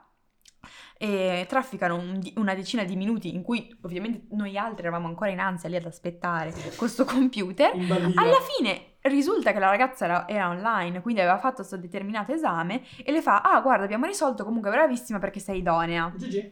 E 1.01 1.45
trafficano 1.47 1.95
un 1.95 2.19
una 2.35 2.53
decina 2.53 2.83
di 2.83 2.97
minuti 2.97 3.33
in 3.33 3.41
cui 3.41 3.73
ovviamente 3.83 4.27
noi 4.35 4.57
altri 4.57 4.81
eravamo 4.81 5.07
ancora 5.07 5.29
in 5.31 5.39
ansia 5.39 5.69
lì 5.69 5.77
ad 5.77 5.85
aspettare 5.85 6.53
questo 6.75 7.05
computer. 7.05 7.71
Alla 7.73 8.39
fine 8.57 8.97
risulta 9.03 9.53
che 9.53 9.59
la 9.59 9.69
ragazza 9.69 10.03
era, 10.03 10.27
era 10.27 10.49
online, 10.49 11.01
quindi 11.01 11.21
aveva 11.21 11.37
fatto 11.37 11.55
questo 11.57 11.77
determinato 11.77 12.33
esame 12.33 12.81
e 13.01 13.13
le 13.13 13.21
fa: 13.21 13.39
Ah, 13.41 13.61
guarda, 13.61 13.85
abbiamo 13.85 14.07
risolto 14.07 14.43
comunque 14.43 14.69
bravissima 14.71 15.19
perché 15.19 15.39
sei 15.39 15.59
idonea. 15.59 16.11
GG. 16.13 16.51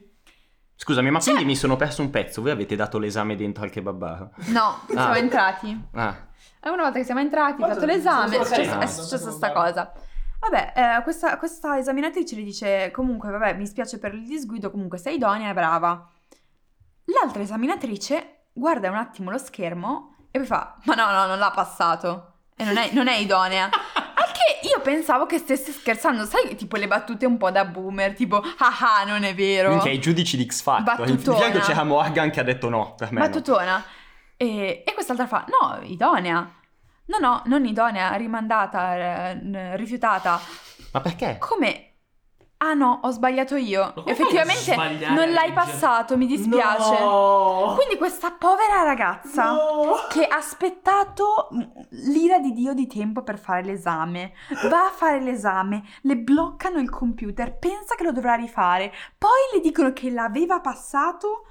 Scusami, 0.77 1.09
ma 1.11 1.19
Cioè- 1.19 1.33
quindi 1.33 1.51
mi 1.51 1.57
sono 1.57 1.75
perso 1.75 2.01
un 2.01 2.09
pezzo. 2.09 2.41
Voi 2.41 2.51
avete 2.51 2.77
dato 2.77 2.99
l'esame 2.99 3.35
dentro 3.35 3.63
al 3.65 3.69
kebab? 3.69 4.29
No, 4.45 4.79
siamo 4.87 5.11
Ah. 5.11 5.17
entrati. 5.17 5.87
Ah, 5.93 6.25
E 6.63 6.69
una 6.69 6.83
volta 6.83 6.99
che 6.99 7.03
siamo 7.03 7.19
entrati, 7.19 7.57
Guarda, 7.57 7.73
fatto 7.75 7.85
l'esame, 7.85 8.37
è 8.37 8.43
successa, 8.43 8.53
è 8.53 8.55
caricando, 8.65 8.85
successa 8.87 9.25
non 9.25 9.33
sta 9.35 9.47
so 9.47 9.53
cosa. 9.53 9.93
Vabbè, 10.39 10.73
eh, 10.75 11.03
questa, 11.03 11.37
questa 11.37 11.77
esaminatrice 11.77 12.35
le 12.35 12.43
dice: 12.43 12.91
Comunque, 12.91 13.29
vabbè, 13.29 13.55
mi 13.55 13.65
spiace 13.65 13.99
per 13.99 14.13
il 14.13 14.25
disguido, 14.25 14.71
comunque 14.71 14.97
sei 14.97 15.15
idonea 15.15 15.49
e 15.49 15.53
brava. 15.53 16.09
L'altra 17.05 17.41
esaminatrice 17.41 18.45
guarda 18.53 18.89
un 18.89 18.95
attimo 18.95 19.31
lo 19.31 19.37
schermo 19.37 20.15
e 20.31 20.39
poi 20.39 20.47
fa: 20.47 20.75
Ma 20.83 20.95
no, 20.95 21.11
no, 21.11 21.25
non 21.25 21.39
l'ha 21.39 21.51
passato. 21.51 22.33
E 22.55 22.63
non 22.63 22.77
è, 22.77 22.91
non 22.93 23.07
è 23.07 23.17
idonea. 23.17 23.69
Io 24.63 24.81
pensavo 24.81 25.25
che 25.25 25.37
stesse 25.37 25.71
scherzando, 25.71 26.25
sai, 26.25 26.55
tipo 26.55 26.77
le 26.77 26.87
battute 26.87 27.25
un 27.25 27.37
po' 27.37 27.51
da 27.51 27.65
boomer, 27.65 28.13
tipo, 28.13 28.37
ah 28.37 28.99
ah, 28.99 29.03
non 29.05 29.23
è 29.23 29.35
vero. 29.35 29.69
minchia, 29.69 29.91
i 29.91 29.99
giudici 29.99 30.35
di 30.35 30.45
X 30.45 30.61
Factor. 30.61 31.05
Di 31.05 31.13
Battutona. 31.13 31.37
fianco 31.37 31.59
c'era 31.59 31.83
Morgan 31.83 32.29
che 32.31 32.39
ha 32.39 32.43
detto 32.43 32.69
no, 32.69 32.95
per 32.95 33.11
me 33.11 33.19
no. 33.19 33.27
Battutona. 33.27 33.83
E, 34.35 34.83
e 34.85 34.93
quest'altra 34.93 35.27
fa: 35.27 35.45
No, 35.47 35.79
idonea. 35.83 36.51
No, 37.07 37.17
no, 37.19 37.41
non 37.45 37.65
idonea, 37.65 38.13
rimandata, 38.15 38.95
eh, 39.31 39.75
rifiutata. 39.77 40.39
Ma 40.91 41.01
perché? 41.01 41.37
Come? 41.39 41.83
Ah 42.59 42.73
no, 42.73 43.01
ho 43.03 43.11
sbagliato 43.11 43.55
io. 43.55 43.93
Effettivamente 44.05 44.75
non 45.13 45.29
l'hai 45.31 45.53
passato, 45.53 46.17
mi 46.17 46.25
dispiace. 46.25 46.99
No. 46.99 47.73
Quindi 47.75 47.97
questa 47.97 48.31
povera 48.31 48.81
ragazza 48.81 49.51
No. 49.51 49.93
che 50.09 50.25
ha 50.25 50.37
aspettato 50.37 51.49
mm, 51.53 51.61
l'ira 52.11 52.39
di 52.39 52.53
Dio 52.53 52.73
di 52.73 52.87
tempo 52.87 53.21
per 53.21 53.37
fare 53.37 53.63
l'esame, 53.63 54.33
va 54.69 54.87
a 54.87 54.91
fare 54.91 55.21
l'esame, 55.21 55.83
le 56.01 56.17
bloccano 56.17 56.79
il 56.79 56.89
computer, 56.89 57.55
pensa 57.59 57.93
che 57.95 58.03
lo 58.03 58.11
dovrà 58.11 58.33
rifare, 58.33 58.91
poi 59.19 59.29
le 59.53 59.59
dicono 59.61 59.93
che 59.93 60.09
l'aveva 60.09 60.59
passato 60.59 61.43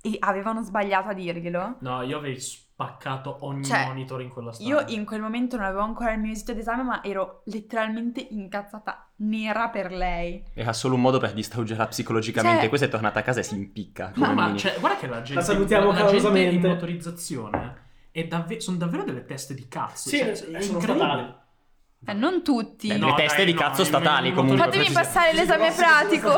e 0.00 0.16
avevano 0.18 0.62
sbagliato 0.62 1.08
a 1.08 1.12
dirglielo. 1.12 1.76
No, 1.80 2.00
io 2.02 2.16
avrei 2.16 2.40
spaccato 2.74 3.36
ogni 3.42 3.64
Cioè, 3.64 3.86
monitor 3.86 4.20
in 4.20 4.28
quella 4.30 4.52
stanza. 4.52 4.72
Io 4.72 4.84
in 4.96 5.04
quel 5.04 5.20
momento 5.20 5.56
non 5.56 5.66
avevo 5.66 5.82
ancora 5.82 6.12
il 6.12 6.18
mio 6.18 6.32
esito 6.32 6.52
d'esame, 6.54 6.82
ma 6.82 7.04
ero 7.04 7.42
letteralmente 7.44 8.26
incazzata 8.30 9.10
nera 9.18 9.68
per 9.68 9.92
lei. 9.92 10.42
Era 10.54 10.72
solo 10.72 10.96
un 10.96 11.00
modo 11.00 11.18
per 11.20 11.32
distruggerla 11.34 11.86
psicologicamente. 11.86 12.58
Cioè- 12.60 12.68
Questa 12.68 12.86
è 12.86 12.90
tornata 12.90 13.20
a 13.20 13.22
casa 13.22 13.40
e 13.40 13.42
si 13.44 13.54
impicca. 13.54 14.10
No, 14.16 14.32
ma 14.34 14.46
mini. 14.46 14.58
cioè, 14.58 14.74
guarda 14.80 14.98
che 14.98 15.06
la 15.06 15.22
gente, 15.22 15.42
salutiamo 15.44 15.92
la 15.92 16.04
gente 16.06 16.40
in 16.40 16.60
motorizzazione 16.60 17.82
è 18.10 18.24
davve- 18.26 18.60
sono 18.60 18.76
davvero 18.76 19.04
delle 19.04 19.24
teste 19.24 19.54
di 19.54 19.68
cazzo. 19.68 20.08
Sì, 20.08 20.18
cioè, 20.18 20.34
sono 20.34 20.58
incredibile. 20.78 21.36
Eh, 22.06 22.12
non 22.12 22.42
tutti. 22.42 22.88
Beh, 22.88 22.98
No, 22.98 23.06
le 23.06 23.14
teste 23.14 23.36
dai, 23.36 23.46
di 23.46 23.52
no, 23.54 23.60
cazzo 23.60 23.80
in- 23.82 23.86
statali 23.86 24.32
comunque. 24.32 24.64
Fatemi 24.64 24.90
passare 24.90 25.32
l'esame 25.32 25.70
pratico. 25.72 26.30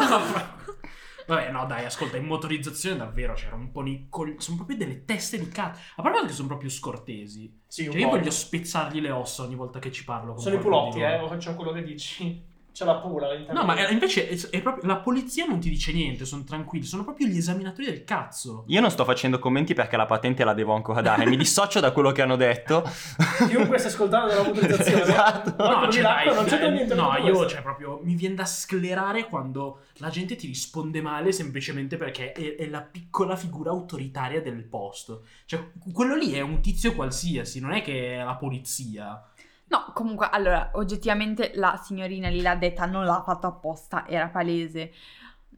Vabbè, 1.26 1.50
no, 1.50 1.66
dai, 1.66 1.84
ascolta, 1.84 2.16
in 2.16 2.24
motorizzazione 2.24 2.96
davvero 2.96 3.34
c'era 3.34 3.56
un 3.56 3.70
po' 3.72 3.82
di. 3.82 4.06
col- 4.08 4.36
Sono 4.38 4.56
proprio 4.56 4.76
delle 4.76 5.04
teste 5.04 5.38
di 5.38 5.48
cazzo. 5.48 5.80
A 5.96 6.02
parte 6.02 6.26
che 6.26 6.32
sono 6.32 6.48
proprio 6.48 6.70
scortesi. 6.70 7.62
Sì, 7.66 7.84
Cioè, 7.84 7.96
io 7.98 8.08
voglio 8.08 8.30
spezzargli 8.30 9.00
le 9.00 9.10
ossa 9.10 9.42
ogni 9.42 9.54
volta 9.56 9.78
che 9.78 9.90
ci 9.90 10.04
parlo. 10.04 10.32
con 10.34 10.42
Sono 10.42 10.54
i 10.54 10.58
pulotti, 10.58 11.00
eh, 11.00 11.16
loro. 11.16 11.28
facciamo 11.28 11.56
quello 11.56 11.72
che 11.72 11.82
dici. 11.82 12.54
C'è 12.76 12.84
la 12.84 12.96
pula 12.96 13.28
all'interno. 13.30 13.58
No, 13.60 13.66
ma 13.66 13.74
è- 13.74 13.90
invece 13.90 14.28
è, 14.28 14.38
è 14.50 14.60
proprio. 14.60 14.86
La 14.86 14.96
polizia 14.98 15.46
non 15.46 15.58
ti 15.60 15.70
dice 15.70 15.92
niente, 15.92 16.26
sono 16.26 16.44
tranquilli. 16.44 16.84
Sono 16.84 17.04
proprio 17.04 17.26
gli 17.26 17.38
esaminatori 17.38 17.86
del 17.86 18.04
cazzo. 18.04 18.64
Io 18.66 18.82
non 18.82 18.90
sto 18.90 19.06
facendo 19.06 19.38
commenti 19.38 19.72
perché 19.72 19.96
la 19.96 20.04
patente 20.04 20.44
la 20.44 20.52
devo 20.52 20.74
ancora 20.74 21.00
dare. 21.00 21.24
Mi 21.24 21.38
dissocio 21.38 21.80
da 21.80 21.92
quello 21.92 22.12
che 22.12 22.20
hanno 22.20 22.36
detto. 22.36 22.84
Chiunque 23.48 23.78
si 23.78 23.86
ascoltando 23.86 24.26
della 24.28 24.42
motorizzazione. 24.42 25.00
Esatto. 25.06 25.54
No, 25.56 25.84
No, 25.86 25.90
cioè, 25.90 26.02
dai, 26.02 26.26
non 26.26 26.44
c'entra 26.44 26.66
dai, 26.66 26.72
niente. 26.72 26.94
no, 26.94 27.16
io 27.16 27.22
questo. 27.22 27.48
cioè 27.48 27.62
proprio 27.62 28.00
mi 28.02 28.14
viene 28.14 28.34
da 28.34 28.44
sclerare 28.44 29.24
quando 29.26 29.84
la 29.94 30.10
gente 30.10 30.36
ti 30.36 30.46
risponde 30.46 31.00
male 31.00 31.32
semplicemente 31.32 31.96
perché 31.96 32.32
è, 32.32 32.56
è 32.56 32.66
la 32.68 32.82
piccola 32.82 33.36
figura 33.36 33.70
autoritaria 33.70 34.42
del 34.42 34.64
posto. 34.64 35.22
Cioè, 35.46 35.70
quello 35.94 36.14
lì 36.14 36.32
è 36.32 36.42
un 36.42 36.60
tizio 36.60 36.94
qualsiasi, 36.94 37.58
non 37.58 37.72
è 37.72 37.80
che 37.80 38.16
è 38.18 38.22
la 38.22 38.34
polizia. 38.36 39.22
No, 39.68 39.90
comunque, 39.94 40.28
allora, 40.30 40.70
oggettivamente 40.74 41.50
la 41.54 41.76
signorina 41.82 42.28
lì 42.28 42.40
l'ha 42.40 42.54
detta, 42.54 42.86
non 42.86 43.04
l'ha 43.04 43.22
fatto 43.24 43.48
apposta, 43.48 44.06
era 44.06 44.28
palese. 44.28 44.92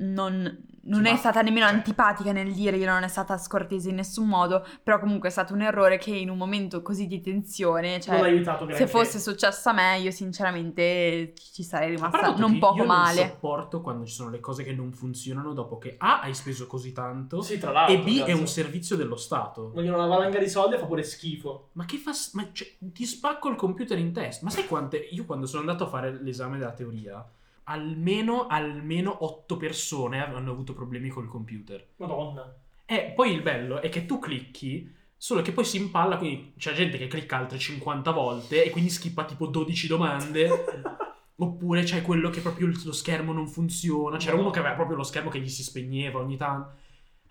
Non, 0.00 0.66
non 0.82 1.02
Sì, 1.02 1.08
è 1.08 1.12
ma- 1.12 1.18
stata 1.18 1.42
nemmeno 1.42 1.66
cioè- 1.66 1.74
antipatica 1.74 2.30
nel 2.32 2.52
dirglielo, 2.52 2.92
non 2.92 3.02
è 3.02 3.08
stata 3.08 3.36
scortese 3.36 3.88
in 3.90 3.96
nessun 3.96 4.28
modo, 4.28 4.64
però 4.82 5.00
comunque 5.00 5.28
è 5.28 5.32
stato 5.32 5.52
un 5.54 5.62
errore 5.62 5.98
che 5.98 6.10
in 6.12 6.30
un 6.30 6.36
momento 6.36 6.82
così 6.82 7.06
di 7.08 7.20
tensione, 7.20 8.00
cioè, 8.00 8.20
aiutato 8.20 8.68
se 8.72 8.86
fosse 8.86 9.18
successo 9.18 9.68
a 9.70 9.72
me, 9.72 9.98
io 9.98 10.10
sinceramente 10.10 11.34
ci 11.52 11.62
sarei 11.62 11.90
rimasta 11.90 12.34
non 12.36 12.52
che 12.54 12.58
poco 12.58 12.76
io 12.78 12.84
male. 12.86 13.20
non 13.20 13.28
sopporto 13.30 13.80
quando 13.80 14.04
ci 14.06 14.14
sono 14.14 14.30
le 14.30 14.40
cose 14.40 14.62
che 14.62 14.72
non 14.72 14.92
funzionano 14.92 15.52
dopo 15.52 15.78
che 15.78 15.96
A 15.98 16.20
hai 16.20 16.34
speso 16.34 16.66
così 16.66 16.92
tanto 16.92 17.40
Sì, 17.42 17.58
tra 17.58 17.72
l'altro. 17.72 17.94
e 17.94 17.98
B 17.98 18.22
è 18.22 18.32
un 18.32 18.46
servizio 18.46 18.96
dello 18.96 19.16
Stato. 19.16 19.70
Vogliono 19.72 19.96
una 19.96 20.06
valanga 20.06 20.38
di 20.38 20.48
soldi 20.48 20.76
e 20.76 20.78
fa 20.78 20.86
pure 20.86 21.02
schifo. 21.02 21.70
Ma 21.72 21.84
che 21.84 21.96
fa? 21.96 22.12
Ma 22.34 22.48
cioè, 22.52 22.68
ti 22.78 23.04
spacco 23.04 23.48
il 23.48 23.56
computer 23.56 23.98
in 23.98 24.12
testa. 24.12 24.44
Ma 24.44 24.50
sai 24.50 24.66
quante? 24.66 24.96
Io 25.10 25.24
quando 25.24 25.46
sono 25.46 25.60
andato 25.60 25.84
a 25.84 25.88
fare 25.88 26.22
l'esame 26.22 26.56
della 26.58 26.72
teoria, 26.72 27.24
almeno, 27.68 28.46
almeno 28.46 29.24
8 29.24 29.56
persone 29.56 30.22
hanno 30.22 30.50
avuto 30.50 30.72
problemi 30.74 31.08
col 31.08 31.28
computer. 31.28 31.86
Madonna. 31.96 32.54
E 32.84 33.12
poi 33.14 33.32
il 33.32 33.42
bello 33.42 33.80
è 33.80 33.88
che 33.90 34.06
tu 34.06 34.18
clicchi, 34.18 34.90
solo 35.16 35.42
che 35.42 35.52
poi 35.52 35.64
si 35.64 35.76
impalla, 35.76 36.16
quindi 36.16 36.54
c'è 36.56 36.72
gente 36.72 36.96
che 36.96 37.06
clicca 37.06 37.36
altre 37.36 37.58
50 37.58 38.10
volte 38.10 38.64
e 38.64 38.70
quindi 38.70 38.90
skippa 38.90 39.24
tipo 39.24 39.46
12 39.46 39.86
domande. 39.86 40.48
Oppure 41.40 41.84
c'è 41.84 42.02
quello 42.02 42.30
che 42.30 42.40
proprio 42.40 42.66
lo 42.66 42.92
schermo 42.92 43.32
non 43.32 43.46
funziona. 43.46 44.16
C'era 44.16 44.36
uno 44.36 44.50
che 44.50 44.58
aveva 44.58 44.74
proprio 44.74 44.96
lo 44.96 45.04
schermo 45.04 45.30
che 45.30 45.38
gli 45.38 45.48
si 45.48 45.62
spegneva 45.62 46.18
ogni 46.18 46.36
tanto. 46.36 46.72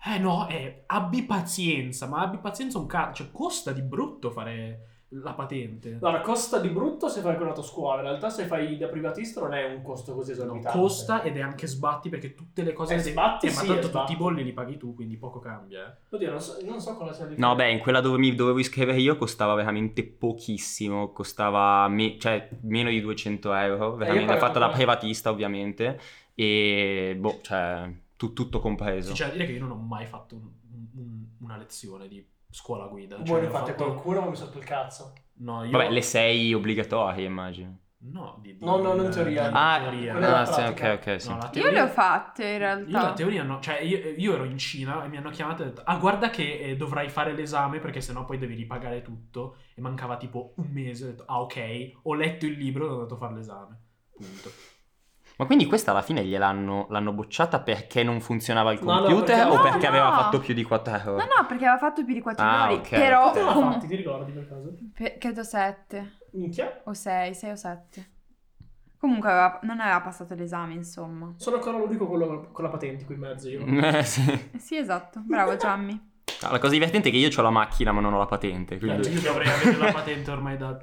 Eh 0.02 0.18
no, 0.18 0.48
eh, 0.48 0.84
abbi 0.86 1.24
pazienza, 1.24 2.06
ma 2.06 2.20
abbi 2.20 2.38
pazienza 2.38 2.78
un 2.78 2.86
cazzo. 2.86 3.24
Cioè, 3.24 3.32
costa 3.32 3.72
di 3.72 3.82
brutto 3.82 4.30
fare 4.30 4.87
la 5.10 5.32
patente. 5.32 5.98
Allora, 6.00 6.20
costa 6.20 6.58
di 6.58 6.68
brutto 6.68 7.08
se 7.08 7.20
fai 7.22 7.36
con 7.36 7.46
l'autoscuola. 7.46 8.02
In 8.02 8.08
realtà, 8.08 8.28
se 8.28 8.44
fai 8.44 8.76
da 8.76 8.88
privatista, 8.88 9.40
non 9.40 9.54
è 9.54 9.64
un 9.64 9.80
costo 9.82 10.14
così 10.14 10.32
No, 10.32 10.36
esorbitante. 10.42 10.78
costa 10.78 11.22
ed 11.22 11.36
è 11.36 11.40
anche 11.40 11.66
sbatti 11.66 12.08
perché 12.10 12.34
tutte 12.34 12.62
le 12.62 12.72
cose 12.74 12.94
Eh, 12.94 12.96
che 12.96 13.02
sbatti 13.10 13.46
eh, 13.46 13.52
ma 13.52 13.60
sì, 13.60 13.66
tanto 13.68 13.86
eh, 13.86 13.90
tutti 13.90 14.12
i 14.12 14.16
bolli 14.16 14.44
li 14.44 14.52
paghi 14.52 14.76
tu, 14.76 14.94
quindi 14.94 15.16
poco 15.16 15.38
cambia. 15.38 15.86
eh. 16.10 16.14
Oddio, 16.14 16.30
non 16.30 16.40
so, 16.40 16.58
non 16.64 16.80
so 16.80 16.94
cosa 16.96 17.14
sia 17.14 17.26
la 17.26 17.34
No, 17.36 17.54
beh, 17.54 17.70
in 17.70 17.78
quella 17.78 18.00
dove 18.00 18.18
mi 18.18 18.34
dovevo 18.34 18.58
iscrivere 18.58 18.98
io 19.00 19.16
costava 19.16 19.54
veramente 19.54 20.04
pochissimo, 20.04 21.10
costava 21.12 21.88
me- 21.88 22.18
cioè, 22.18 22.48
meno 22.62 22.90
di 22.90 23.00
200 23.00 23.52
euro, 23.54 23.94
veramente 23.96 24.34
pagavo 24.34 24.46
fatta 24.46 24.58
da 24.58 24.68
privatista 24.68 25.30
ovviamente, 25.30 25.98
e 26.34 27.16
boh, 27.18 27.40
cioè, 27.42 27.90
tu- 28.16 28.32
tutto 28.34 28.58
compreso. 28.60 29.14
Sì, 29.14 29.22
da 29.22 29.28
dire 29.30 29.46
che 29.46 29.52
io 29.52 29.60
non 29.60 29.70
ho 29.70 29.76
mai 29.76 30.04
fatto 30.06 30.34
un- 30.34 30.50
un- 30.96 31.24
una 31.40 31.56
lezione 31.56 32.08
di 32.08 32.24
scuola 32.50 32.86
guida. 32.86 33.16
Cioè, 33.16 33.26
Voi 33.26 33.40
ne 33.42 33.48
fate 33.48 33.72
fatto- 33.72 33.84
qualcuno, 33.84 34.20
ma 34.20 34.28
mi 34.30 34.36
sotto 34.36 34.58
il 34.58 34.64
cazzo. 34.64 35.12
No, 35.40 35.64
io... 35.64 35.70
Vabbè, 35.70 35.90
le 35.90 36.02
sei 36.02 36.52
obbligatorie 36.54 37.24
immagino. 37.24 37.78
No, 38.00 38.38
di, 38.40 38.56
di- 38.56 38.64
No, 38.64 38.76
no, 38.76 38.94
non 38.94 39.10
teoria. 39.10 39.50
Ah, 39.52 39.80
teoria. 39.80 40.38
ah, 40.40 40.44
sì, 40.44 40.60
ok, 40.60 40.98
ok, 41.02 41.20
sì. 41.20 41.28
No, 41.30 41.36
la 41.38 41.44
Io 41.46 41.50
teoria- 41.50 41.70
le 41.72 41.80
ho 41.80 41.92
fatte 41.92 42.44
in 42.44 42.50
Io 42.52 42.58
realtà. 42.58 43.02
la 43.02 43.12
teoria 43.12 43.42
no, 43.42 43.60
cioè 43.60 43.80
io, 43.80 43.98
io 44.16 44.34
ero 44.34 44.44
in 44.44 44.56
Cina 44.56 45.04
e 45.04 45.08
mi 45.08 45.16
hanno 45.16 45.30
chiamato 45.30 45.62
e 45.62 45.66
detto 45.66 45.82
ah 45.84 45.96
guarda 45.96 46.30
che 46.30 46.58
eh, 46.60 46.76
dovrai 46.76 47.08
fare 47.08 47.32
l'esame 47.32 47.80
perché 47.80 48.00
sennò 48.00 48.24
poi 48.24 48.38
devi 48.38 48.54
ripagare 48.54 49.02
tutto 49.02 49.56
e 49.74 49.80
mancava 49.80 50.16
tipo 50.16 50.54
un 50.58 50.68
mese, 50.70 51.04
ho 51.04 51.08
detto 51.08 51.24
ah 51.26 51.40
ok, 51.40 51.90
ho 52.02 52.14
letto 52.14 52.46
il 52.46 52.52
libro 52.56 52.86
e 52.86 52.88
ho 52.88 52.92
andato 52.92 53.14
a 53.14 53.18
fare 53.18 53.34
l'esame, 53.34 53.80
punto. 54.12 54.50
Ma 55.38 55.46
quindi 55.46 55.66
questa 55.66 55.92
alla 55.92 56.02
fine 56.02 56.24
gliel'hanno 56.24 56.86
l'hanno 56.90 57.12
bocciata 57.12 57.60
perché 57.60 58.02
non 58.02 58.20
funzionava 58.20 58.72
il 58.72 58.80
No, 58.82 58.92
no, 58.92 59.00
computer 59.02 59.36
perché- 59.36 59.42
o 59.52 59.54
no, 59.56 59.62
perché 59.62 59.86
aveva 59.86 60.08
no. 60.08 60.16
fatto 60.16 60.38
più 60.40 60.52
di 60.52 60.64
4 60.64 60.92
No, 60.92 60.98
euro? 60.98 61.16
no, 61.16 61.46
perché 61.46 61.64
aveva 61.64 61.78
fatto 61.78 62.04
più 62.04 62.12
di 62.14 62.20
4 62.20 62.44
Ah, 62.44 62.64
ore. 62.64 62.74
ok. 62.74 62.88
Però 62.88 63.30
Quanti 63.30 63.52
comu- 63.52 63.72
fatti, 63.74 63.86
ti 63.86 63.96
ricordi 63.96 64.32
per 64.32 64.48
caso? 64.48 64.74
pe- 64.94 65.16
credo 65.18 65.42
7 65.44 66.12
Minchia. 66.32 66.80
o 66.84 66.92
6, 66.92 67.34
6 67.34 67.50
o 67.52 67.56
7. 67.56 68.10
Comunque 68.98 69.28
aveva- 69.30 69.60
non 69.62 69.78
aveva 69.78 70.00
passato 70.00 70.34
l'esame, 70.34 70.74
insomma. 70.74 71.32
Sono 71.36 71.56
ancora 71.56 71.78
l'unico 71.78 72.08
quello 72.08 72.48
con 72.50 72.64
la 72.64 72.70
patente 72.70 73.04
qui 73.04 73.14
in 73.14 73.20
mezzo 73.20 73.48
io. 73.48 73.64
Eh, 73.96 74.02
sì. 74.02 74.28
Eh 74.52 74.58
Sì, 74.58 74.76
esatto. 74.76 75.20
Bravo 75.24 75.54
Gianni. 75.56 75.92
No, 76.42 76.50
la 76.50 76.58
cosa 76.58 76.72
divertente 76.72 77.10
è 77.10 77.12
che 77.12 77.18
io 77.18 77.30
ho 77.36 77.42
la 77.42 77.50
macchina 77.50 77.92
ma 77.92 78.00
non 78.00 78.12
ho 78.12 78.18
la 78.18 78.26
patente, 78.26 78.74
Eh, 78.74 78.78
quindi... 78.78 79.08
Io 79.08 79.20
dovrei 79.20 79.48
avere 79.48 79.76
la 79.76 79.92
patente 79.92 80.30
ormai 80.32 80.56
da 80.56 80.76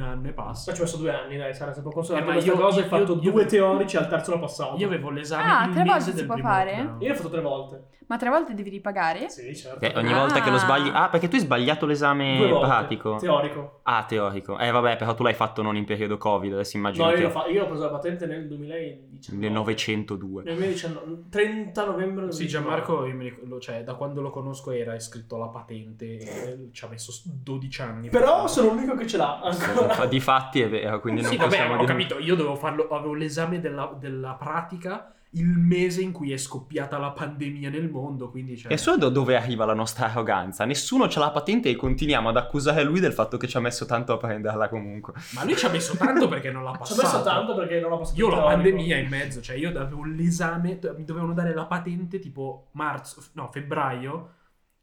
un 0.00 0.08
anno 0.08 0.28
e 0.28 0.32
passa. 0.32 0.70
Ma 0.70 0.76
ci 0.76 0.82
ho 0.82 0.84
messo 0.84 0.96
due 0.98 1.10
anni, 1.14 1.36
dai, 1.36 1.54
sarà 1.54 1.72
sempre 1.72 1.92
consolato 1.92 2.24
Eh, 2.24 2.28
ma 2.28 2.34
io- 2.40 2.52
cosa. 2.56 2.78
Ho 2.78 2.82
io- 2.82 2.88
fatto 2.88 3.12
io- 3.20 3.30
due 3.30 3.44
teorici 3.46 3.96
al 3.96 4.08
terzo 4.08 4.32
l'ho 4.32 4.38
passato. 4.40 4.76
Io 4.76 4.86
avevo 4.86 5.10
l'esame 5.10 5.42
Ah, 5.44 5.64
il 5.66 5.72
tre 5.74 5.84
volte 5.84 6.12
si 6.16 6.24
può 6.26 6.36
fare? 6.36 6.76
lockdown. 6.76 7.02
Io 7.02 7.08
l'ho 7.08 7.14
fatto 7.14 7.30
tre 7.30 7.40
volte. 7.40 7.84
Ma 8.10 8.16
tre 8.16 8.28
volte 8.28 8.54
devi 8.54 8.70
ripagare? 8.70 9.28
Sì, 9.30 9.54
certo. 9.54 9.78
Che 9.78 9.92
ogni 9.94 10.12
Ah. 10.12 10.16
volta 10.18 10.40
che 10.42 10.50
lo 10.50 10.58
sbagli... 10.58 10.90
Ah, 10.92 11.08
perché 11.08 11.28
tu 11.28 11.36
hai 11.36 11.42
sbagliato 11.42 11.86
l'esame 11.86 12.44
pratico? 12.60 13.16
Teorico. 13.20 13.80
Ah, 13.84 14.02
teorico. 14.02 14.58
Eh 14.58 14.68
vabbè, 14.72 14.96
però 14.96 15.14
tu 15.14 15.22
l'hai 15.22 15.34
fatto 15.34 15.62
non 15.62 15.76
in 15.76 15.84
periodo 15.84 16.18
Covid, 16.18 16.52
adesso 16.54 16.76
immagino 16.76 17.04
No, 17.04 17.10
io, 17.10 17.16
che... 17.18 17.22
l'ho 17.22 17.30
fa- 17.30 17.46
io 17.46 17.62
ho 17.62 17.66
preso 17.68 17.84
la 17.84 17.90
patente 17.90 18.26
nel 18.26 18.48
2019. 18.48 19.44
Nel 19.46 19.52
902. 19.52 20.42
Nel 20.42 20.54
2019. 20.56 21.22
30 21.30 21.84
novembre 21.84 22.32
Sì, 22.32 22.46
2019. 22.46 22.48
Gianmarco, 22.48 23.06
io 23.06 23.14
mi 23.14 23.24
ricordo- 23.24 23.60
cioè, 23.60 23.84
da 23.84 23.94
quando 23.94 24.20
lo 24.20 24.30
conosco 24.30 24.72
era 24.72 24.94
iscritto 24.96 25.36
alla 25.36 25.46
patente 25.48 26.16
e 26.18 26.68
ci 26.72 26.84
ha 26.84 26.88
messo 26.88 27.12
12 27.24 27.80
anni. 27.80 28.08
Però 28.08 28.48
sono 28.48 28.70
l'unico 28.72 28.96
che 28.96 29.06
ce 29.06 29.18
l'ha 29.18 29.40
ancora. 29.40 29.89
Di 30.08 30.18
fatti 30.20 30.60
è 30.60 30.68
vero, 30.68 31.00
quindi 31.00 31.22
non 31.22 31.30
Sì, 31.30 31.36
vabbè, 31.36 31.48
possiamo 31.48 31.74
ma 31.74 31.80
ho 31.80 31.84
dire... 31.84 31.92
capito, 31.92 32.18
io 32.18 32.34
dovevo 32.34 32.56
farlo, 32.56 32.88
avevo 32.88 33.14
l'esame 33.14 33.60
della, 33.60 33.94
della 33.98 34.34
pratica 34.34 35.14
il 35.34 35.46
mese 35.46 36.00
in 36.02 36.10
cui 36.10 36.32
è 36.32 36.36
scoppiata 36.36 36.98
la 36.98 37.10
pandemia 37.10 37.70
nel 37.70 37.88
mondo, 37.88 38.30
quindi 38.30 38.56
cioè... 38.56 38.70
È 38.70 38.74
assurdo 38.74 39.10
dove 39.10 39.36
arriva 39.36 39.64
la 39.64 39.74
nostra 39.74 40.06
arroganza. 40.06 40.64
Nessuno 40.64 41.06
c'ha 41.08 41.20
la 41.20 41.30
patente 41.30 41.68
e 41.68 41.76
continuiamo 41.76 42.30
ad 42.30 42.36
accusare 42.36 42.82
lui 42.82 42.98
del 42.98 43.12
fatto 43.12 43.36
che 43.36 43.46
ci 43.46 43.56
ha 43.56 43.60
messo 43.60 43.86
tanto 43.86 44.12
a 44.12 44.16
prenderla 44.16 44.68
comunque. 44.68 45.12
Ma 45.34 45.44
lui 45.44 45.56
ci 45.56 45.66
ha 45.66 45.68
messo 45.68 45.96
tanto 45.96 46.26
perché 46.26 46.50
non 46.50 46.64
l'ha 46.64 46.72
Ci 46.82 46.92
ho 46.92 46.96
passato. 46.96 47.02
messo 47.02 47.22
tanto 47.22 47.54
perché 47.54 47.78
non 47.78 47.92
ho 47.92 47.98
passato 47.98 48.18
Io 48.18 48.28
il 48.28 48.34
la 48.34 48.42
pandemia 48.42 48.96
in 48.96 49.08
mezzo, 49.08 49.40
cioè 49.40 49.56
io 49.56 49.68
avevo 49.68 50.04
l'esame, 50.04 50.80
mi 50.96 51.04
dovevano 51.04 51.32
dare 51.32 51.54
la 51.54 51.66
patente 51.66 52.18
tipo 52.18 52.70
marzo, 52.72 53.22
no, 53.34 53.48
febbraio, 53.52 54.34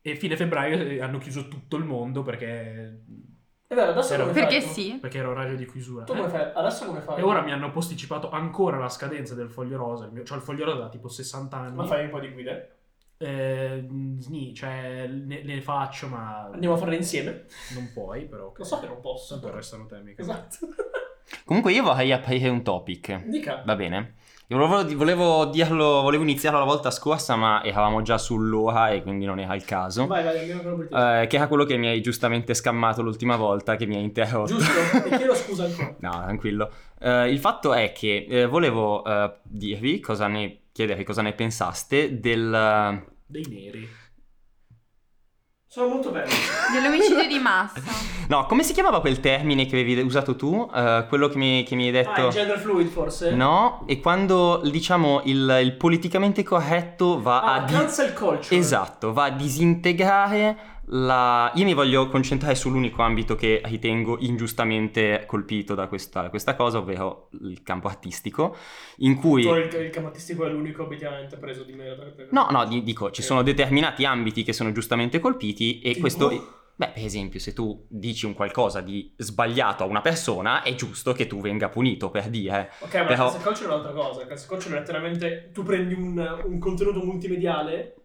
e 0.02 0.16
fine 0.16 0.38
febbraio 0.38 0.78
eh, 0.80 1.02
hanno 1.02 1.18
chiuso 1.18 1.50
tutto 1.50 1.76
il 1.76 1.84
mondo 1.84 2.22
perché, 2.24 3.04
È 3.68 3.74
vero, 3.76 3.92
adesso 3.92 4.14
Era- 4.14 4.24
come 4.24 4.34
fai 4.34 4.44
Perché 4.44 4.66
tu? 4.66 4.72
sì. 4.72 4.98
perché 5.02 5.18
era 5.18 5.28
orario 5.30 5.58
di 5.58 5.66
chiusura. 5.70 6.06
Tu 6.06 6.14
Eh, 6.14 6.16
come 6.18 6.30
fai? 6.30 6.52
Adesso 6.54 6.86
come 6.86 7.02
fai? 7.02 7.20
E 7.20 7.22
ora 7.22 7.42
mi 7.42 7.52
hanno 7.52 7.70
posticipato 7.70 8.30
ancora 8.30 8.78
la 8.78 8.88
scadenza 8.88 9.36
del 9.36 9.50
foglio 9.50 9.76
rosa. 9.78 10.06
Il 10.06 10.14
mio, 10.14 10.24
cioè 10.24 10.38
il 10.38 10.44
foglio 10.44 10.64
rosa 10.64 10.80
da 10.84 10.90
tipo 10.90 11.10
60 11.10 11.58
anni. 11.58 11.76
Ma 11.76 11.86
fai 11.86 12.06
un 12.06 12.10
po' 12.10 12.20
di 12.22 12.30
guide? 12.32 12.72
Eh, 13.18 13.86
sni, 14.20 14.54
cioè 14.54 15.08
ne, 15.08 15.44
ne 15.44 15.62
faccio, 15.62 16.08
ma 16.08 16.50
Andiamo 16.54 16.76
a 16.76 16.78
farle 16.78 16.96
insieme? 16.96 17.46
non 17.74 17.90
puoi, 17.92 18.26
però. 18.26 18.54
Lo 18.56 18.64
so 18.64 18.80
che 18.80 18.88
non 18.88 19.02
posso. 19.02 19.38
Tanto 19.38 19.54
restano 19.54 19.86
temi. 19.86 20.14
che- 20.16 20.22
Esatto. 20.22 20.58
Comunque 21.44 21.74
io 21.74 21.84
vorrei 21.84 22.14
aprire 22.14 22.48
un 22.48 22.64
topic. 22.64 23.26
Dica. 23.26 23.64
Va 23.66 23.76
bene? 23.76 24.16
Io 24.50 24.58
volevo, 24.58 24.96
volevo 24.96 25.46
dirlo, 25.46 26.02
volevo 26.02 26.24
iniziarlo 26.24 26.58
la 26.58 26.64
volta 26.64 26.90
scorsa, 26.90 27.36
ma 27.36 27.62
eravamo 27.66 28.02
già 28.02 28.18
sull'ora 28.18 28.92
e 28.92 29.02
quindi 29.02 29.26
non 29.26 29.40
era 29.40 29.54
il 29.56 29.66
caso. 29.66 30.08
Vai, 30.08 30.24
vai, 30.24 30.40
andiamo. 30.40 30.84
Eh, 30.84 31.28
che 31.28 31.36
era 31.36 31.48
quello 31.48 31.66
che 31.66 31.76
mi 31.76 31.88
hai 31.88 32.02
giustamente 32.02 32.54
scammato 32.54 33.02
l'ultima 33.02 33.36
volta, 33.36 33.76
che 33.76 33.86
mi 33.86 33.98
hai 33.98 34.04
interrotto. 34.04 34.56
Giusto? 34.56 35.06
E 35.06 35.10
chiedo 35.18 35.36
scusa 35.36 35.66
ancora. 35.66 35.96
No, 36.00 36.12
tranquillo. 36.12 36.72
Eh, 36.98 37.30
il 37.30 37.40
fatto 37.40 37.74
è 37.74 37.92
che 37.92 38.26
eh, 38.30 38.46
volevo 38.46 39.04
eh, 39.04 39.34
dirvi 39.44 40.00
cosa 40.00 40.28
ne 40.28 40.60
chiedervi 40.72 41.04
cosa 41.04 41.22
ne 41.24 41.34
pensaste 41.34 42.20
del 42.20 43.04
Dei 43.26 43.46
neri. 43.50 43.90
Sono 45.70 45.90
molto 45.90 46.12
bello. 46.12 46.32
Dell'omicidio 46.72 47.28
di 47.28 47.40
massa. 47.40 47.82
No, 48.30 48.46
come 48.46 48.64
si 48.64 48.72
chiamava 48.74 49.02
quel 49.02 49.20
termine 49.20 49.66
che 49.66 49.76
avevi 49.80 50.00
usato 50.02 50.36
tu? 50.36 50.70
Eh, 50.74 51.06
quello 51.10 51.28
che 51.28 51.38
mi, 51.38 51.64
che 51.64 51.76
mi 51.76 51.84
hai 51.84 51.90
Ah, 51.90 52.04
detto 52.04 52.28
il 52.28 52.32
gender 52.34 52.58
fluid 52.60 52.88
forse? 52.88 53.32
No, 53.32 53.84
e 53.86 54.00
quando 54.00 54.62
diciamo 54.64 55.22
il, 55.26 55.60
il 55.62 55.74
politicamente 55.74 56.44
corretto 56.44 57.22
va 57.22 57.42
Ah, 57.42 57.54
a 57.56 57.60
di- 57.66 57.74
cancel 57.74 58.14
culture. 58.14 58.56
Esatto, 58.56 59.12
va 59.14 59.26
a 59.26 59.30
disintegrare 59.32 60.58
la... 60.90 61.52
Io 61.56 61.64
mi 61.66 61.74
voglio 61.74 62.08
concentrare 62.08 62.56
sull'unico 62.56 63.02
ambito 63.02 63.36
che 63.36 63.62
ritengo 63.66 64.18
ingiustamente 64.20 65.24
colpito 65.26 65.76
da 65.76 65.88
questa, 65.88 66.30
questa 66.30 66.56
cosa, 66.56 66.78
ovvero 66.78 67.30
il 67.42 67.62
campo 67.64 67.88
artistico, 67.88 68.56
in 68.98 69.16
cui... 69.16 69.46
Il, 69.46 69.74
il 69.82 69.90
campo 69.90 70.10
artistico 70.10 70.46
è 70.46 70.50
l'unico 70.50 70.84
obiettivamente 70.84 71.38
preso 71.38 71.64
di 71.64 71.74
me. 71.74 71.96
No, 72.32 72.48
no, 72.52 72.66
di- 72.66 72.84
dico, 72.84 73.12
ci 73.12 73.22
sono 73.22 73.42
determinati 73.44 74.06
ambiti 74.06 74.44
che 74.44 74.54
sono 74.54 74.72
giustamente 74.72 75.20
colpiti 75.20 75.80
e 75.82 75.90
Tipo? 75.90 76.00
questo... 76.02 76.56
Beh, 76.80 76.90
per 76.90 77.04
esempio, 77.04 77.40
se 77.40 77.54
tu 77.54 77.88
dici 77.90 78.28
un 78.28 78.36
qualcosa 78.36 78.82
di 78.82 79.12
sbagliato 79.18 79.82
a 79.84 79.88
una 79.88 80.02
persona, 80.02 80.62
è 80.62 80.76
giusto 80.76 81.12
che 81.12 81.26
tu 81.26 81.42
venga 81.42 81.70
punito 81.70 82.12
per 82.12 82.30
dire... 82.30 82.70
Ok, 82.82 82.94
ma 82.98 83.06
Però- 83.06 83.26
il 83.26 83.32
cancel 83.32 83.42
culture 83.42 83.66
è 83.66 83.74
un'altra 83.74 83.92
cosa. 83.94 84.22
Il 84.22 84.28
cancel 84.28 84.48
culture 84.48 84.76
è 84.76 84.80
letteralmente 84.80 85.50
tu 85.52 85.64
prendi 85.64 85.96
un, 85.96 86.42
un 86.46 86.60
contenuto 86.60 87.04
multimediale 87.04 87.96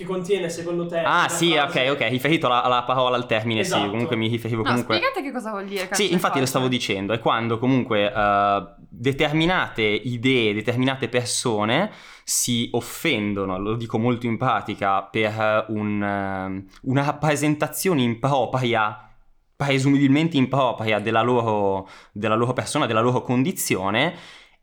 che 0.00 0.06
contiene 0.06 0.48
secondo 0.48 0.86
te. 0.86 1.00
Ah, 1.00 1.28
sì, 1.28 1.52
frase- 1.52 1.90
ok, 1.90 2.00
ok, 2.00 2.08
riferito 2.08 2.46
alla, 2.46 2.62
alla 2.62 2.82
parola, 2.84 3.16
al 3.16 3.26
termine, 3.26 3.62
sì, 3.64 3.74
Esatto. 3.74 3.90
comunque 3.90 4.16
mi 4.16 4.28
riferivo 4.28 4.62
No, 4.62 4.68
comunque... 4.68 4.96
spiegate 4.96 5.22
che 5.22 5.30
cosa 5.30 5.50
vuol 5.50 5.66
dire. 5.66 5.88
Sì, 5.92 6.12
infatti 6.12 6.38
lo 6.38 6.46
stavo 6.46 6.68
dicendo, 6.68 7.12
è 7.12 7.18
quando 7.18 7.58
comunque 7.58 8.12
eh, 8.12 8.64
determinate 8.88 9.82
idee, 9.82 10.54
determinate 10.54 11.08
persone 11.08 11.90
si 12.24 12.70
offendono, 12.72 13.58
lo 13.58 13.74
dico 13.74 13.98
molto 13.98 14.26
in 14.26 14.38
pratica, 14.38 15.02
per 15.02 15.38
eh, 15.38 15.64
un, 15.68 16.02
eh, 16.02 16.64
una 16.82 17.04
rappresentazione 17.04 18.02
impropria, 18.02 19.06
presumibilmente 19.54 20.38
impropria 20.38 20.98
della 20.98 21.20
loro, 21.20 21.86
della 22.12 22.34
loro 22.36 22.54
persona, 22.54 22.86
della 22.86 23.00
loro 23.00 23.20
condizione. 23.20 24.14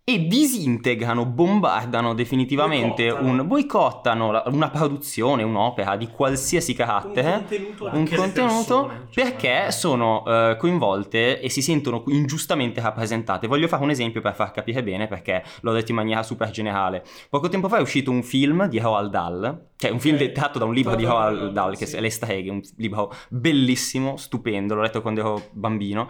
E 0.10 0.26
disintegrano, 0.26 1.26
bombardano 1.26 2.14
definitivamente 2.14 3.08
Boicottano. 3.10 3.42
un. 3.42 3.46
boicottano 3.48 4.32
la- 4.32 4.44
una 4.46 4.70
produzione, 4.70 5.44
un'opera 5.44 5.98
di 5.98 6.08
qualsiasi 6.08 6.72
Un 6.72 6.78
carattere 6.78 7.32
contenuto 7.34 7.84
un 7.84 7.90
Anche 7.92 8.12
le 8.12 8.18
contenuto 8.18 8.54
persone, 8.86 9.08
cioè, 9.10 9.24
perché 9.26 9.50
guarda. 9.50 9.72
sono 9.72 10.24
eh, 10.26 10.56
coinvolte 10.58 11.42
e 11.42 11.50
si 11.50 11.62
sentono 11.62 12.06
ingiustamente 12.08 12.80
rappresentate. 12.80 13.48
Voglio 13.48 13.68
fare 13.68 13.84
un 13.84 13.90
esempio 13.90 14.22
per 14.22 14.34
far 14.34 14.52
capire 14.52 14.82
bene 14.82 15.08
perché 15.08 15.44
l'ho 15.60 15.74
detto 15.74 15.92
in 15.92 15.98
maniera 15.98 16.24
super 16.24 16.52
generale. 16.52 17.04
Poco 17.30 17.50
tempo 17.50 17.68
fa 17.68 17.76
è 17.80 17.82
uscito 17.82 18.10
un 18.10 18.24
film 18.24 18.66
di 18.70 18.80
Roald 18.80 19.12
Dahl, 19.12 19.66
cioè 19.76 19.92
un 19.92 20.00
film 20.00 20.16
Ok. 20.16 20.32
tratto 20.32 20.58
da 20.58 20.64
un 20.64 20.74
libro 20.74 20.96
di 20.96 21.04
Roald 21.04 21.38
Dahl 21.38 21.52
Dahl, 21.52 21.76
che 21.78 21.86
sì. 21.86 21.98
è 21.98 22.00
Le 22.00 22.10
streghe, 22.12 22.50
un 22.50 22.62
libro 22.78 23.12
bellissimo, 23.28 24.16
stupendo, 24.16 24.74
l'ho 24.74 24.84
letto 24.84 25.02
quando 25.02 25.20
ero 25.20 25.48
bambino. 25.52 26.08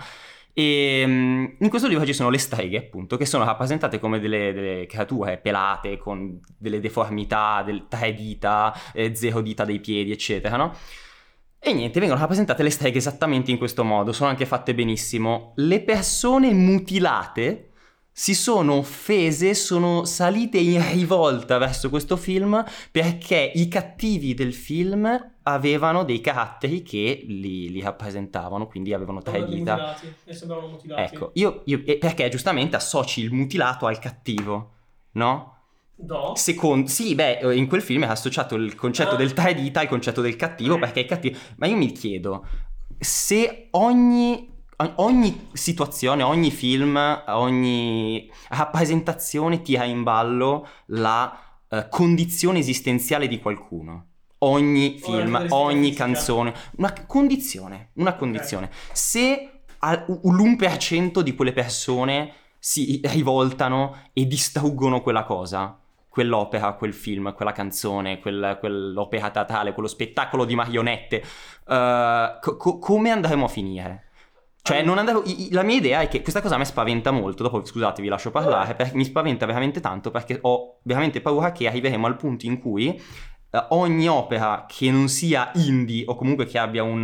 E 0.60 1.04
mm, 1.06 1.46
in 1.60 1.70
questo 1.70 1.88
libro 1.88 2.04
ci 2.04 2.14
sono 2.14 2.32
le 2.32 2.40
streghe, 2.40 2.80
appunto, 2.80 3.16
che 3.16 3.28
sono 3.28 3.46
rappresentate 3.46 4.00
come 4.00 4.20
delle, 4.20 4.54
delle 4.54 4.86
creature 4.88 5.38
pelate 5.38 5.98
con 5.98 6.40
delle 6.58 6.80
deformità, 6.80 7.62
del 7.64 7.86
tre 7.88 8.16
dita, 8.16 8.76
eh, 8.92 9.14
zero 9.14 9.42
dita 9.42 9.66
dei 9.66 9.80
piedi, 9.80 10.12
eccetera, 10.12 10.58
no? 10.58 10.74
E 11.60 11.74
niente, 11.74 12.00
vengono 12.00 12.20
rappresentate 12.20 12.64
le 12.64 12.72
streghe 12.72 12.98
esattamente 12.98 13.52
in 13.52 13.60
questo 13.60 13.84
modo, 13.84 14.12
sono 14.12 14.32
anche 14.32 14.48
fatte 14.48 14.74
benissimo. 14.74 15.54
Le 15.58 15.80
persone 15.82 16.52
mutilate 16.52 17.74
si 18.12 18.34
sono 18.34 18.78
offese, 18.78 19.54
sono 19.54 20.06
salite 20.06 20.58
in 20.58 20.84
rivolta 20.92 21.60
verso 21.60 21.92
questo 21.92 22.18
film 22.18 22.66
perché 22.90 23.52
i 23.54 23.68
cattivi 23.68 24.34
del 24.34 24.56
film 24.56 25.36
avevano 25.48 26.04
dei 26.04 26.20
caratteri 26.20 26.84
che 26.84 27.24
li, 27.26 27.70
li 27.72 27.82
rappresentavano, 27.82 28.68
quindi 28.68 28.94
avevano 28.94 29.22
tre 29.22 29.46
dita. 29.46 29.76
mutilati. 29.76 30.14
E 30.26 30.34
sembravano 30.34 30.68
mutilati. 30.68 31.14
Ecco, 31.16 31.32
io, 31.36 31.62
io- 31.66 31.82
perché 31.98 32.28
giustamente 32.30 32.76
associ 32.76 33.22
il 33.22 33.32
mutilato 33.32 33.86
al 33.86 33.98
cattivo, 34.00 34.72
no? 35.12 35.54
No. 36.00 36.36
Secondo, 36.36 36.90
sì, 36.90 37.16
beh, 37.16 37.56
in 37.56 37.68
quel 37.68 37.82
film 37.82 38.04
è 38.04 38.08
associato 38.08 38.56
il 38.56 38.76
concetto 38.76 39.16
Ah. 39.16 39.18
del 39.18 39.34
tre 39.34 39.56
dita 39.56 39.80
al 39.80 39.88
concetto 39.88 40.22
del 40.22 40.36
cattivo 40.36 40.78
perché 40.78 41.00
il 41.00 41.06
cattivo. 41.08 41.38
Ma 41.56 41.66
io 41.66 41.76
mi 41.76 41.92
chiedo 41.92 42.46
se 43.00 43.70
ogni, 43.72 44.48
ogni 44.98 45.48
situazione, 45.54 46.22
ogni 46.24 46.52
film, 46.52 46.98
ogni 47.30 48.30
rappresentazione 48.50 49.62
tira 49.62 49.86
in 49.86 50.04
ballo 50.04 50.68
la 50.88 51.36
eh, 51.70 51.88
condizione 51.90 52.60
esistenziale 52.60 53.28
di 53.28 53.40
qualcuno. 53.40 54.06
Ogni 54.40 55.00
film, 55.00 55.48
ogni 55.50 55.94
canzone, 55.94 56.54
una 56.78 56.94
condizione, 57.08 57.90
una 57.94 58.16
condizione. 58.16 58.70
Se 58.92 59.62
al- 59.80 60.06
l'1% 60.24 61.22
di 61.22 61.34
quelle 61.34 61.54
persone 61.54 62.34
si 62.60 63.02
rivoltano 63.06 64.10
e 64.14 64.26
distruggono 64.28 65.02
quella 65.02 65.24
cosa. 65.24 65.80
Quell'opera, 66.08 66.74
quel 66.74 66.94
film, 66.94 67.34
quella 67.34 67.52
canzone, 67.52 68.20
quel- 68.20 68.58
quell'opera 68.60 69.30
teatrale, 69.30 69.74
quello 69.74 69.88
spettacolo 69.90 70.46
di 70.46 70.56
marionette. 70.56 71.24
eh, 71.70 72.38
co- 72.42 72.56
co- 72.58 72.78
come 72.80 73.10
andremo 73.12 73.46
a 73.46 73.50
finire? 73.50 74.04
Cioè, 74.62 74.84
non 74.84 74.98
i- 75.26 75.50
la 75.52 75.64
mia 75.64 75.76
idea 75.76 76.02
è 76.02 76.08
che 76.08 76.22
questa 76.22 76.42
cosa 76.42 76.56
a 76.56 76.58
me 76.58 76.66
spaventa 76.66 77.12
molto. 77.12 77.44
Dopo, 77.44 77.64
scusate, 77.64 78.02
vi 78.02 78.08
lascio 78.08 78.32
parlare. 78.32 78.92
Mi 78.94 79.04
spaventa 79.06 79.46
veramente 79.46 79.80
tanto 79.80 80.12
perché 80.12 80.40
ho 80.42 80.80
veramente 80.84 81.22
paura 81.22 81.52
che 81.52 81.68
arriveremo 81.68 82.06
al 82.06 82.16
punto 82.18 82.46
in 82.46 82.60
cui 82.60 83.02
ogni 83.70 84.08
opera 84.08 84.66
che 84.68 84.92
non 84.92 85.08
sia 85.10 85.52
indie 85.56 86.04
o 86.08 86.16
comunque 86.16 86.46
che 86.46 86.58
abbia 86.58 86.84
un. 86.84 87.04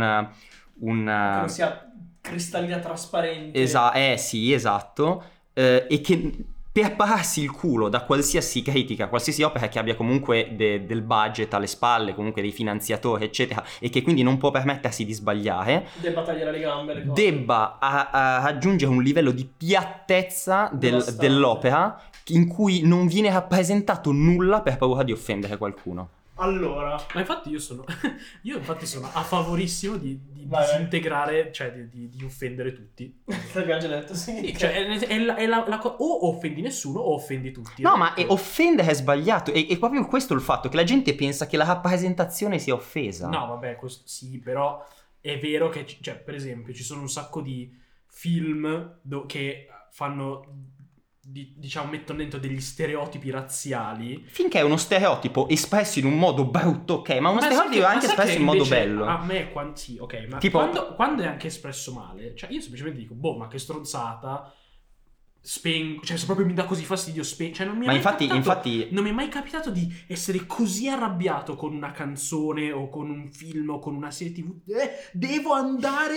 un 0.80 1.04
Che 1.04 1.38
non 1.38 1.48
sia 1.48 1.90
cristallina 2.20 2.78
trasparente. 2.78 3.60
Esa- 3.60 3.92
eh 3.92 4.16
sì, 4.16 4.52
esatto. 4.52 5.22
eh, 5.52 5.86
e 5.88 6.00
che 6.00 6.32
per 6.72 6.96
pararsi 6.96 7.40
il 7.40 7.52
culo 7.52 7.88
da 7.88 8.02
qualsiasi 8.02 8.60
critica, 8.62 9.06
qualsiasi 9.06 9.44
opera 9.44 9.68
che 9.68 9.78
abbia 9.78 9.94
comunque 9.94 10.54
de- 10.56 10.84
del 10.86 11.02
budget 11.02 11.54
alle 11.54 11.68
spalle, 11.68 12.14
comunque 12.16 12.42
dei 12.42 12.50
finanziatori, 12.50 13.24
eccetera, 13.26 13.62
e 13.78 13.88
che 13.90 14.02
quindi 14.02 14.24
non 14.24 14.38
può 14.38 14.50
permettersi 14.50 15.04
di 15.04 15.12
sbagliare, 15.12 15.86
Debba 16.00 16.22
tagliare 16.22 16.50
le 16.50 16.58
gambe. 16.58 16.94
Le 16.94 17.04
debba 17.12 17.76
a- 17.78 18.10
a 18.10 18.42
raggiungere 18.42 18.90
un 18.90 19.00
livello 19.04 19.30
di 19.30 19.48
piattezza 19.56 20.68
del- 20.72 21.04
dell'opera 21.16 22.00
in 22.28 22.48
cui 22.48 22.80
non 22.82 23.06
viene 23.06 23.30
rappresentato 23.30 24.10
nulla 24.10 24.60
per 24.60 24.76
paura 24.76 25.04
di 25.04 25.12
offendere 25.12 25.56
qualcuno. 25.56 26.08
Allora, 26.36 27.00
Ma 27.14 27.20
infatti 27.20 27.48
io 27.50 27.60
sono, 27.60 27.84
io 28.42 28.56
infatti 28.58 28.86
sono 28.86 29.08
a 29.12 29.22
favorissimo 29.22 29.96
di, 29.96 30.20
di 30.32 30.44
Vai, 30.46 30.64
vai. 30.66 30.72
disintegrare, 30.76 31.52
cioè 31.52 31.72
di, 31.72 31.88
di- 31.88 32.08
di 32.08 32.24
offendere 32.24 32.72
tutti. 32.72 33.22
l'abbiamo 33.52 33.80
già 33.80 33.86
detto, 33.88 34.14
sì. 34.14 34.36
Sì, 34.46 34.56
cioè 34.56 34.72
è, 34.72 34.98
è 34.98 35.18
la- 35.20 35.36
è 35.36 35.46
la- 35.46 35.64
la 35.68 35.80
o 35.84 36.28
offendi 36.28 36.60
nessuno 36.60 36.98
o 37.00 37.14
offendi 37.14 37.52
tutti. 37.52 37.82
No, 37.82 37.96
ma 37.96 38.14
è- 38.14 38.24
offendere 38.28 38.90
è 38.90 38.94
sbagliato. 38.94 39.52
E 39.52 39.66
è 39.68 39.78
proprio 39.78 40.04
questo 40.06 40.34
il 40.34 40.40
fatto 40.40 40.68
che 40.68 40.76
la 40.76 40.84
gente 40.84 41.14
pensa 41.14 41.46
che 41.46 41.56
la 41.56 41.64
rappresentazione 41.64 42.58
sia 42.58 42.74
offesa. 42.74 43.28
No, 43.28 43.46
vabbè, 43.46 43.76
questo, 43.76 44.02
sì, 44.06 44.38
però 44.38 44.84
è 45.20 45.38
vero 45.38 45.68
che, 45.68 45.86
cioè, 46.00 46.16
per 46.16 46.34
esempio, 46.34 46.74
ci 46.74 46.82
sono 46.82 47.00
un 47.00 47.08
sacco 47.08 47.40
di 47.40 47.72
film 48.06 48.98
do- 49.02 49.26
che 49.26 49.68
fanno, 49.90 50.72
di- 51.26 51.54
diciamo, 51.56 51.90
mettono 51.90 52.18
dentro 52.18 52.38
degli 52.38 52.60
stereotipi 52.60 53.30
razziali. 53.30 54.24
Finché 54.26 54.58
è 54.58 54.62
uno 54.62 54.76
stereotipo 54.76 55.48
espresso 55.48 55.98
in 55.98 56.06
un 56.06 56.18
modo 56.18 56.44
brutto, 56.44 56.94
ok, 56.94 57.08
ma 57.18 57.30
uno 57.30 57.40
Ma 57.40 57.46
stereotipo 57.46 57.72
che- 57.74 57.80
è 57.80 57.84
anche 57.94 58.06
espresso 58.06 58.38
in 58.38 58.44
modo 58.44 58.64
bello. 58.64 59.04
A 59.06 59.24
me, 59.24 59.50
quando, 59.50 59.76
sì, 59.76 59.96
ok, 59.98 60.26
ma 60.30 60.38
Tipo- 60.38 60.58
quando, 60.58 60.94
quando 60.94 61.22
è 61.22 61.26
anche 61.26 61.46
espresso 61.48 61.92
male, 61.92 62.34
cioè 62.36 62.50
io 62.50 62.60
semplicemente 62.60 63.00
dico, 63.00 63.14
boh, 63.14 63.36
ma 63.36 63.48
che 63.48 63.58
stronzata, 63.58 64.52
spengo, 65.46 66.02
cioè 66.04 66.16
se 66.16 66.24
proprio 66.24 66.46
mi 66.46 66.54
dà 66.54 66.64
così 66.64 66.84
fastidio, 66.84 67.22
spengo, 67.22 67.54
cioè 67.56 67.66
non 67.66 67.76
mi 67.76 67.82
è 67.82 67.86
Ma 67.86 67.92
mai 67.92 67.96
infatti, 68.00 68.26
capitato- 68.26 68.48
infatti, 68.70 68.88
Non 68.94 69.04
mi 69.04 69.10
è 69.10 69.12
mai 69.12 69.28
capitato 69.28 69.68
di 69.70 69.94
essere 70.06 70.46
così 70.46 70.88
arrabbiato 70.88 71.54
con 71.54 71.74
una 71.74 71.90
canzone 71.92 72.72
o 72.72 72.88
con 72.88 73.10
un 73.10 73.30
film 73.30 73.68
o 73.68 73.78
con 73.78 73.94
una 73.94 74.10
serie 74.10 74.32
tv. 74.32 74.54
Eh, 74.70 74.90
devo 75.12 75.52
andare 75.52 76.16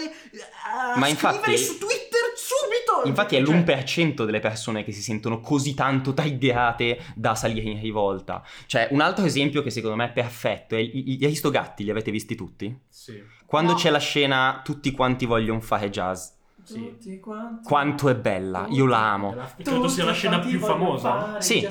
a 0.65 0.97
Ma 0.97 1.07
scrivere 1.07 1.09
infatti- 1.09 1.57
su 1.57 1.77
Twitter 1.77 2.21
subito. 2.37 3.07
infatti 3.09 3.35
è 3.35 3.43
Cioè, 3.43 3.53
l'1% 3.53 4.23
delle 4.23 4.39
persone 4.39 4.85
che 4.85 4.93
si 4.93 5.01
sentono 5.01 5.41
così 5.41 5.73
tanto 5.73 6.13
triggerate 6.13 6.97
da 7.13 7.35
salire 7.35 7.69
in 7.69 7.81
rivolta. 7.81 8.41
Cioè, 8.65 8.87
un 8.91 9.01
altro 9.01 9.25
esempio 9.25 9.61
che 9.61 9.71
secondo 9.71 9.97
me 9.97 10.05
è 10.05 10.11
perfetto 10.13 10.75
è 10.75 10.79
i- 10.79 11.17
gli 11.17 11.25
Aristogatti, 11.25 11.83
li 11.83 11.89
avete 11.89 12.11
visti 12.11 12.35
tutti? 12.35 12.73
Sì, 12.87 13.21
Quando 13.45 13.71
No. 13.71 13.77
c'è 13.77 13.89
la 13.89 13.97
scena 13.99 14.61
tutti 14.63 14.91
quanti 14.91 15.25
vogliono 15.25 15.61
fare 15.61 15.89
jazz. 15.89 16.35
Sì. 16.67 16.89
Tutti 16.89 17.19
quanti. 17.19 17.67
Quanto 17.67 18.09
è 18.09 18.15
bella, 18.15 18.65
io 18.69 18.85
la 18.85 19.11
amo. 19.13 19.35
Credo 19.63 19.87
sia 19.87 20.05
la 20.05 20.11
scena 20.11 20.39
più 20.39 20.59
famosa. 20.59 21.39
Sì, 21.39 21.67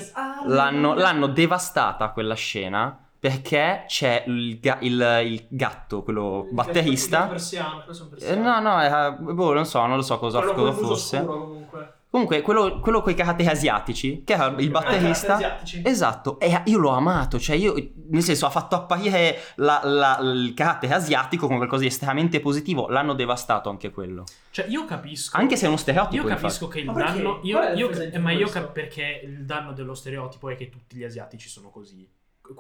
L'hanno, 0.47 0.95
l'hanno 0.95 1.27
devastata 1.27 2.11
quella 2.11 2.35
scena 2.35 2.99
perché 3.19 3.85
c'è 3.89 4.25
il, 4.27 4.59
ga- 4.61 4.79
il- 4.81 5.21
il 5.25 5.47
gatto, 5.49 6.03
quello 6.03 6.47
batterista. 6.51 7.27
Persiano, 7.27 7.77
quello 7.79 7.93
sono 7.93 8.09
Eh, 8.09 8.13
persiano. 8.13 8.43
no, 8.43 8.61
no, 8.61 8.81
era, 8.81 9.11
boh, 9.11 9.53
non 9.53 9.67
so, 9.67 9.85
non 9.87 9.97
lo 9.97 10.03
so 10.03 10.19
cosa, 10.19 10.41
cosa 10.43 10.73
fosse. 10.73 11.19
scuro 11.23 11.66
comunque. 12.11 12.41
Quello, 12.43 12.81
quello 12.81 13.03
con 13.03 13.13
i 13.13 13.15
caratteri 13.15 13.49
asiatici, 13.49 14.23
che 14.25 14.33
era 14.33 14.47
il 14.47 14.53
Anche 14.53 14.69
batterista. 14.69 15.35
asiatici. 15.35 15.83
Esatto, 15.85 16.39
e 16.41 16.63
io 16.67 16.79
l'ho 16.79 16.91
amato, 16.91 17.39
cioè 17.39 17.57
io, 17.57 17.75
nel 18.09 18.23
senso, 18.23 18.47
ha 18.47 18.51
fatto 18.51 18.75
apparire 18.77 19.39
la- 19.57 19.81
la- 19.85 20.19
il 20.23 20.55
carattere 20.55 20.95
asiatico 20.95 21.47
come 21.47 21.59
qualcosa 21.59 21.83
di 21.83 21.89
estremamente 21.89 22.41
positivo, 22.41 22.89
l'hanno 22.89 23.15
devastato 23.15 23.69
anche 23.71 23.91
quello. 23.91 24.25
Cioè, 24.51 24.67
io 24.69 24.85
capisco. 24.85 25.37
Anche 25.37 25.57
se 25.57 25.65
è 25.65 25.67
uno 25.67 25.77
Io 25.77 25.83
stereotipo, 25.83 26.27
capisco 26.27 26.69
che 26.69 26.79
il 26.81 26.87
Ma 26.87 26.93
danno. 26.93 27.41
Io, 27.43 27.61
io- 27.75 27.91
ma 28.21 28.31
io 28.33 28.39
questo? 28.47 28.61
cap- 28.61 28.73
perché 28.73 29.21
il 29.25 29.45
danno 29.45 29.73
dello 29.73 29.95
stereotipo 29.95 30.49
è 30.49 30.57
che 30.57 30.69
tutti 30.71 30.97
gli 30.97 31.05
asiatici 31.05 31.49
sono 31.49 31.69
così. 31.71 32.09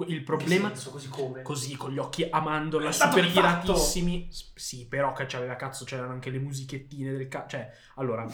Il 0.08 0.22
problema. 0.22 0.68
senso, 0.68 0.90
così 0.90 1.08
come? 1.08 1.42
Così 1.42 1.76
con 1.76 1.92
gli 1.92 1.98
occhi 1.98 2.26
a 2.28 2.40
mandorla, 2.40 2.88
È 2.88 2.92
stato 2.92 3.16
super 3.18 3.30
tiratissimi. 3.30 4.28
S- 4.30 4.52
Sì, 4.54 4.86
però 4.86 5.12
che 5.12 5.26
c'aveva 5.26 5.56
cazzo, 5.56 5.84
c'erano 5.84 6.12
anche 6.12 6.30
le 6.30 6.38
musichettine 6.38 7.12
del 7.12 7.28
cazzo. 7.28 7.48
Cioè, 7.56 7.70
allora, 7.96 8.26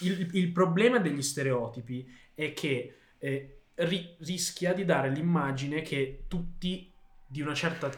il, 0.00 0.28
il 0.32 0.52
problema 0.52 0.98
degli 0.98 1.22
stereotipi 1.22 2.06
è 2.34 2.52
che 2.52 2.98
eh, 3.18 3.60
ri- 3.76 4.16
rischia 4.20 4.72
di 4.74 4.84
dare 4.84 5.10
l'immagine 5.10 5.82
che 5.82 6.24
tutti 6.28 6.90
di 7.26 7.40
una 7.40 7.54
certa, 7.54 7.90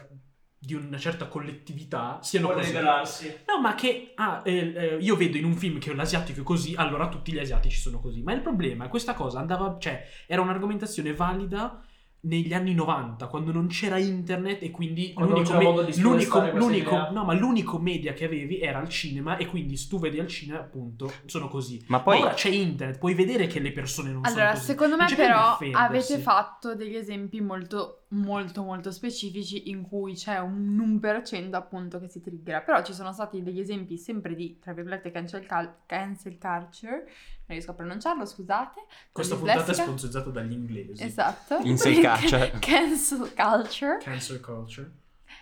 di 0.57 0.73
una 0.73 0.97
certa 0.97 1.27
collettività 1.27 2.19
siano 2.21 2.47
Vuole 2.47 2.61
così. 2.61 2.73
liberarsi. 2.73 3.37
No, 3.47 3.59
ma 3.61 3.75
che 3.75 4.11
ah, 4.15 4.41
eh, 4.45 4.73
eh, 4.75 4.97
io 4.99 5.15
vedo 5.15 5.37
in 5.37 5.45
un 5.45 5.55
film 5.55 5.79
che 5.79 5.93
l'asiatico 5.93 6.41
è 6.41 6.43
così, 6.43 6.75
allora 6.75 7.09
tutti 7.09 7.31
gli 7.31 7.39
asiatici 7.39 7.79
sono 7.79 7.99
così. 7.99 8.21
Ma 8.23 8.33
il 8.33 8.41
problema 8.41 8.85
è 8.85 8.89
questa 8.89 9.13
cosa 9.13 9.39
andava, 9.39 9.77
cioè, 9.79 10.07
era 10.27 10.41
un'argomentazione 10.41 11.13
valida 11.13 11.83
negli 12.23 12.53
anni 12.53 12.73
90, 12.75 13.25
quando 13.27 13.51
non 13.51 13.67
c'era 13.67 13.97
internet 13.97 14.61
e 14.61 14.69
quindi 14.71 15.13
Quando 15.13 15.35
l'unico, 15.37 15.57
me- 15.57 15.91
l'unico, 15.97 16.39
l'unico- 16.53 17.09
no, 17.11 17.23
ma 17.23 17.33
l'unico 17.33 17.79
media 17.79 18.13
che 18.13 18.25
avevi 18.25 18.59
era 18.59 18.79
il 18.79 18.89
cinema 18.89 19.37
e 19.37 19.47
quindi 19.47 19.75
se 19.75 19.87
tu 19.89 19.99
vedi 19.99 20.19
al 20.19 20.27
cinema, 20.27 20.59
appunto, 20.59 21.11
sono 21.25 21.47
così. 21.47 21.83
Ma 21.87 21.97
Ma 21.97 22.03
poi, 22.03 22.21
ora 22.21 22.33
c'è 22.33 22.49
internet, 22.49 22.99
puoi 22.99 23.13
vedere 23.15 23.47
che 23.47 23.59
le 23.59 23.71
persone 23.71 24.11
non 24.11 24.23
Allora, 24.25 24.41
sono 24.41 24.53
così. 24.53 24.65
secondo 24.65 24.95
me 24.97 25.05
però 25.15 25.57
avete 25.73 26.17
fatto 26.19 26.75
degli 26.75 26.95
esempi 26.95 27.41
molto, 27.41 28.00
molto, 28.11 28.63
molto 28.63 28.91
specifici 28.91 29.69
in 29.69 29.83
cui 29.83 30.13
c'è 30.13 30.39
un 30.39 30.99
1% 31.01 31.53
appunto 31.53 31.99
che 31.99 32.07
si 32.07 32.21
triggera. 32.21 32.61
Però 32.61 32.81
ci 32.83 32.93
sono 32.93 33.11
stati 33.13 33.41
degli 33.43 33.59
esempi 33.59 33.97
sempre 33.97 34.35
di, 34.35 34.59
tra 34.59 34.73
virgolette, 34.73 35.11
cancel, 35.11 35.45
cal- 35.45 35.75
cancel 35.85 36.37
culture. 36.37 36.95
Non 36.95 37.57
riesco 37.57 37.71
a 37.71 37.73
pronunciarlo, 37.73 38.25
scusate. 38.25 38.85
Questa 39.11 39.35
puntata 39.35 39.71
è 39.71 39.75
sponsorizzata 39.75 40.29
dagli 40.29 40.53
inglesi. 40.53 41.03
Esatto. 41.03 41.57
Cancel 41.57 41.95
culture. 41.99 42.51
cancel 42.59 43.33
culture. 43.35 43.97
Cancel 44.01 44.39
culture. 44.39 44.91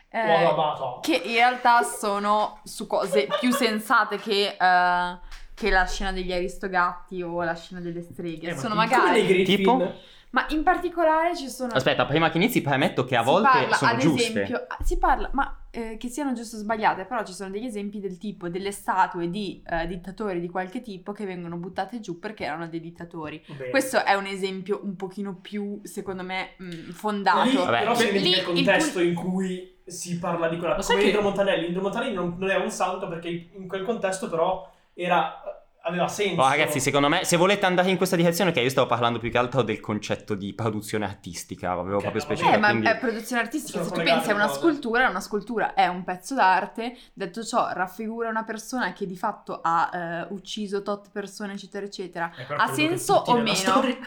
eh, 0.10 0.54
batata. 0.56 1.00
che 1.02 1.16
in 1.16 1.34
realtà 1.34 1.84
sono 1.84 2.60
su 2.64 2.88
cose 2.88 3.28
più 3.40 3.52
sensate 3.52 4.18
che, 4.18 4.56
eh, 4.60 5.18
che 5.54 5.70
la 5.70 5.86
scena 5.86 6.12
degli 6.12 6.32
aristogatti 6.32 7.22
o 7.22 7.44
la 7.44 7.56
scena 7.56 7.80
delle 7.82 8.02
streghe. 8.02 8.50
Eh, 8.50 8.54
ma 8.54 8.60
sono 8.60 8.76
nei 8.76 8.88
magari... 8.88 9.26
Griffin. 9.26 9.56
Tipo? 9.56 9.94
Ma 10.32 10.46
in 10.50 10.62
particolare 10.62 11.36
ci 11.36 11.50
sono... 11.50 11.72
aspetta, 11.74 12.06
prima 12.06 12.30
che 12.30 12.38
inizi, 12.38 12.62
premetto 12.62 13.04
che 13.04 13.16
a 13.16 13.22
si 13.24 13.26
volte 13.26 13.50
parla, 13.50 13.76
sono 13.76 13.92
ad 13.92 13.98
giuste. 13.98 14.22
esempio, 14.30 14.66
ah, 14.68 14.78
si 14.84 14.98
parla, 15.00 15.30
ma 15.34 15.58
eh, 15.72 15.98
che 15.98 16.08
siano 16.08 16.34
giuste 16.34 16.58
o 16.58 16.60
sbagliate, 16.60 17.06
però 17.06 17.24
ci 17.26 17.34
sono 17.34 17.50
degli 17.50 17.66
esempi 17.66 18.00
del 18.00 18.20
tipo 18.20 18.48
delle 18.48 18.72
statue 18.72 19.32
di 19.32 19.64
eh, 19.68 19.88
dittatori 19.88 20.40
di 20.40 20.48
qualche 20.48 20.82
tipo 20.82 21.14
che 21.14 21.26
vengono 21.26 21.58
buttate 21.58 22.00
giù 22.00 22.20
perché 22.20 22.44
erano 22.46 22.68
dei 22.68 22.80
dittatori. 22.80 23.44
Bene. 23.48 23.70
Questo 23.72 24.04
è 24.04 24.14
un 24.14 24.28
esempio 24.28 24.82
un 24.84 24.96
pochino 24.96 25.36
più, 25.42 25.80
secondo 25.84 26.22
me, 26.22 26.52
mh, 26.58 26.92
fondato. 26.92 27.50
Lì, 27.50 27.56
Vabbè. 27.56 27.80
però 27.80 27.94
Lì 27.94 28.06
dimentica 28.06 28.30
il 28.30 28.38
il 28.38 28.44
contesto 28.66 29.00
pun- 29.00 29.08
in 29.08 29.14
cui 29.16 29.78
si 29.86 30.20
parla 30.20 30.48
di 30.48 30.58
quella 30.60 30.76
Ma 30.76 30.84
come 30.84 31.00
che- 31.00 31.06
Indro 31.08 31.22
Montanelli 31.24 31.66
Indro 31.66 31.82
Montanelli 31.82 32.14
non, 32.14 32.36
non 32.38 32.50
era 32.52 32.62
un 32.62 32.70
santo 32.70 33.08
perché 33.08 33.50
in 33.52 33.68
quel 33.68 33.84
contesto 33.84 34.30
però 34.30 34.72
era 34.94 35.42
aveva 35.90 36.08
senso 36.08 36.42
Oh, 36.42 36.48
ragazzi, 36.48 36.80
secondo 36.80 37.10
me, 37.10 37.26
se 37.26 37.36
volete 37.38 37.66
andare 37.66 37.90
in 37.90 37.98
questa 37.98 38.16
direzione, 38.16 38.52
che 38.52 38.62
io 38.62 38.70
stavo 38.70 38.88
parlando 38.88 39.20
più 39.20 39.30
che 39.30 39.38
altro 39.38 39.62
del 39.62 39.80
concetto 39.80 40.36
di 40.36 40.54
produzione 40.54 41.06
artistica, 41.06 41.72
avevo 41.72 41.96
Ok, 41.96 42.02
proprio 42.02 42.22
specificato. 42.22 42.56
Eh, 42.58 42.60
ma 42.60 42.70
quindi- 42.70 42.88
è 42.88 42.98
produzione 42.98 43.42
artistica. 43.42 43.84
Sono 43.84 43.90
Se 43.90 43.96
tu 43.96 44.02
pensi 44.10 44.30
a 44.32 44.34
una 44.36 44.48
cose. 44.48 44.60
scultura, 44.60 45.10
una 45.10 45.20
scultura 45.20 45.74
è 45.74 45.88
un 45.88 46.04
pezzo 46.04 46.34
d'arte. 46.36 46.96
Detto 47.14 47.44
ciò, 47.44 47.70
raffigura 47.74 48.30
una 48.30 48.44
persona 48.44 48.94
che 48.94 49.06
di 49.06 49.18
fatto 49.18 49.60
ha 49.62 49.90
eh, 49.94 50.28
ucciso 50.34 50.82
tot 50.82 51.10
persone, 51.12 51.54
eccetera, 51.54 51.86
eccetera. 51.86 52.32
Eh, 52.38 52.46
Ha 52.56 52.68
senso 52.74 53.14
o 53.14 53.34
meno? 53.36 53.54
storia- 53.56 53.98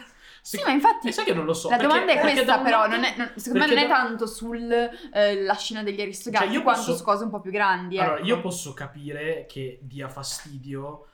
Sì, 0.45 0.61
ma 0.65 0.73
infatti 0.73 1.13
sai 1.13 1.25
che 1.25 1.35
non 1.35 1.45
lo 1.45 1.53
so. 1.55 1.69
la 1.71 1.77
perché- 1.77 1.93
domanda 1.93 2.13
è 2.15 2.19
questa, 2.19 2.59
però, 2.59 2.79
lato- 2.81 2.91
non 2.91 3.05
è, 3.05 3.15
non- 3.17 3.31
secondo 3.37 3.65
me 3.65 3.75
non 3.75 3.79
è 3.85 3.87
da- 3.87 3.95
tanto 3.95 4.27
sulla 4.27 5.55
scena 5.57 5.83
degli 5.85 6.01
Cioè, 6.41 6.53
io 6.53 6.63
quanto 6.63 6.81
posso- 6.83 6.97
su 6.97 7.05
cose 7.05 7.23
un 7.25 7.31
po' 7.31 7.41
più 7.41 7.53
grandi. 7.53 7.97
Allora, 7.99 8.17
ecco. 8.19 8.27
io 8.27 8.41
posso 8.41 8.73
capire 8.75 9.47
che 9.49 9.79
dia 9.83 10.09
fastidio 10.09 11.07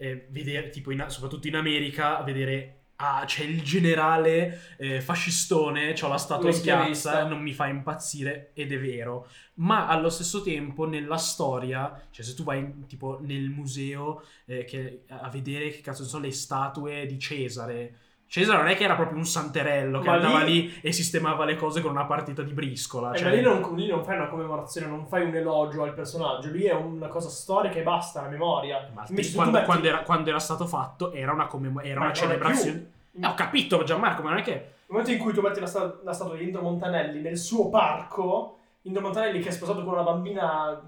eh, 0.00 0.26
vedere, 0.30 0.70
tipo, 0.70 0.90
in- 0.90 1.04
soprattutto 1.08 1.46
in 1.48 1.56
America, 1.56 2.22
vedere 2.22 2.76
ah, 3.02 3.24
c'è 3.24 3.44
il 3.44 3.62
generale 3.62 4.76
eh, 4.78 5.00
fascistone, 5.00 5.94
c'ho 5.94 6.08
la 6.08 6.18
statua 6.18 6.50
schiazza, 6.52 7.26
non 7.26 7.40
mi 7.40 7.52
fa 7.54 7.66
impazzire, 7.68 8.50
ed 8.54 8.72
è 8.72 8.78
vero. 8.80 9.26
Ma 9.54 9.88
allo 9.88 10.10
stesso 10.10 10.42
tempo, 10.42 10.86
nella 10.86 11.16
storia, 11.16 12.08
cioè 12.10 12.24
se 12.24 12.34
tu 12.34 12.44
vai 12.44 12.58
in- 12.58 12.86
tipo 12.86 13.18
nel 13.22 13.48
museo 13.48 14.22
eh, 14.46 14.64
che- 14.64 15.04
a 15.08 15.28
vedere 15.30 15.70
che 15.70 15.80
cazzo 15.80 16.04
sono 16.04 16.24
le 16.24 16.32
statue 16.32 17.06
di 17.06 17.18
Cesare. 17.18 17.94
Cesare 18.32 18.58
non 18.58 18.68
è 18.68 18.76
che 18.76 18.84
era 18.84 18.94
proprio 18.94 19.18
un 19.18 19.26
santerello 19.26 19.98
che 19.98 20.06
Ma 20.06 20.14
andava 20.14 20.44
lì- 20.44 20.62
lì 20.70 20.78
e 20.82 20.92
sistemava 20.92 21.44
le 21.44 21.56
cose 21.56 21.80
con 21.80 21.90
una 21.90 22.04
partita 22.04 22.42
di 22.42 22.52
briscola. 22.52 23.10
Eh, 23.10 23.18
cioè- 23.18 23.34
lì 23.34 23.40
non, 23.42 23.74
lì 23.74 23.88
non 23.88 24.04
fai 24.04 24.14
una 24.14 24.28
commemorazione, 24.28 24.86
non 24.86 25.04
fai 25.08 25.24
un 25.24 25.34
elogio 25.34 25.82
al 25.82 25.92
personaggio, 25.94 26.48
lì 26.52 26.62
è 26.62 26.72
una 26.72 27.08
cosa 27.08 27.28
storica 27.28 27.80
e 27.80 27.82
basta, 27.82 28.22
la 28.22 28.28
memoria. 28.28 28.88
Ma 28.94 29.04
Invece 29.08 29.34
quando, 29.34 29.54
metti- 29.54 29.64
quando 29.66 29.88
era, 29.88 30.02
quando 30.02 30.28
era 30.30 30.38
stato 30.38 30.64
fatto 30.68 31.10
era 31.10 31.32
una, 31.32 31.48
commemo- 31.48 31.80
era 31.80 31.98
una 31.98 32.12
celebrazione. 32.12 32.90
Eh, 33.20 33.26
ho 33.26 33.34
capito 33.34 33.82
Gianmarco, 33.82 34.22
ma 34.22 34.28
non 34.28 34.38
è 34.38 34.42
che... 34.42 34.50
Nel 34.52 34.70
momento 34.86 35.10
in 35.10 35.18
cui 35.18 35.32
tu 35.32 35.40
metti 35.40 35.58
la, 35.58 35.66
sta- 35.66 35.98
la 36.04 36.12
statua 36.12 36.36
di 36.36 36.44
Indro 36.44 36.62
Montanelli 36.62 37.20
nel 37.20 37.36
suo 37.36 37.68
parco, 37.68 38.59
Indro 38.82 39.02
Montanelli 39.02 39.40
che 39.40 39.48
è 39.48 39.52
sposato 39.52 39.84
con 39.84 39.92
una 39.92 40.02
bambina 40.02 40.80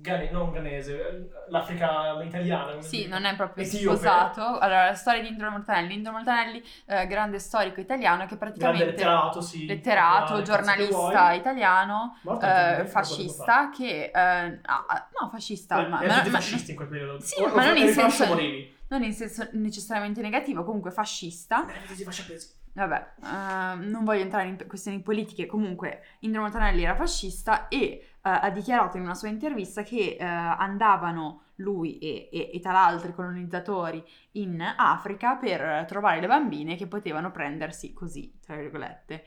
gane- 0.00 0.30
non 0.30 0.50
ghanese, 0.50 1.08
eh, 1.08 1.28
l'Africa 1.50 2.20
italiana. 2.22 2.80
Sì, 2.80 3.06
non 3.06 3.24
è 3.26 3.36
proprio 3.36 3.64
Etiope. 3.64 3.96
sposato. 3.96 4.40
Allora, 4.58 4.86
la 4.86 4.94
storia 4.94 5.20
di 5.20 5.28
Indro 5.28 5.50
Montanelli. 5.50 5.94
Indro 5.94 6.12
Montanelli, 6.12 6.62
eh, 6.86 7.06
grande 7.06 7.38
storico 7.38 7.80
italiano 7.80 8.24
che 8.24 8.36
Grande 8.36 8.44
praticamente... 8.46 8.84
letterato, 8.86 9.40
sì. 9.42 9.66
letterato, 9.66 10.36
che 10.36 10.42
giornalista 10.42 11.32
italiano, 11.32 12.16
eh, 12.40 12.86
fascista, 12.86 13.68
che... 13.68 14.04
eh, 14.14 14.58
ah, 14.62 15.08
no, 15.20 15.28
fascista, 15.28 15.76
tempo 15.76 15.90
ma, 15.90 16.00
Eh, 16.00 16.06
ma- 16.06 16.24
fascisti 16.24 16.70
in 16.70 16.76
quel 16.76 16.88
periodo. 16.88 17.20
Sì, 17.20 17.42
O- 17.42 17.54
ma 17.54 17.66
non 17.66 17.76
in 17.76 17.92
senso- 17.92 18.34
non 18.88 19.02
in 19.02 19.12
senso 19.12 19.48
necessariamente 19.52 20.20
negativo, 20.22 20.64
comunque 20.64 20.90
fascista. 20.90 21.66
Eh, 21.68 21.72
presi. 22.24 22.60
Vabbè, 22.74 23.12
ehm, 23.22 23.82
non 23.90 24.04
voglio 24.04 24.22
entrare 24.22 24.48
in 24.48 24.64
questioni 24.66 25.00
politiche, 25.00 25.46
comunque 25.46 26.02
Indro 26.20 26.40
Montanelli 26.40 26.84
era 26.84 26.94
fascista 26.94 27.68
e 27.68 27.78
eh, 27.78 28.04
ha 28.22 28.50
dichiarato 28.50 28.96
in 28.96 29.02
una 29.02 29.14
sua 29.14 29.28
intervista 29.28 29.82
che 29.82 30.16
eh, 30.18 30.24
andavano 30.24 31.42
lui 31.56 31.98
e, 31.98 32.30
e, 32.32 32.50
e 32.54 32.60
tra 32.60 32.72
l'altro 32.72 33.10
i 33.10 33.14
colonizzatori 33.14 34.02
in 34.32 34.62
Africa 34.62 35.36
per 35.36 35.84
trovare 35.86 36.20
le 36.20 36.26
bambine 36.26 36.76
che 36.76 36.86
potevano 36.86 37.30
prendersi 37.30 37.92
così, 37.92 38.38
tra 38.40 38.56
virgolette. 38.56 39.24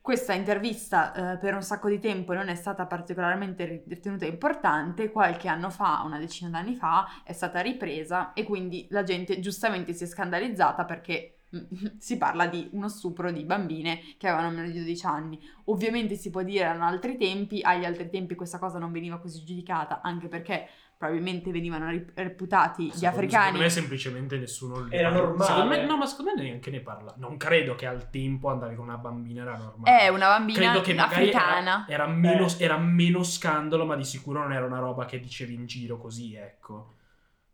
Questa 0.00 0.32
intervista 0.32 1.32
eh, 1.34 1.38
per 1.38 1.54
un 1.54 1.62
sacco 1.62 1.88
di 1.88 1.98
tempo 1.98 2.32
non 2.32 2.48
è 2.48 2.54
stata 2.54 2.86
particolarmente 2.86 3.82
ritenuta 3.88 4.24
importante, 4.24 5.10
qualche 5.10 5.48
anno 5.48 5.68
fa, 5.68 6.02
una 6.04 6.18
decina 6.18 6.48
d'anni 6.48 6.76
fa, 6.76 7.22
è 7.24 7.32
stata 7.32 7.60
ripresa 7.60 8.32
e 8.32 8.44
quindi 8.44 8.86
la 8.90 9.02
gente 9.02 9.40
giustamente 9.40 9.92
si 9.92 10.04
è 10.04 10.06
scandalizzata 10.06 10.84
perché 10.84 11.35
si 11.98 12.16
parla 12.18 12.46
di 12.46 12.68
uno 12.72 12.88
stupro 12.88 13.30
di 13.30 13.44
bambine 13.44 14.00
che 14.18 14.28
avevano 14.28 14.54
meno 14.54 14.68
di 14.68 14.78
12 14.78 15.06
anni. 15.06 15.38
Ovviamente 15.64 16.14
si 16.16 16.30
può 16.30 16.42
dire 16.42 16.64
erano 16.64 16.84
altri 16.86 17.16
tempi, 17.16 17.60
agli 17.62 17.84
altri 17.84 18.08
tempi 18.10 18.34
questa 18.34 18.58
cosa 18.58 18.78
non 18.78 18.92
veniva 18.92 19.18
così 19.18 19.44
giudicata, 19.44 20.00
anche 20.02 20.28
perché 20.28 20.68
probabilmente 20.98 21.50
venivano 21.50 21.90
reputati 22.14 22.84
gli 22.86 22.90
Secondo- 22.90 23.08
africani. 23.08 23.42
Secondo 23.44 23.62
me 23.64 23.68
semplicemente 23.70 24.38
nessuno 24.38 24.78
ne 24.84 24.96
Era 24.96 25.10
parla. 25.10 25.24
normale. 25.26 25.50
Secondo 25.50 25.68
me, 25.76 25.84
no, 25.84 25.96
ma 25.98 26.06
secondo 26.06 26.32
me 26.34 26.42
neanche 26.42 26.70
ne 26.70 26.80
parla. 26.80 27.14
Non 27.18 27.36
credo 27.36 27.74
che 27.74 27.86
al 27.86 28.08
tempo 28.08 28.48
andare 28.48 28.74
con 28.76 28.86
una 28.86 28.96
bambina 28.96 29.42
era 29.42 29.58
normale. 29.58 29.98
È 30.00 30.08
una 30.08 30.28
bambina 30.28 30.58
Credo 30.58 30.80
che 30.80 30.96
africana. 30.96 31.84
Era, 31.86 32.04
era 32.04 32.06
meno, 32.06 32.46
Eh. 32.46 32.54
era 32.64 32.78
meno 32.78 33.22
scandalo, 33.22 33.84
ma 33.84 33.94
di 33.94 34.04
sicuro 34.04 34.40
non 34.40 34.54
era 34.54 34.64
una 34.64 34.78
roba 34.78 35.04
che 35.04 35.20
dicevi 35.20 35.52
in 35.52 35.66
giro 35.66 35.98
così, 35.98 36.34
ecco. 36.34 36.94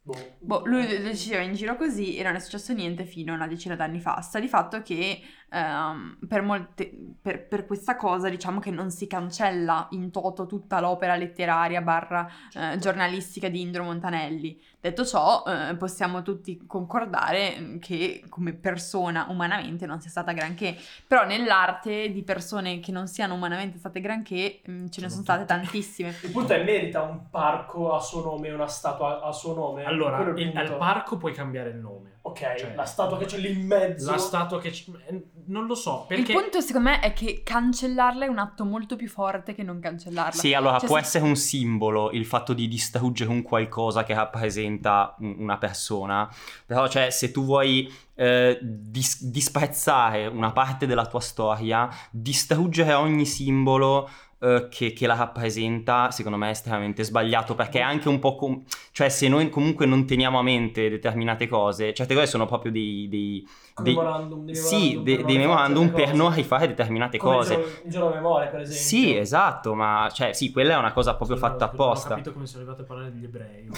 Boh. 0.04 0.36
Boh, 0.40 0.62
lui 0.66 1.00
lo 1.00 1.10
diceva 1.10 1.42
in 1.42 1.54
giro 1.54 1.76
così 1.76 2.16
e 2.16 2.24
non 2.24 2.34
è 2.34 2.40
successo 2.40 2.72
niente 2.72 3.04
fino 3.04 3.32
a 3.32 3.36
una 3.36 3.46
decina 3.46 3.76
d'anni 3.76 4.00
fa. 4.00 4.20
Sta 4.20 4.40
di 4.40 4.48
fatto 4.48 4.82
che 4.82 5.20
ehm, 5.52 6.18
per, 6.26 6.42
molte- 6.42 6.90
per- 7.20 7.46
per 7.46 7.66
questa 7.66 7.96
cosa 7.96 8.28
diciamo 8.28 8.58
che 8.58 8.70
non 8.70 8.90
si 8.90 9.06
cancella 9.06 9.86
in 9.90 10.10
toto 10.10 10.46
tutta 10.46 10.80
l'opera 10.80 11.16
letteraria 11.16 11.82
barra 11.82 12.28
eh, 12.52 12.78
giornalistica 12.78 13.48
di 13.48 13.60
Indro 13.60 13.84
Montanelli. 13.84 14.60
Detto 14.80 15.04
ciò, 15.04 15.44
eh, 15.46 15.76
possiamo 15.76 16.22
tutti 16.22 16.66
concordare 16.66 17.56
mm, 17.58 17.78
che 17.78 18.24
come 18.28 18.52
persona 18.52 19.26
umanamente 19.28 19.86
non 19.86 20.00
sia 20.00 20.10
stata 20.10 20.32
granché, 20.32 20.76
però 21.06 21.24
nell'arte 21.24 22.10
di 22.10 22.22
persone 22.24 22.80
che 22.80 22.90
non 22.90 23.06
siano 23.06 23.34
umanamente 23.34 23.78
state 23.78 24.00
granché 24.00 24.60
mm, 24.68 24.86
ce 24.88 25.00
ne 25.00 25.08
sono 25.08 25.22
Sono 25.22 25.22
state 25.22 25.44
tantissime. 25.44 26.14
Il 26.22 26.30
punto 26.30 26.54
è 26.54 26.64
merita 26.64 27.02
un 27.02 27.28
parco 27.30 27.94
a 27.94 28.00
suo 28.00 28.22
nome, 28.22 28.50
una 28.50 28.66
statua 28.66 29.20
a 29.20 29.30
suo 29.30 29.54
nome. 29.54 29.84
Allora, 29.84 30.20
il 30.36 30.56
al 30.56 30.76
parco 30.76 31.16
puoi 31.16 31.32
cambiare 31.32 31.70
il 31.70 31.76
nome. 31.76 32.18
Ok, 32.24 32.38
cioè- 32.38 32.74
la 32.76 32.84
statua 32.84 33.18
che 33.18 33.24
c'è 33.24 33.36
lì 33.38 33.50
in 33.50 33.66
mezzo. 33.66 34.10
La 34.10 34.16
statua 34.18 34.60
che... 34.60 34.72
ci- 34.72 34.92
eh, 35.08 35.22
Non 35.46 35.66
lo 35.66 35.74
so, 35.74 36.04
perché... 36.06 36.30
Il 36.32 36.38
punto 36.40 36.60
secondo 36.60 36.90
me 36.90 37.00
è 37.00 37.12
che 37.12 37.42
cancellarla 37.44 38.24
è 38.26 38.28
un 38.28 38.38
atto 38.38 38.64
molto 38.64 38.94
più 38.94 39.08
forte 39.08 39.54
che 39.54 39.64
non 39.64 39.80
cancellarla. 39.80 40.40
Sì, 40.40 40.54
allora 40.54 40.78
Cioè, 40.78 40.86
può 40.88 40.96
se- 40.98 41.02
essere 41.02 41.24
un 41.24 41.34
simbolo 41.34 42.12
il 42.12 42.24
fatto 42.24 42.52
di 42.52 42.68
distruggere 42.68 43.28
un 43.28 43.42
qualcosa 43.42 44.04
che 44.04 44.14
rappresenta 44.14 45.16
un- 45.18 45.34
una 45.38 45.58
persona, 45.58 46.32
però 46.64 46.86
cioè 46.86 47.10
se 47.10 47.32
tu 47.32 47.44
vuoi 47.44 47.92
eh, 48.14 48.56
dis- 48.62 49.24
disprezzare 49.24 50.26
una 50.28 50.52
parte 50.52 50.86
della 50.86 51.06
tua 51.06 51.20
storia, 51.20 51.88
distruggere 52.10 52.92
ogni 52.92 53.26
simbolo 53.26 54.08
eh, 54.42 54.66
che, 54.68 54.92
che 54.92 55.06
la 55.06 55.14
rappresenta, 55.14 56.10
secondo 56.10 56.36
me 56.36 56.48
è 56.48 56.50
estremamente 56.50 57.04
sbagliato 57.04 57.54
perché 57.54 57.78
è 57.78 57.82
anche 57.82 58.08
un 58.08 58.18
po' 58.18 58.34
com- 58.34 58.62
cioè 58.90 59.08
se 59.08 59.28
noi 59.28 59.48
comunque 59.50 59.86
non 59.86 60.04
teniamo 60.06 60.38
a 60.38 60.42
mente 60.42 60.90
determinate 60.90 61.46
cose, 61.46 61.94
certe 61.94 62.14
cose 62.14 62.26
sono 62.26 62.46
proprio 62.46 62.72
dei... 62.72 63.06
dei 63.08 63.46
dei- 63.82 63.94
memorandum, 63.94 64.44
dei 64.44 64.54
sì, 64.54 64.96
memorandum 64.98 65.04
dei 65.04 65.24
non 65.24 65.36
memorandum 65.40 65.88
fare 65.88 66.02
per 66.04 66.14
non 66.14 66.26
cose. 66.26 66.36
rifare 66.36 66.66
determinate 66.66 67.16
Come 67.18 67.34
cose. 67.36 67.54
Il 67.54 67.60
giorno, 67.60 67.74
il 67.84 67.90
giorno 67.90 68.14
memoria, 68.14 68.48
per 68.48 68.60
esempio. 68.60 68.82
Sì, 68.84 69.16
esatto, 69.16 69.74
ma 69.74 70.10
cioè 70.12 70.32
sì, 70.34 70.50
quella 70.52 70.74
è 70.74 70.76
una 70.76 70.92
cosa 70.92 71.14
proprio 71.14 71.38
Scusa, 71.38 71.48
fatta 71.48 71.66
scusa, 71.68 71.76
Non 71.76 71.86
ho 71.86 71.90
apposta. 71.90 72.08
capito 72.10 72.32
come 72.34 72.46
sono 72.46 72.62
arrivato 72.62 72.82
a 72.82 72.84
parlare 72.84 73.12
degli 73.12 73.24
ebrei. 73.24 73.68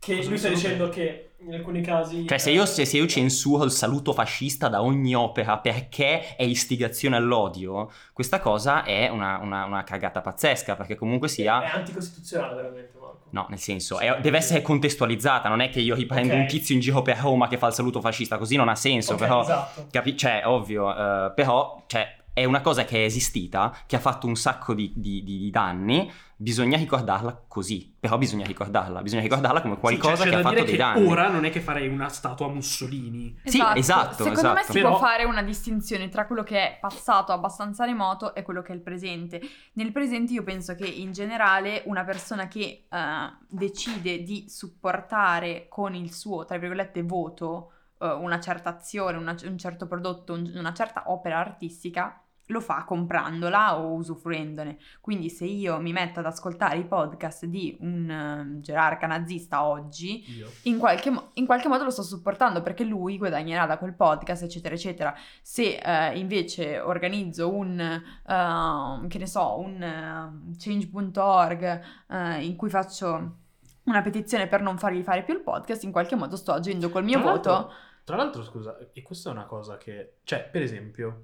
Che 0.00 0.16
Cosa 0.16 0.28
lui 0.28 0.38
sta 0.38 0.48
dicendo 0.48 0.88
che 0.88 1.24
in 1.40 1.54
alcuni 1.54 1.80
casi... 1.82 2.26
Cioè, 2.26 2.38
se 2.38 2.50
io, 2.50 2.64
se, 2.66 2.84
se 2.84 2.96
io 2.96 3.06
censuro 3.06 3.64
il 3.64 3.70
saluto 3.70 4.12
fascista 4.12 4.68
da 4.68 4.82
ogni 4.82 5.14
opera 5.14 5.58
perché 5.58 6.36
è 6.36 6.42
istigazione 6.44 7.16
all'odio, 7.16 7.90
questa 8.12 8.40
cosa 8.40 8.84
è 8.84 9.08
una, 9.08 9.38
una- 9.38 9.64
una 9.64 9.82
cagata 9.84 10.20
pazzesca, 10.20 10.76
perché 10.76 10.94
comunque 10.94 11.28
È 11.28 11.30
sia... 11.30 11.72
anticostituzionale, 11.72 12.54
veramente, 12.54 12.92
Marco. 12.98 13.18
No, 13.30 13.46
nel 13.50 13.58
senso, 13.58 13.98
è- 13.98 14.18
deve 14.20 14.38
essere 14.38 14.62
contestualizzata, 14.62 15.48
non 15.48 15.60
è 15.60 15.68
che 15.68 15.80
io 15.80 15.94
riprendo 15.94 16.32
Ok. 16.34 16.40
un 16.40 16.46
tizio 16.46 16.74
in 16.74 16.80
giro 16.80 17.02
per 17.02 17.18
Roma 17.18 17.46
che 17.48 17.58
fa 17.58 17.66
il 17.68 17.72
saluto 17.74 18.00
fascista, 18.00 18.38
così 18.38 18.56
non 18.56 18.68
ha 18.68 18.74
senso, 18.76 19.12
Ok, 19.14 19.18
però... 19.18 19.40
Esatto. 19.42 19.86
Capi- 19.90 20.16
cioè, 20.16 20.42
ovvio, 20.44 20.90
eh, 20.90 21.32
però, 21.34 21.82
cioè, 21.86 22.16
è 22.32 22.44
una 22.44 22.60
cosa 22.60 22.84
che 22.84 22.98
è 23.02 23.04
esistita, 23.04 23.76
che 23.86 23.96
ha 23.96 24.00
fatto 24.00 24.26
un 24.28 24.36
sacco 24.36 24.72
di, 24.74 24.92
di- 24.94 25.22
di- 25.24 25.38
di 25.38 25.50
danni, 25.50 26.10
bisogna 26.40 26.76
ricordarla 26.78 27.44
così, 27.48 27.96
però 27.98 28.16
bisogna 28.16 28.46
ricordarla, 28.46 29.02
bisogna 29.02 29.22
ricordarla 29.22 29.60
come 29.60 29.76
qualcosa 29.76 30.14
Sì, 30.14 30.22
cioè, 30.22 30.28
che 30.30 30.34
ha 30.36 30.42
da 30.42 30.48
fatto 30.50 30.64
dei 30.64 30.76
danni. 30.76 31.06
ora 31.08 31.28
non 31.28 31.44
è 31.44 31.50
che 31.50 31.60
farei 31.60 31.88
una 31.88 32.08
statua 32.08 32.46
a 32.46 32.50
Mussolini. 32.50 33.36
Sì, 33.42 33.60
esatto, 33.74 34.22
Secondo 34.22 34.40
me 34.52 34.60
esatto. 34.60 34.62
si 34.72 34.72
Però- 34.72 34.90
può 34.90 34.98
fare 35.00 35.24
una 35.24 35.42
distinzione 35.42 36.08
tra 36.08 36.26
quello 36.28 36.44
che 36.44 36.56
è 36.60 36.78
passato 36.80 37.32
abbastanza 37.32 37.84
remoto 37.84 38.36
e 38.36 38.42
quello 38.42 38.62
che 38.62 38.72
è 38.72 38.76
il 38.76 38.82
presente. 38.82 39.40
Nel 39.72 39.90
presente 39.90 40.32
io 40.32 40.44
penso 40.44 40.76
che 40.76 40.86
in 40.86 41.10
generale 41.10 41.82
una 41.86 42.04
persona 42.04 42.46
che 42.46 42.86
eh, 42.88 43.32
decide 43.48 44.22
di 44.22 44.48
supportare 44.48 45.66
con 45.68 45.94
il 45.94 46.12
suo, 46.12 46.44
tra 46.44 46.56
virgolette, 46.56 47.02
voto 47.02 47.72
eh, 48.00 48.06
una 48.12 48.38
certa 48.38 48.70
azione, 48.70 49.16
una- 49.18 49.34
un 49.44 49.58
certo 49.58 49.88
prodotto, 49.88 50.32
un- 50.34 50.52
una 50.54 50.72
certa 50.72 51.02
opera 51.06 51.38
artistica, 51.40 52.22
lo 52.48 52.60
fa 52.60 52.84
comprandola 52.84 53.78
o 53.78 53.92
usufruendone. 53.94 54.78
Quindi 55.00 55.28
se 55.30 55.44
io 55.44 55.78
mi 55.80 55.92
metto 55.92 56.20
ad 56.20 56.26
ascoltare 56.26 56.78
i 56.78 56.84
podcast 56.84 57.44
di 57.46 57.76
un 57.80 58.10
eh, 58.10 58.60
gerarca 58.60 59.06
nazista 59.06 59.64
oggi, 59.64 60.24
in 60.64 60.78
qualche, 60.78 61.10
mo- 61.10 61.30
in 61.34 61.46
qualche 61.46 61.68
modo 61.68 61.84
lo 61.84 61.90
sto 61.90 62.02
supportando 62.02 62.60
perché 62.62 62.84
lui 62.84 63.18
guadagnerà 63.18 63.66
da 63.66 63.78
quel 63.78 63.94
podcast, 63.94 64.42
eccetera, 64.42 64.74
eccetera. 64.74 65.14
Se 65.42 65.76
eh, 65.78 66.18
invece 66.18 66.78
organizzo 66.80 67.54
un, 67.54 67.78
eh, 67.80 69.08
che 69.08 69.18
ne 69.18 69.26
so, 69.26 69.58
un 69.58 69.82
eh, 69.82 70.56
change.org 70.58 71.80
eh, 72.08 72.44
in 72.44 72.56
cui 72.56 72.70
faccio 72.70 73.36
una 73.84 74.02
petizione 74.02 74.46
per 74.48 74.60
non 74.60 74.76
fargli 74.78 75.02
fare 75.02 75.22
più 75.22 75.34
il 75.34 75.40
podcast, 75.40 75.82
in 75.84 75.92
qualche 75.92 76.14
modo 76.16 76.36
sto 76.36 76.52
agendo 76.52 76.90
col 76.90 77.04
mio 77.04 77.20
Tra 77.20 77.30
voto. 77.32 77.50
l'altro- 77.50 77.72
Tra 78.04 78.16
l'altro, 78.16 78.42
scusa, 78.42 78.76
e 78.92 79.02
questa 79.02 79.28
è 79.30 79.32
una 79.32 79.44
cosa 79.46 79.76
che... 79.76 80.16
Cioè, 80.24 80.48
per 80.50 80.62
esempio, 80.62 81.22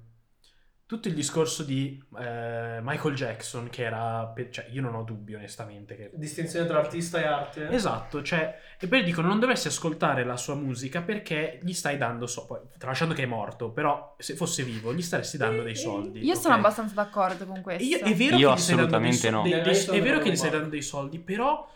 tutto 0.87 1.07
il 1.07 1.15
discorso 1.15 1.63
di 1.63 1.99
eh, 2.19 2.79
Michael 2.81 3.15
Jackson, 3.15 3.69
che 3.69 3.83
era... 3.83 4.25
pe- 4.27 4.51
Cioè, 4.51 4.67
io 4.71 4.81
non 4.81 4.93
ho 4.93 5.03
dubbi, 5.03 5.33
onestamente, 5.33 5.95
che... 5.95 6.11
Distinzione 6.13 6.67
tra 6.67 6.77
artista 6.77 7.19
e 7.19 7.25
arte. 7.25 7.69
Esatto, 7.69 8.21
cioè... 8.21 8.59
E 8.79 8.87
poi 8.87 9.03
dicono, 9.03 9.27
non 9.27 9.39
dovresti 9.39 9.67
ascoltare 9.67 10.23
la 10.23 10.37
sua 10.37 10.53
musica 10.55 11.01
perché 11.01 11.59
gli 11.63 11.73
stai 11.73 11.97
dando... 11.97 12.27
So- 12.27 12.45
poi, 12.45 12.59
tralasciando 12.77 13.15
che 13.15 13.23
è 13.23 13.25
morto, 13.25 13.71
però 13.71 14.15
se 14.19 14.35
fosse 14.35 14.63
vivo, 14.63 14.93
gli 14.93 15.01
staresti 15.01 15.37
dando 15.37 15.63
dei 15.63 15.75
soldi. 15.75 16.23
Io 16.23 16.35
sono 16.35 16.53
ok? 16.53 16.59
abbastanza 16.59 16.93
d'accordo 16.93 17.45
con 17.45 17.61
questo. 17.61 17.83
Io- 17.83 17.99
è 17.99 18.13
vero 18.13 18.37
Io 18.37 18.49
che 18.53 18.55
gli 18.55 18.59
stai 18.61 18.75
dando 18.75 18.97
dei 18.99 19.09
assolutamente 19.11 19.17
so- 19.17 19.31
no. 19.31 19.41
dei- 19.41 19.61
dei- 19.61 19.75
sono 19.75 19.97
è 19.97 20.01
vero 20.01 20.19
che 20.19 20.29
gli 20.29 20.35
stai 20.35 20.49
dando 20.51 20.69
dei 20.69 20.81
soldi, 20.83 21.19
però 21.19 21.67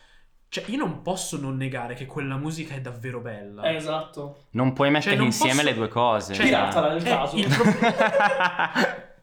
Cioè, 0.49 0.63
io 0.67 0.77
non 0.77 1.03
posso 1.03 1.39
non 1.39 1.55
negare 1.57 1.93
che 1.93 2.07
quella 2.07 2.35
musica 2.35 2.73
è 2.73 2.81
davvero 2.81 3.19
bella. 3.19 3.61
Eh, 3.63 3.75
esatto. 3.75 4.45
Non 4.51 4.73
puoi 4.73 4.89
mettere 4.89 5.15
non 5.15 5.25
insieme 5.27 5.53
posso- 5.61 5.67
le 5.67 5.73
due 5.75 5.87
cose. 5.89 6.33
Cioè, 6.33 6.45
Piratala 6.45 6.93
nel 6.93 7.05
eh, 7.05 7.09
caso. 7.09 7.35
il 7.37 7.47
problema- 7.47 8.71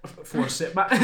Forse, 0.23 0.71
ma... 0.75 0.87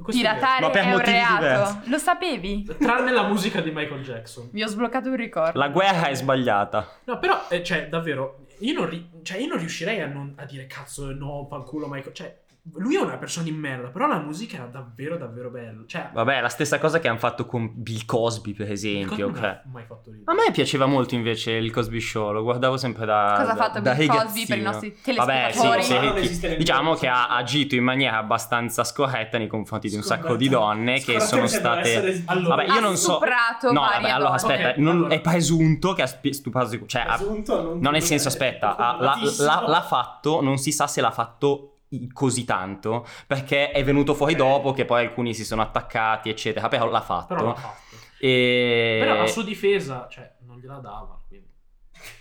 Questo 0.00 0.22
è. 0.22 0.24
Piratare 0.24 0.70
per 0.70 0.84
è 0.84 0.94
un 0.94 1.00
reato. 1.00 1.40
diversi. 1.42 1.90
Lo 1.90 1.98
sapevi? 1.98 2.76
Tranne 2.78 3.10
la 3.10 3.24
musica 3.26 3.60
di 3.60 3.70
Michael 3.72 4.02
Jackson. 4.04 4.48
Vi 4.52 4.62
ho 4.62 4.68
sbloccato 4.68 5.08
un 5.10 5.16
ricordo. 5.16 5.58
La 5.58 5.68
guerra 5.68 6.06
è 6.06 6.14
sbagliata. 6.14 6.98
No, 7.04 7.18
però, 7.18 7.44
eh, 7.50 7.62
cioè, 7.64 7.88
davvero, 7.88 8.46
io 8.60 8.72
non, 8.74 8.88
ri- 8.88 9.10
cioè, 9.22 9.38
io 9.38 9.48
non 9.48 9.58
riuscirei 9.58 10.00
a, 10.00 10.06
non- 10.06 10.32
a 10.36 10.44
dire 10.44 10.66
cazzo, 10.66 11.12
no, 11.12 11.46
fanculo 11.50 11.88
Michael. 11.88 12.14
Cioè, 12.14 12.38
lui 12.76 12.96
è 12.96 13.00
una 13.00 13.16
persona 13.16 13.44
di 13.44 13.52
merda, 13.52 13.88
però 13.88 14.06
la 14.06 14.18
musica 14.18 14.56
era 14.56 14.66
davvero, 14.66 15.16
davvero 15.16 15.50
bella. 15.50 15.82
Cioè, 15.86 16.10
Vabbè, 16.12 16.40
la 16.40 16.48
stessa 16.48 16.78
cosa 16.78 16.98
che 16.98 17.08
hanno 17.08 17.18
fatto 17.18 17.46
con 17.46 17.70
Bill 17.74 18.04
Cosby, 18.04 18.52
per 18.54 18.70
esempio. 18.70 19.26
non 19.28 19.36
cioè. 19.36 19.60
mai 19.72 19.84
fatto 19.86 20.10
ridere. 20.10 20.30
A 20.30 20.34
me 20.34 20.50
piaceva 20.52 20.86
molto 20.86 21.14
invece 21.14 21.52
il 21.52 21.70
Cosby 21.72 22.00
Show, 22.00 22.32
lo 22.32 22.42
guardavo 22.42 22.76
sempre 22.76 23.06
da. 23.06 23.34
Cosa 23.38 23.52
ha 23.52 23.56
fatto 23.56 23.80
da 23.80 23.94
Bill 23.94 24.08
Cosby 24.08 24.46
per 24.46 24.58
i 24.58 24.62
nostri 24.62 24.96
Vabbè, 25.16 25.50
sì, 25.52 25.60
telespettatori? 25.60 26.26
sì, 26.34 26.56
diciamo 26.56 26.94
che 26.94 27.08
ha 27.08 27.28
agito 27.28 27.74
in 27.74 27.84
maniera 27.84 28.16
abbastanza 28.18 28.84
scorretta 28.84 29.38
nei 29.38 29.46
confronti 29.48 29.88
di 29.88 29.96
un 29.96 30.02
sacco 30.02 30.36
di 30.36 30.48
donne 30.48 30.94
che 31.00 31.12
Scorretta 31.20 31.26
sono 31.26 31.46
state. 31.46 31.80
essere- 31.80 32.22
Allora, 32.26 32.56
Vabbè, 32.56 32.72
io 32.74 32.80
non 32.80 32.96
so. 32.96 33.14
stuprato 33.14 33.72
No, 33.72 33.80
vabbè, 33.80 34.08
allora 34.10 34.32
aspetta, 34.32 34.68
Ok, 34.70 34.76
non- 34.76 34.96
allora. 34.96 35.14
è 35.14 35.20
presunto 35.20 35.92
che 35.92 36.02
ha 36.02 36.06
stuprato. 36.06 36.86
Cioè, 36.86 37.04
Presunto, 37.06 37.62
non, 37.62 37.78
non 37.78 37.92
nel 37.92 38.02
senso, 38.02 38.28
aspetta, 38.28 38.76
ha- 38.76 38.96
l'ha, 39.00 39.82
fatto, 39.82 40.40
non 40.42 40.58
si 40.58 40.72
sa 40.72 40.86
se 40.86 41.00
l'ha 41.00 41.10
fatto 41.10 41.77
così 42.12 42.44
tanto, 42.44 43.06
perché 43.26 43.70
è 43.70 43.82
venuto 43.84 44.14
fuori 44.14 44.34
dopo 44.34 44.72
che 44.72 44.84
poi 44.84 45.04
alcuni 45.04 45.34
si 45.34 45.44
sono 45.44 45.62
attaccati, 45.62 46.28
eccetera, 46.28 46.68
però 46.68 46.88
l'ha 46.88 47.00
fatto. 47.00 47.34
Però 47.34 47.46
l'ha 47.48 47.54
fatto. 47.54 47.96
E... 48.20 48.98
Però 49.00 49.14
la 49.14 49.26
sua 49.26 49.44
difesa, 49.44 50.06
cioè, 50.10 50.34
non 50.40 50.58
gliela 50.58 50.78
dava. 50.78 51.17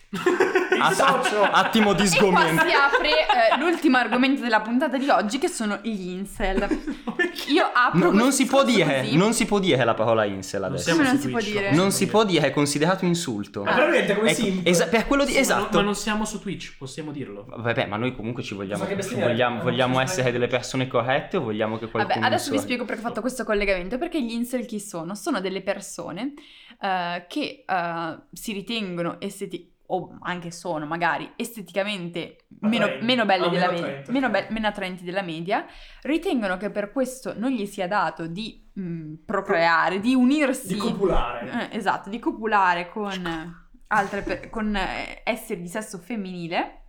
Att- 0.10 1.00
att- 1.02 1.50
attimo 1.52 1.94
di 1.94 2.04
E 2.04 2.08
qua 2.08 2.16
sgomento. 2.18 2.64
si 2.66 2.72
apre 2.74 3.10
eh, 3.10 3.58
l'ultimo 3.60 3.98
argomento 3.98 4.42
della 4.42 4.62
puntata 4.62 4.98
di 4.98 5.10
oggi 5.10 5.38
che 5.38 5.48
sono 5.50 5.80
gli 5.82 6.10
incel. 6.12 6.66
Io 7.50 7.64
apro 7.74 8.00
No, 8.00 8.06
non 8.12 8.22
questo 8.24 8.44
si 8.44 8.46
può 8.46 8.64
discorso 8.64 8.88
dire, 8.90 9.02
così. 9.04 9.18
non 9.18 9.34
si 9.34 9.46
può 9.46 9.60
dire 9.60 9.84
la 9.84 9.94
parola 9.94 10.24
incel 10.26 10.64
adesso. 10.64 10.84
siamo 10.84 11.00
Come 11.00 11.12
non 11.12 11.18
su 11.20 11.26
si 11.26 11.30
può 11.32 11.40
Twitch, 11.40 11.54
dire? 11.58 11.72
Non 11.76 11.92
si 11.92 12.08
può 12.08 12.24
dire, 12.24 12.48
è 12.48 12.52
considerato 12.52 13.06
insulto. 13.06 13.64
Ma 13.64 13.74
veramente 13.76 14.16
come 14.16 14.30
Ecco, 14.32 14.42
simple. 14.42 14.70
esa- 14.72 14.88
per 14.88 15.08
quello 15.08 15.26
di 15.26 15.32
Sì, 15.32 15.40
ma 15.40 15.44
non- 15.48 15.58
esatto. 15.60 15.78
Ma 15.78 15.84
non 15.84 15.96
siamo 15.96 16.26
su 16.26 16.40
Twitch, 16.40 16.78
possiamo 16.78 17.12
dirlo. 17.12 17.46
Vabbè, 17.48 17.86
ma 17.88 17.98
noi 17.98 18.16
comunque 18.16 18.44
ci 18.44 18.54
vogliamo, 18.54 18.86
che 18.86 19.02
ci 19.04 19.16
vogliamo, 19.16 19.62
vogliamo 19.62 20.00
essere 20.00 20.32
delle 20.32 20.48
persone 20.48 20.88
corrette 20.88 21.38
o 21.38 21.42
vogliamo 21.42 21.78
che 21.78 21.88
qualcuno 21.90 22.16
Vabbè, 22.16 22.26
adesso 22.28 22.52
vi 22.52 22.60
spiego 22.60 22.86
perché 22.86 23.02
ho 23.02 23.08
fatto 23.08 23.22
questo 23.22 23.44
collegamento. 23.44 23.98
Perché 23.98 24.22
gli 24.22 24.32
incel 24.32 24.66
chi 24.66 24.80
sono? 24.80 25.16
Sono 25.16 25.40
delle 25.42 25.62
persone 25.62 26.34
eh, 26.82 27.26
che 27.28 27.64
eh, 27.68 28.18
si 28.34 28.52
ritengono 28.54 29.18
esteti- 29.20 29.72
o 29.88 30.18
anche 30.22 30.52
sono 30.52 30.86
magari 30.86 31.32
esteticamente 31.36 32.46
meno, 32.62 32.88
meno 33.02 33.26
belle 33.26 33.46
Ah, 33.46 33.50
della 33.50 33.72
meno 33.72 33.88
media, 33.88 34.12
meno, 34.12 34.30
be- 34.30 34.48
meno 34.50 34.68
attraenti 34.68 35.04
della 35.04 35.22
media, 35.22 35.66
ritengono 36.02 36.58
che 36.58 36.70
per 36.72 36.92
questo 36.92 37.34
non 37.38 37.52
gli 37.52 37.66
sia 37.66 37.88
dato 37.88 38.28
di 38.28 38.70
mh, 38.74 39.14
procreare, 39.26 40.00
di 40.00 40.14
unirsi. 40.14 40.74
Di 40.74 40.80
copulare. 40.80 41.70
Eh, 41.72 41.78
esatto, 41.78 42.10
di 42.10 42.20
copulare 42.20 42.90
con 42.90 43.66
altre 43.88 44.22
per- 44.22 44.50
con 44.50 44.76
eh, 44.76 45.22
esseri 45.24 45.62
di 45.62 45.70
sesso 45.70 45.98
femminile 45.98 46.82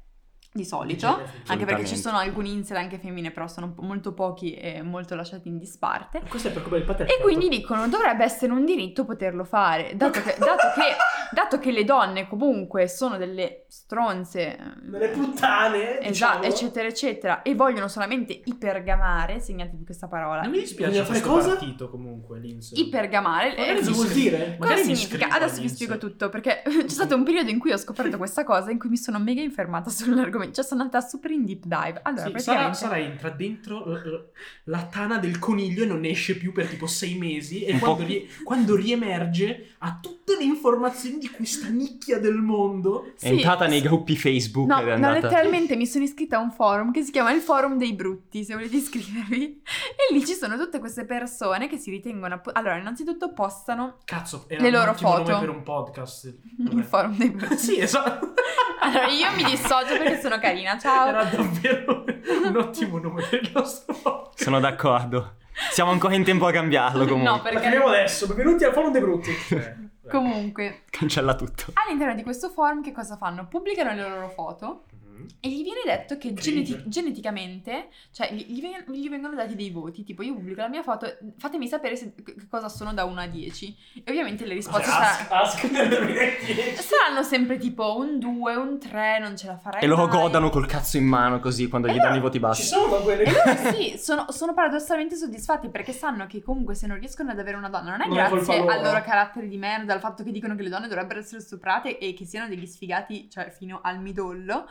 di 0.59 0.65
solito. 0.65 1.21
Anche 1.47 1.65
perché 1.65 1.87
ci 1.87 1.97
sono 1.97 2.19
alcuni 2.19 2.53
incel 2.53 2.77
anche 2.77 2.99
femmine, 2.99 3.31
però 3.31 3.47
sono 3.47 3.75
molto 3.79 4.13
pochi 4.13 4.55
e 4.55 4.83
molto 4.83 5.15
lasciati 5.15 5.49
in 5.49 5.59
disparte. 5.59 6.23
Questo 6.29 6.49
è 6.49 6.53
per 6.53 6.63
come 6.63 6.79
il 6.79 6.85
patriarcato. 6.85 7.19
E 7.19 7.23
quindi 7.23 7.49
dicono 7.49 7.89
dovrebbe 7.89 8.25
essere 8.25 8.53
un 8.53 8.65
diritto 8.65 9.05
poterlo 9.05 9.45
fare, 9.45 9.93
dato 9.97 10.21
che, 10.21 10.35
dato 10.39 10.69
che, 10.75 10.97
dato 11.33 11.59
che 11.59 11.71
le 11.71 11.85
donne 11.85 12.27
comunque 12.29 12.89
sono 12.89 13.17
delle 13.17 13.65
stronze, 13.69 14.57
eh, 14.57 14.59
Delle 14.83 15.09
puttane, 15.09 16.01
esatto, 16.01 16.39
diciamo. 16.39 16.43
eccetera, 16.45 16.89
eccetera, 16.89 17.43
e 17.43 17.55
vogliono 17.55 17.89
solamente 17.89 18.41
ipergamare, 18.45 19.41
segnatevi 19.41 19.85
questa 19.85 20.09
parola, 20.09 20.43
Non 20.43 20.51
mi 20.51 20.59
dispiace 20.61 21.05
questo 21.05 21.29
cosa? 21.29 21.49
partito 21.51 21.91
comunque, 21.91 22.39
l'Insel. 22.39 22.79
ipergamare. 22.79 23.55
Ma 23.57 23.67
eh, 23.67 23.75
cosa 23.77 23.91
vuol 23.93 24.09
dire? 24.09 24.57
Cosa 24.59 24.71
Magari 24.75 24.83
significa? 24.83 25.29
Adesso 25.29 25.61
vi 25.61 25.69
spiego 25.69 25.99
tutto 25.99 26.29
perché 26.29 26.63
c'è 26.65 26.89
stato 26.89 27.15
un 27.15 27.25
periodo 27.25 27.51
in 27.51 27.59
cui 27.59 27.73
ho 27.73 27.77
scoperto 27.77 28.17
questa 28.17 28.45
cosa 28.45 28.71
in 28.71 28.79
cui 28.79 28.89
mi 28.89 28.97
sono 28.97 29.19
mega 29.19 29.41
informata 29.43 29.91
sull'argomento, 29.91 30.48
cioè 30.53 30.65
sono 30.65 30.83
andata 30.83 31.07
super 31.07 31.31
in 31.31 31.45
deep 31.45 31.65
dive. 31.65 32.01
Allora, 32.03 32.25
Sì, 32.25 32.39
Sara, 32.39 32.59
praticamente 32.71 32.77
Sara 32.79 32.99
entra 32.99 33.31
dentro 33.31 33.85
l- 33.87 33.93
l- 33.93 34.31
la 34.65 34.85
tana 34.91 35.19
del 35.19 35.39
coniglio 35.39 35.83
e 35.83 35.87
non 35.87 36.05
esce 36.05 36.37
più 36.37 36.53
per 36.53 36.67
tipo 36.69 36.87
sei 36.87 37.15
mesi 37.17 37.65
e 37.65 37.79
quando, 37.79 38.05
rie- 38.05 38.27
quando 38.45 38.75
riemerge 38.77 39.75
ha 39.79 39.99
tutte 40.01 40.37
le 40.37 40.45
informazioni 40.45 41.19
di 41.19 41.31
questa 41.31 41.69
nicchia 41.69 42.19
del 42.19 42.37
mondo. 42.37 43.05
È 43.19 43.27
Sì, 43.27 43.29
entrata 43.29 43.67
nei 43.67 43.81
gruppi 43.81 44.17
Facebook 44.17 44.67
No, 44.69 44.81
ed 44.81 44.89
è 44.89 44.97
no, 44.97 45.13
letteralmente 45.13 45.77
mi 45.77 45.87
sono 45.87 46.05
iscritta 46.05 46.37
a 46.37 46.41
un 46.41 46.51
forum 46.51 46.91
che 46.93 47.03
si 47.03 47.11
chiama 47.11 47.33
il 47.33 47.41
forum 47.41 47.77
dei 47.79 47.95
brutti, 47.95 48.45
se 48.45 48.55
volete 48.55 48.77
iscrivervi. 48.77 49.63
E 50.11 50.13
lì 50.15 50.25
ci 50.27 50.35
sono 50.35 50.57
tutte 50.57 50.79
queste 50.79 51.05
persone 51.05 51.69
che 51.69 51.77
si 51.79 51.91
ritengono... 51.91 52.35
appu- 52.35 52.57
Allora, 52.57 52.77
innanzitutto 52.77 53.33
postano 53.33 53.99
Cazzo, 54.05 54.45
era 54.49 54.63
Le 54.63 54.71
loro 54.71 54.95
foto. 54.95 55.31
nome 55.31 55.41
per 55.47 55.49
un 55.51 55.63
podcast. 55.63 56.25
il 56.59 56.65
Vabbè. 56.69 56.83
forum 56.83 57.17
dei 57.17 57.31
brutti. 57.31 57.57
sì, 57.57 57.79
esatto. 57.79 58.35
Allora, 58.81 59.07
io 59.09 59.31
mi 59.35 59.45
dissocio 59.45 59.97
perché 59.99 60.21
sono 60.21 60.28
carina, 60.37 60.77
ciao. 60.79 61.09
Era 61.09 61.25
davvero 61.25 62.05
un 62.45 62.57
ottimo 62.57 62.99
nome 62.99 63.23
il 63.31 63.51
nostro 63.55 63.95
podcast. 63.95 64.43
Sono 64.43 64.61
d'accordo. 64.61 65.37
Siamo 65.71 65.91
ancora 65.91 66.15
in 66.15 66.25
tempo 66.25 66.47
a 66.47 66.53
cambiarlo 66.53 67.07
comunque. 67.07 67.31
No, 67.31 67.41
perché... 67.41 67.61
chiamiamo 67.61 67.87
adesso. 67.87 68.27
Benvenuti 68.27 68.65
al 68.65 68.73
forum 68.75 68.93
dei 68.93 69.01
brutti. 69.01 69.31
Comunque, 70.09 70.85
Cancella 70.89 71.35
tutto. 71.35 71.65
all'interno 71.75 72.15
di 72.15 72.23
questo 72.23 72.49
forum 72.49 72.83
che 72.83 72.93
cosa 72.93 73.17
fanno? 73.17 73.47
Pubblicano 73.47 73.93
le 73.93 74.09
loro 74.09 74.29
foto 74.31 74.85
Mhm. 75.19 75.27
e 75.41 75.49
gli 75.51 75.63
viene 75.63 75.81
detto 75.85 76.17
che 76.19 76.33
geneti- 76.35 76.83
geneticamente, 76.87 77.89
cioè 78.13 78.33
gli, 78.33 78.45
gli 78.49 78.61
veng- 78.61 78.91
gli 78.91 79.09
vengono 79.09 79.35
dati 79.35 79.55
dei 79.55 79.71
voti, 79.71 80.05
tipo 80.05 80.23
io 80.23 80.35
pubblico 80.35 80.61
la 80.61 80.69
mia 80.69 80.83
foto, 80.83 81.07
fatemi 81.39 81.67
sapere 81.67 81.97
se- 81.97 82.15
che 82.15 82.35
cosa 82.49 82.69
sono 82.69 82.93
da 82.95 83.05
1 83.05 83.21
a 83.21 83.27
10. 83.27 83.77
E 84.05 84.11
ovviamente 84.11 84.45
le 84.47 84.55
risposte 84.55 84.89
Ask, 84.91 85.27
saranno... 85.27 85.43
ask 85.45 85.71
nel 85.71 85.89
2010. 85.89 86.83
Saranno 86.83 87.23
sempre 87.23 87.59
tipo 87.59 87.97
un 87.97 88.19
2, 88.19 88.55
un 88.55 88.79
3, 88.79 89.19
non 89.21 89.37
ce 89.37 89.47
la 89.49 89.57
farai 89.59 89.83
E 89.83 89.87
loro 89.87 90.07
mai. 90.07 90.17
godano 90.19 90.51
col 90.51 90.67
cazzo 90.67 90.97
in 90.97 91.05
mano 91.07 91.41
così 91.41 91.69
quando 91.69 91.89
gli 91.89 91.97
danno 91.99 92.17
i 92.17 92.21
voti 92.21 92.35
Ci 92.35 92.41
bassi. 92.41 92.63
sono 92.67 92.97
quelle 92.99 93.25
E 93.25 93.33
loro 93.33 93.73
sì, 93.75 93.97
sono, 93.99 94.27
sono 94.31 94.55
paradossalmente 94.55 95.17
soddisfatti 95.17 95.69
perché 95.69 95.93
sanno 95.93 96.27
che 96.27 96.43
comunque 96.43 96.75
se 96.75 96.87
non 96.87 96.99
riescono 96.99 97.31
ad 97.31 97.39
avere 97.39 97.57
una 97.57 97.69
donna 97.69 97.91
non 97.97 98.03
è 98.03 98.07
Non 98.07 98.19
è 98.19 98.29
grazie 98.29 98.59
loro. 98.59 98.71
al 98.73 98.83
loro 98.83 99.01
carattere 99.03 99.49
di 99.49 99.57
merda, 99.57 99.93
al 99.95 100.01
fatto 100.01 100.23
che 100.23 100.31
dicono 100.31 100.55
che 100.55 100.63
le 100.63 100.69
donne 100.69 100.89
dovrebbero 100.89 101.19
essere 101.21 101.41
stuprate 101.41 101.99
e 101.99 102.15
che 102.15 102.25
siano 102.25 102.49
degli 102.49 102.67
sfigati, 102.67 103.29
cioè 103.31 103.51
fino 103.51 103.81
al 103.83 104.01
midollo. 104.01 104.67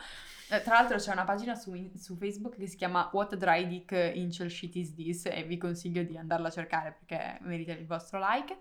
Eh, 0.50 0.62
tra 0.62 0.74
l'altro 0.74 0.96
c'è 0.96 1.12
una 1.12 1.24
pagina 1.24 1.54
su, 1.54 1.90
su 1.96 2.16
Facebook 2.16 2.56
che 2.56 2.66
si 2.66 2.76
chiama 2.76 3.10
What 3.12 3.34
Dry 3.36 3.66
Dick 3.66 4.12
Incel 4.14 4.50
Shit 4.50 4.74
Is 4.76 4.94
This 4.94 5.26
e 5.26 5.42
vi 5.44 5.58
consiglio 5.58 6.02
di 6.02 6.16
andarla 6.16 6.48
a 6.48 6.50
cercare 6.50 6.96
perché 6.98 7.38
merita 7.42 7.72
il 7.72 7.86
vostro 7.86 8.18
like. 8.18 8.56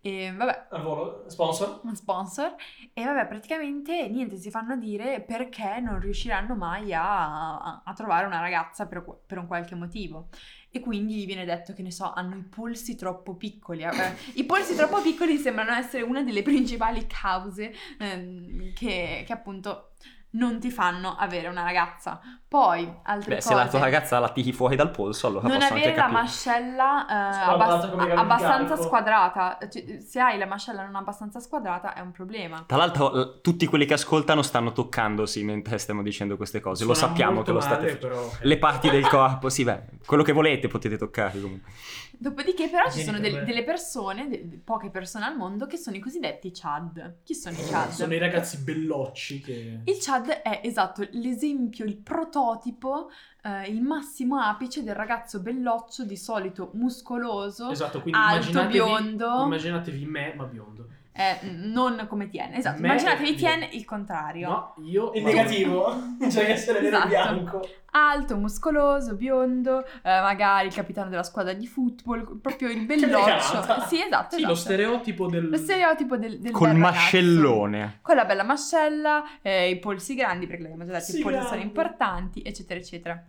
E 0.00 0.32
vabbè, 0.32 0.66
Al 0.70 0.82
volo, 0.82 1.24
sponsor. 1.28 1.80
sponsor. 1.94 2.54
E 2.92 3.04
vabbè 3.04 3.26
praticamente 3.26 4.08
niente 4.08 4.36
si 4.36 4.50
fanno 4.50 4.76
dire 4.76 5.20
perché 5.22 5.80
non 5.80 5.98
riusciranno 5.98 6.54
mai 6.54 6.92
a, 6.94 7.58
a- 7.60 7.82
a 7.84 7.92
trovare 7.94 8.26
una 8.26 8.38
ragazza 8.40 8.86
per, 8.86 9.04
per 9.26 9.38
un 9.38 9.46
qualche 9.46 9.74
motivo. 9.74 10.28
E 10.70 10.80
quindi 10.80 11.14
gli 11.14 11.26
viene 11.26 11.44
detto 11.44 11.72
che 11.72 11.82
ne 11.82 11.92
so 11.92 12.12
hanno 12.12 12.34
i 12.36 12.42
polsi 12.42 12.96
troppo 12.96 13.34
piccoli. 13.36 13.82
Eh, 13.84 13.90
i 14.34 14.44
polsi 14.44 14.74
troppo 14.74 15.00
piccoli 15.00 15.36
sembrano 15.38 15.70
essere 15.72 16.02
una 16.02 16.22
delle 16.22 16.42
principali 16.42 17.06
cause 17.06 17.72
ehm, 17.98 18.72
che, 18.72 19.22
che 19.24 19.32
appunto 19.32 19.93
non 20.34 20.58
ti 20.60 20.70
fanno 20.70 21.16
avere 21.16 21.48
una 21.48 21.62
ragazza 21.62 22.20
poi 22.54 22.88
altre 23.02 23.34
Beh, 23.34 23.40
se 23.40 23.48
cose 23.48 23.64
la 23.64 23.68
tua 23.68 23.80
ragazza 23.80 24.18
la 24.20 24.28
tiri 24.28 24.52
fuori 24.52 24.76
dal 24.76 24.92
polso, 24.92 25.26
allora 25.26 25.48
non 25.48 25.58
posso 25.58 25.72
anche 25.72 25.88
avere 25.88 25.96
la 25.96 26.06
mascella 26.06 27.50
eh, 27.52 28.04
di 28.06 28.10
abbastanza 28.12 28.76
squadrata. 28.76 29.58
Cioè, 29.68 30.00
se 30.00 30.20
hai 30.20 30.38
la 30.38 30.46
mascella 30.46 30.84
non 30.84 30.94
abbastanza 30.94 31.40
squadrata 31.40 31.94
è 31.94 32.00
un 32.00 32.12
problema. 32.12 32.62
Tra 32.64 32.76
l'altro, 32.76 33.08
l- 33.10 33.40
tutti 33.42 33.66
quelli 33.66 33.86
che 33.86 33.94
ascoltano 33.94 34.42
stanno 34.42 34.70
toccandosi 34.70 35.42
mentre 35.42 35.78
stiamo 35.78 36.00
dicendo 36.00 36.36
queste 36.36 36.60
cose. 36.60 36.84
Lo 36.84 36.94
Suona 36.94 37.08
sappiamo 37.08 37.42
che 37.42 37.50
lo 37.50 37.58
state 37.60 37.86
male, 37.86 37.92
facendo. 37.94 38.08
però. 38.14 38.30
Le 38.40 38.58
parti 38.58 38.90
del 38.90 39.08
corpo, 39.10 39.48
sì, 39.48 39.64
beh, 39.64 39.82
quello 40.06 40.22
che 40.22 40.30
volete 40.30 40.68
potete 40.68 40.96
toccare 40.96 41.40
comunque. 41.40 41.72
Dopodiché, 42.18 42.68
però, 42.68 42.90
ci 42.90 43.02
sono 43.02 43.18
del- 43.18 43.44
delle 43.44 43.64
persone, 43.64 44.28
de- 44.28 44.48
de- 44.48 44.60
poche 44.62 44.90
persone 44.90 45.24
al 45.24 45.36
mondo, 45.36 45.66
che 45.66 45.76
sono 45.76 45.96
i 45.96 46.00
cosiddetti 46.00 46.50
Chad. 46.52 47.16
Chi 47.22 47.34
sono 47.34 47.56
i 47.56 47.60
Chad? 47.64 47.90
Sono 47.90 48.14
i 48.14 48.18
ragazzi 48.18 48.58
bellocci 48.58 49.40
che... 49.40 49.80
Il 49.84 49.96
Chad 50.00 50.28
è 50.28 50.60
esatto 50.64 51.06
l'esempio, 51.12 51.84
il 51.84 51.96
prototipo, 51.96 53.10
eh, 53.42 53.68
il 53.70 53.82
massimo 53.82 54.38
apice 54.40 54.82
del 54.82 54.94
ragazzo 54.94 55.40
belloccio, 55.40 56.04
di 56.04 56.16
solito 56.16 56.70
muscoloso. 56.74 57.70
Esatto, 57.70 58.00
quindi 58.00 58.18
alto, 58.18 58.50
immaginatevi, 58.50 58.72
biondo. 58.72 59.42
immaginatevi 59.44 60.04
me, 60.06 60.34
ma 60.34 60.44
biondo. 60.44 60.86
È 61.16 61.38
non 61.44 62.06
come 62.08 62.28
Tien. 62.28 62.52
Esatto, 62.54 62.80
Me- 62.80 62.88
immaginatevi 62.88 63.34
Tien 63.36 63.68
il 63.70 63.84
contrario. 63.84 64.48
No, 64.48 64.74
io... 64.84 65.12
Il 65.14 65.22
negativo, 65.22 65.94
cioè 66.28 66.50
essere 66.50 66.80
nero 66.80 66.96
Esatto. 66.96 67.08
bianco. 67.08 67.68
Alto, 67.92 68.36
muscoloso, 68.36 69.14
biondo, 69.14 69.84
eh, 69.86 70.20
magari 70.20 70.66
il 70.66 70.74
capitano 70.74 71.08
della 71.10 71.22
squadra 71.22 71.52
di 71.52 71.68
football, 71.68 72.40
proprio 72.40 72.68
il 72.68 72.80
belloccio. 72.86 73.62
Sì, 73.86 74.02
esatto, 74.02 74.34
Sì, 74.36 74.42
lo 74.42 74.50
esatto. 74.50 74.54
stereotipo 74.56 75.28
del... 75.28 75.48
Lo 75.48 75.56
stereotipo 75.56 76.16
del, 76.16 76.40
del 76.40 76.50
Col 76.50 76.70
bel 76.72 76.76
ragazzo. 76.80 76.96
mascellone. 76.98 77.98
Con 78.02 78.16
la 78.16 78.24
bella 78.24 78.42
mascella, 78.42 79.22
eh, 79.42 79.70
i 79.70 79.78
polsi 79.78 80.16
grandi, 80.16 80.48
perché 80.48 80.62
l'abbiamo 80.62 80.84
già 80.84 80.92
detto, 80.94 81.04
Sì, 81.04 81.20
i 81.20 81.22
polsi 81.22 81.36
sono 81.38 81.48
grandi. 81.50 81.66
importanti, 81.66 82.42
eccetera, 82.44 82.80
eccetera. 82.80 83.24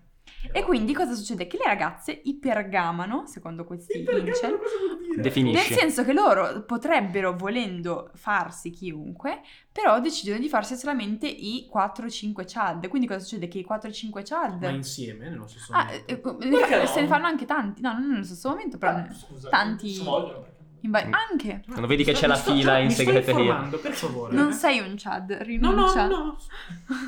E 0.51 0.63
quindi 0.63 0.93
cosa 0.93 1.13
succede? 1.13 1.47
Che 1.47 1.57
le 1.57 1.65
ragazze 1.65 2.21
ipergamano, 2.23 3.25
secondo 3.27 3.63
questi 3.65 4.01
Perché 4.03 4.27
incel, 4.29 4.57
cosa 4.57 4.75
vuol 4.85 4.99
dire? 5.07 5.21
Definisci. 5.21 5.69
nel 5.69 5.79
senso 5.79 6.03
che 6.03 6.13
loro 6.13 6.63
potrebbero, 6.63 7.35
volendo 7.35 8.11
farsi 8.15 8.69
chiunque, 8.69 9.41
però 9.71 9.99
decidono 9.99 10.39
di 10.39 10.49
farsi 10.49 10.75
solamente 10.75 11.27
i 11.27 11.69
4-5 11.73 12.43
Chad. 12.45 12.87
Quindi 12.87 13.07
cosa 13.07 13.19
succede? 13.19 13.47
Che 13.47 13.59
i 13.59 13.65
4-5 13.69 14.21
Chad... 14.23 14.61
Ma 14.63 14.69
insieme, 14.69 15.29
nello 15.29 15.47
stesso 15.47 15.71
Ah, 15.73 15.85
momento. 15.85 16.05
eh, 16.07 16.13
eh, 16.13 16.17
Perché 16.59 16.77
no? 16.79 16.85
se 16.85 17.01
ne 17.01 17.07
fanno 17.07 17.25
anche 17.27 17.45
tanti, 17.45 17.81
no, 17.81 17.93
non 17.93 18.09
nello 18.09 18.23
stesso 18.23 18.49
momento, 18.49 18.77
però 18.77 18.91
Ah, 18.93 19.07
scusa, 19.13 19.49
tanti- 19.49 19.93
se 19.93 20.03
vogliono, 20.03 20.39
perché 20.41 20.53
no? 20.59 20.63
in 20.81 20.91
vari- 20.91 21.09
anche. 21.29 21.63
Quando 21.65 21.87
vedi 21.87 22.03
che 22.03 22.13
c'è 22.13 22.27
la 22.27 22.35
fila 22.35 22.77
in 22.79 22.87
mi 22.87 22.91
segreteria. 22.91 23.39
informando, 23.41 23.77
per 23.79 23.91
favore. 23.93 24.33
Non 24.35 24.53
sei 24.53 24.79
un 24.79 24.93
Chad, 24.97 25.29
No, 25.31 25.37
no, 25.37 25.43
rinuncia. 25.43 26.07
no. 26.07 26.37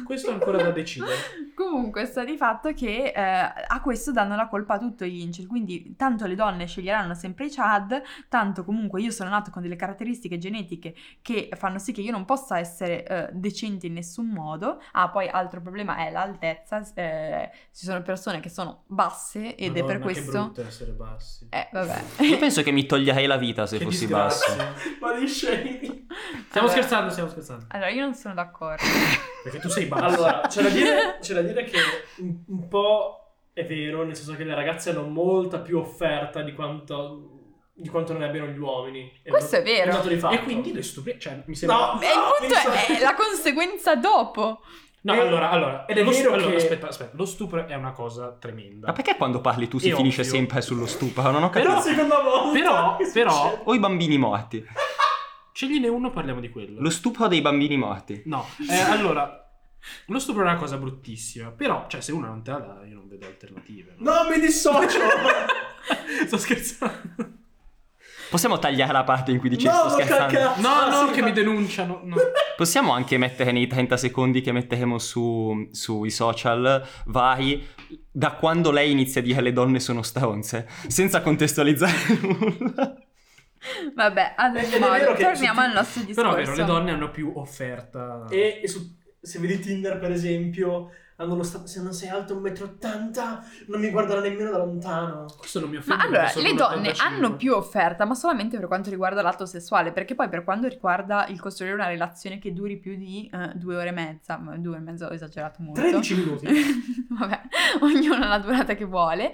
Questo 0.06 0.30
è 0.30 0.34
ancora 0.34 0.62
da 0.62 0.72
decidere. 0.72 1.14
Comunque 1.58 2.06
sta 2.06 2.24
di 2.24 2.38
fatto 2.38 2.72
che 2.72 3.12
eh, 3.16 3.20
a 3.20 3.82
questo 3.82 4.12
danno 4.12 4.36
la 4.36 4.48
colpa 4.48 4.76
a 4.76 4.78
tutto 4.78 5.06
gli 5.06 5.22
incel, 5.22 5.48
quindi 5.48 5.96
tanto 5.98 6.28
le 6.28 6.36
donne 6.36 6.68
sceglieranno 6.68 7.16
sempre 7.16 7.46
i 7.46 7.50
Chad, 7.52 8.00
tanto 8.30 8.64
comunque 8.64 9.02
io 9.02 9.10
sono 9.10 9.32
nato 9.32 9.50
con 9.50 9.64
delle 9.64 9.76
caratteristiche 9.76 10.38
genetiche 10.38 10.94
che 11.20 11.50
fanno 11.58 11.80
sì 11.80 11.94
che 11.94 12.02
io 12.02 12.12
non 12.12 12.26
possa 12.26 12.60
essere 12.60 13.04
eh, 13.08 13.30
decente 13.32 13.88
in 13.88 13.94
nessun 13.94 14.28
modo. 14.28 14.80
Ah, 14.92 15.10
poi 15.10 15.28
altro 15.30 15.60
problema 15.60 15.98
è 15.98 16.12
l'altezza, 16.12 16.80
eh, 16.94 17.50
ci 17.74 17.86
sono 17.86 18.04
persone 18.04 18.40
che 18.40 18.50
sono 18.50 18.84
basse 18.86 19.56
ed 19.56 19.72
è 19.78 19.84
per 19.84 19.98
Madonna, 19.98 20.00
questo... 20.04 20.32
Che 20.32 20.38
brutto 20.38 20.62
essere 20.62 20.92
bassi. 20.92 21.48
Eh, 21.50 21.70
vabbè. 21.72 22.04
Io 22.20 22.38
penso 22.38 22.62
che 22.62 22.70
mi 22.72 22.86
toglierei 22.86 23.26
la 23.26 23.38
vita 23.38 23.66
se 23.66 23.80
Che 23.80 23.84
fossi 23.84 24.02
disgrazia. 24.06 24.56
basso. 24.56 24.90
Ma 25.02 25.14
di 25.18 25.28
scemi. 25.28 26.06
Stiamo 26.50 26.68
Allora- 26.68 26.70
scherzando, 26.70 27.10
stiamo 27.10 27.30
scherzando. 27.30 27.66
Allora, 27.70 27.90
io 27.90 28.02
non 28.04 28.14
sono 28.14 28.36
d'accordo. 28.36 28.84
Perché 29.44 29.60
tu 29.60 29.70
sei 29.70 29.86
basso. 29.86 30.04
Allora, 30.04 30.42
c'è 30.48 30.62
da 30.62 30.70
dire, 30.70 31.18
c'è 31.20 31.34
da 31.34 31.42
dire 31.42 31.46
che 31.54 31.78
un, 32.20 32.44
un 32.48 32.68
po' 32.68 33.22
è 33.54 33.66
vero, 33.66 34.04
nel 34.04 34.16
senso 34.16 34.36
che 34.36 34.44
le 34.44 34.54
ragazze 34.56 34.92
hanno 34.92 35.04
molta 35.04 35.60
più 35.60 35.78
offerta 35.80 36.42
di 36.42 36.54
quanto, 36.54 37.32
di 37.74 37.90
quanto 37.90 38.14
ne 38.18 38.26
abbiano 38.26 38.48
gli 38.52 38.58
uomini. 38.60 39.12
Questo 39.28 39.58
è 39.58 39.64
vero. 39.64 40.02
E 40.30 40.44
quindi 40.44 40.74
le 40.74 40.84
stupri... 40.84 41.20
Cioè, 41.20 41.42
mi 41.46 41.56
sembra... 41.56 41.78
No, 41.94 42.02
E 42.02 42.06
il 42.06 42.12
punto 42.40 42.70
mi 42.70 42.96
è, 42.96 43.00
è 43.00 43.02
la 43.02 43.16
conseguenza 43.16 43.96
dopo. 43.96 44.62
No, 45.02 45.14
E- 45.14 45.20
allora, 45.20 45.50
allora, 45.52 45.86
ed 45.86 45.98
è 45.98 46.04
lo 46.04 46.10
vero 46.10 46.34
allora, 46.34 46.50
che- 46.50 46.56
aspetta, 46.58 46.88
aspetta, 46.90 47.12
lo 47.16 47.26
stupro 47.26 47.66
è 47.66 47.74
una 47.76 47.94
cosa 47.94 48.36
tremenda. 48.38 48.88
Ma 48.88 48.94
perché 48.94 49.16
quando 49.16 49.40
parli 49.42 49.68
tu 49.68 49.78
si 49.78 49.90
È 49.90 49.96
finisce 49.96 50.22
ovvio. 50.22 50.34
sempre 50.34 50.62
sullo 50.62 50.86
stupro? 50.86 51.22
Non 51.32 51.44
ho 51.44 51.50
capito. 51.50 51.72
la 51.72 51.80
seconda 51.80 52.20
volta. 52.22 52.52
Però- 52.60 52.98
però-. 53.14 53.62
O 53.64 53.74
i 53.74 53.80
bambini 53.80 54.18
morti. 54.18 54.66
Scegliene 55.54 55.88
uno, 55.88 56.10
parliamo 56.12 56.40
di 56.40 56.50
quello. 56.50 56.82
Lo 56.82 56.90
stupro 56.90 57.28
dei 57.28 57.42
bambini 57.42 57.78
morti. 57.78 58.22
No, 58.26 58.46
eh, 58.70 58.76
allora, 58.80 59.47
lo 60.08 60.20
stupro 60.20 60.42
è 60.42 60.46
una 60.46 60.56
cosa 60.58 60.78
bruttissima, 60.78 61.50
però, 61.52 61.86
cioè, 61.88 62.02
se 62.02 62.12
uno 62.12 62.28
non 62.28 62.44
te 62.44 62.52
la 62.52 62.58
dà, 62.60 62.86
io 62.86 62.96
non 62.96 63.08
vedo 63.08 63.26
alternative. 63.26 63.96
no? 63.98 64.12
No, 64.24 64.30
mi 64.30 64.40
dissocio. 64.40 65.00
Sto 66.28 66.38
scherzando. 66.38 67.36
Possiamo 68.30 68.60
tagliare 68.60 68.92
la 68.92 69.06
parte 69.06 69.32
in 69.32 69.40
cui 69.40 69.48
dici 69.48 69.66
no, 69.68 69.72
sto 69.72 69.90
scherzando? 69.92 70.34
cacca. 70.38 70.60
No, 70.60 70.68
Ah, 70.68 70.90
no, 70.90 71.08
sì, 71.08 71.14
che 71.14 71.22
ma- 71.22 71.28
mi 71.28 71.32
denunciano. 71.34 72.02
No. 72.04 72.16
Possiamo 72.58 72.92
anche 72.92 73.18
mettere 73.18 73.54
nei 73.54 73.68
30 73.68 73.96
secondi 73.96 74.42
che 74.42 74.52
metteremo 74.52 74.98
su, 74.98 75.70
sui 75.72 76.10
social 76.10 76.86
vari 77.06 77.66
da 78.12 78.32
quando 78.34 78.72
lei 78.72 78.92
inizia 78.92 79.22
a 79.22 79.24
dire 79.24 79.40
le 79.42 79.54
donne 79.54 79.80
sono 79.80 80.02
stronze, 80.02 80.68
senza 80.88 81.22
contestualizzare 81.22 81.94
nulla. 82.20 82.98
Vabbè, 83.96 84.34
ad 84.36 84.56
ogni 84.58 84.80
modo, 84.80 85.14
torniamo 85.18 85.62
al 85.62 85.72
nostro 85.72 86.02
discorso. 86.04 86.30
Però 86.30 86.34
è 86.34 86.44
vero, 86.44 86.54
le 86.56 86.66
donne 86.66 86.92
hanno 86.92 87.10
più 87.12 87.32
offerta. 87.36 88.26
E, 88.30 88.60
e 88.62 88.68
su- 88.68 88.94
se 89.28 89.40
vedi 89.40 89.60
Tinder, 89.60 90.00
per 90.00 90.12
esempio, 90.12 90.90
hanno 91.20 91.36
lo 91.36 91.42
sta- 91.44 91.66
se 91.66 91.82
non 91.82 91.94
sei 91.94 92.10
alto 92.10 92.36
1,80 92.36 93.22
m, 93.66 93.72
non 93.72 93.80
mi 93.82 93.90
guarderà 93.90 94.22
nemmeno 94.22 94.52
da 94.52 94.60
lontano. 94.60 95.26
Questo 95.38 95.60
non 95.60 95.70
mi 95.70 95.76
Ma 95.76 95.82
offende. 95.82 96.04
allora, 96.04 96.18
perché 96.26 96.34
sono 96.40 96.48
le 96.48 96.54
donne 96.54 96.90
85. 96.90 97.04
hanno 97.06 97.36
più 97.36 97.54
offerta, 97.54 98.06
ma 98.06 98.14
solamente 98.14 98.58
per 98.58 98.68
quanto 98.68 98.90
riguarda 98.92 99.22
l'atto 99.24 99.46
sessuale, 99.48 99.92
perché 99.92 100.14
poi 100.14 100.30
per 100.30 100.44
quanto 100.44 100.68
riguarda 100.68 101.26
il 101.28 101.40
costruire 101.40 101.74
una 101.74 101.88
relazione 101.88 102.38
che 102.38 102.54
duri 102.54 102.78
più 102.78 102.96
di 102.96 103.30
eh, 103.34 103.52
due 103.56 103.76
ore 103.78 103.90
e 103.90 103.94
mezza, 103.94 104.38
ma 104.38 104.56
due 104.58 104.74
ore 104.74 104.80
e 104.80 104.84
mezza 104.84 105.08
ho 105.08 105.14
esagerato 105.14 105.62
molto. 105.64 105.82
13 105.82 106.16
minuti. 106.16 106.48
Vabbè, 107.10 107.42
ognuno 107.82 108.24
ha 108.24 108.28
la 108.28 108.40
durata 108.40 108.76
che 108.76 108.86
vuole. 108.86 109.34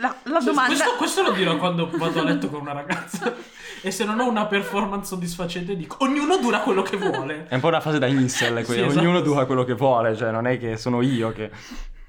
La, 0.00 0.14
la 0.24 0.40
Cioè, 0.40 0.42
domanda... 0.44 0.66
Questo, 0.74 0.96
questo 0.96 1.22
lo 1.22 1.32
dirò 1.32 1.56
quando 1.58 1.88
vado 1.96 2.20
a 2.20 2.24
letto 2.24 2.48
con 2.48 2.60
una 2.60 2.72
ragazza. 2.72 3.34
e 3.82 3.90
se 3.90 4.04
non 4.04 4.18
ho 4.20 4.28
una 4.28 4.46
performance 4.46 5.06
soddisfacente, 5.08 5.76
dico: 5.76 5.96
ognuno 6.00 6.38
dura 6.38 6.60
quello 6.60 6.82
che 6.82 6.96
vuole. 6.96 7.46
È 7.48 7.54
un 7.54 7.60
po' 7.60 7.68
una 7.68 7.80
fase 7.80 7.98
da 7.98 8.06
incel, 8.06 8.62
Sì, 8.66 8.80
esatto. 8.80 8.98
ognuno 9.00 9.20
dura 9.20 9.44
quello 9.46 9.64
che 9.64 9.74
vuole, 9.74 10.16
cioè 10.16 10.30
non 10.30 10.46
è 10.46 10.58
che 10.58 10.76
sono 10.76 11.02
io 11.02 11.32
che... 11.32 11.50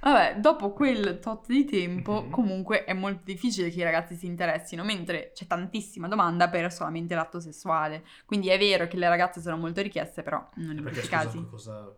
Vabbè, 0.01 0.35
dopo 0.39 0.71
quel 0.71 1.19
tot 1.19 1.45
di 1.47 1.65
tempo, 1.65 2.21
Mhm. 2.23 2.29
comunque 2.29 2.85
è 2.85 2.93
molto 2.93 3.21
difficile 3.25 3.69
che 3.69 3.79
i 3.79 3.83
ragazzi 3.83 4.15
si 4.15 4.27
interessino, 4.27 4.83
mentre 4.85 5.31
c'è 5.33 5.45
tantissima 5.45 6.07
domanda 6.07 6.47
per 6.47 6.71
solamente 6.71 7.15
l'atto 7.15 7.39
sessuale. 7.41 8.03
Quindi 8.25 8.47
è 8.49 8.57
vero 8.57 8.87
che 8.87 8.95
le 8.97 9.09
ragazze 9.09 9.41
sono 9.41 9.57
molto 9.57 9.81
richieste, 9.81 10.21
però 10.23 10.43
non 10.55 10.77
in 10.77 10.83
Perché 10.83 11.01
tutti 11.01 11.13
i 11.13 11.17
scusa, 11.17 11.23
casi. 11.25 11.47
cosa. 11.49 11.95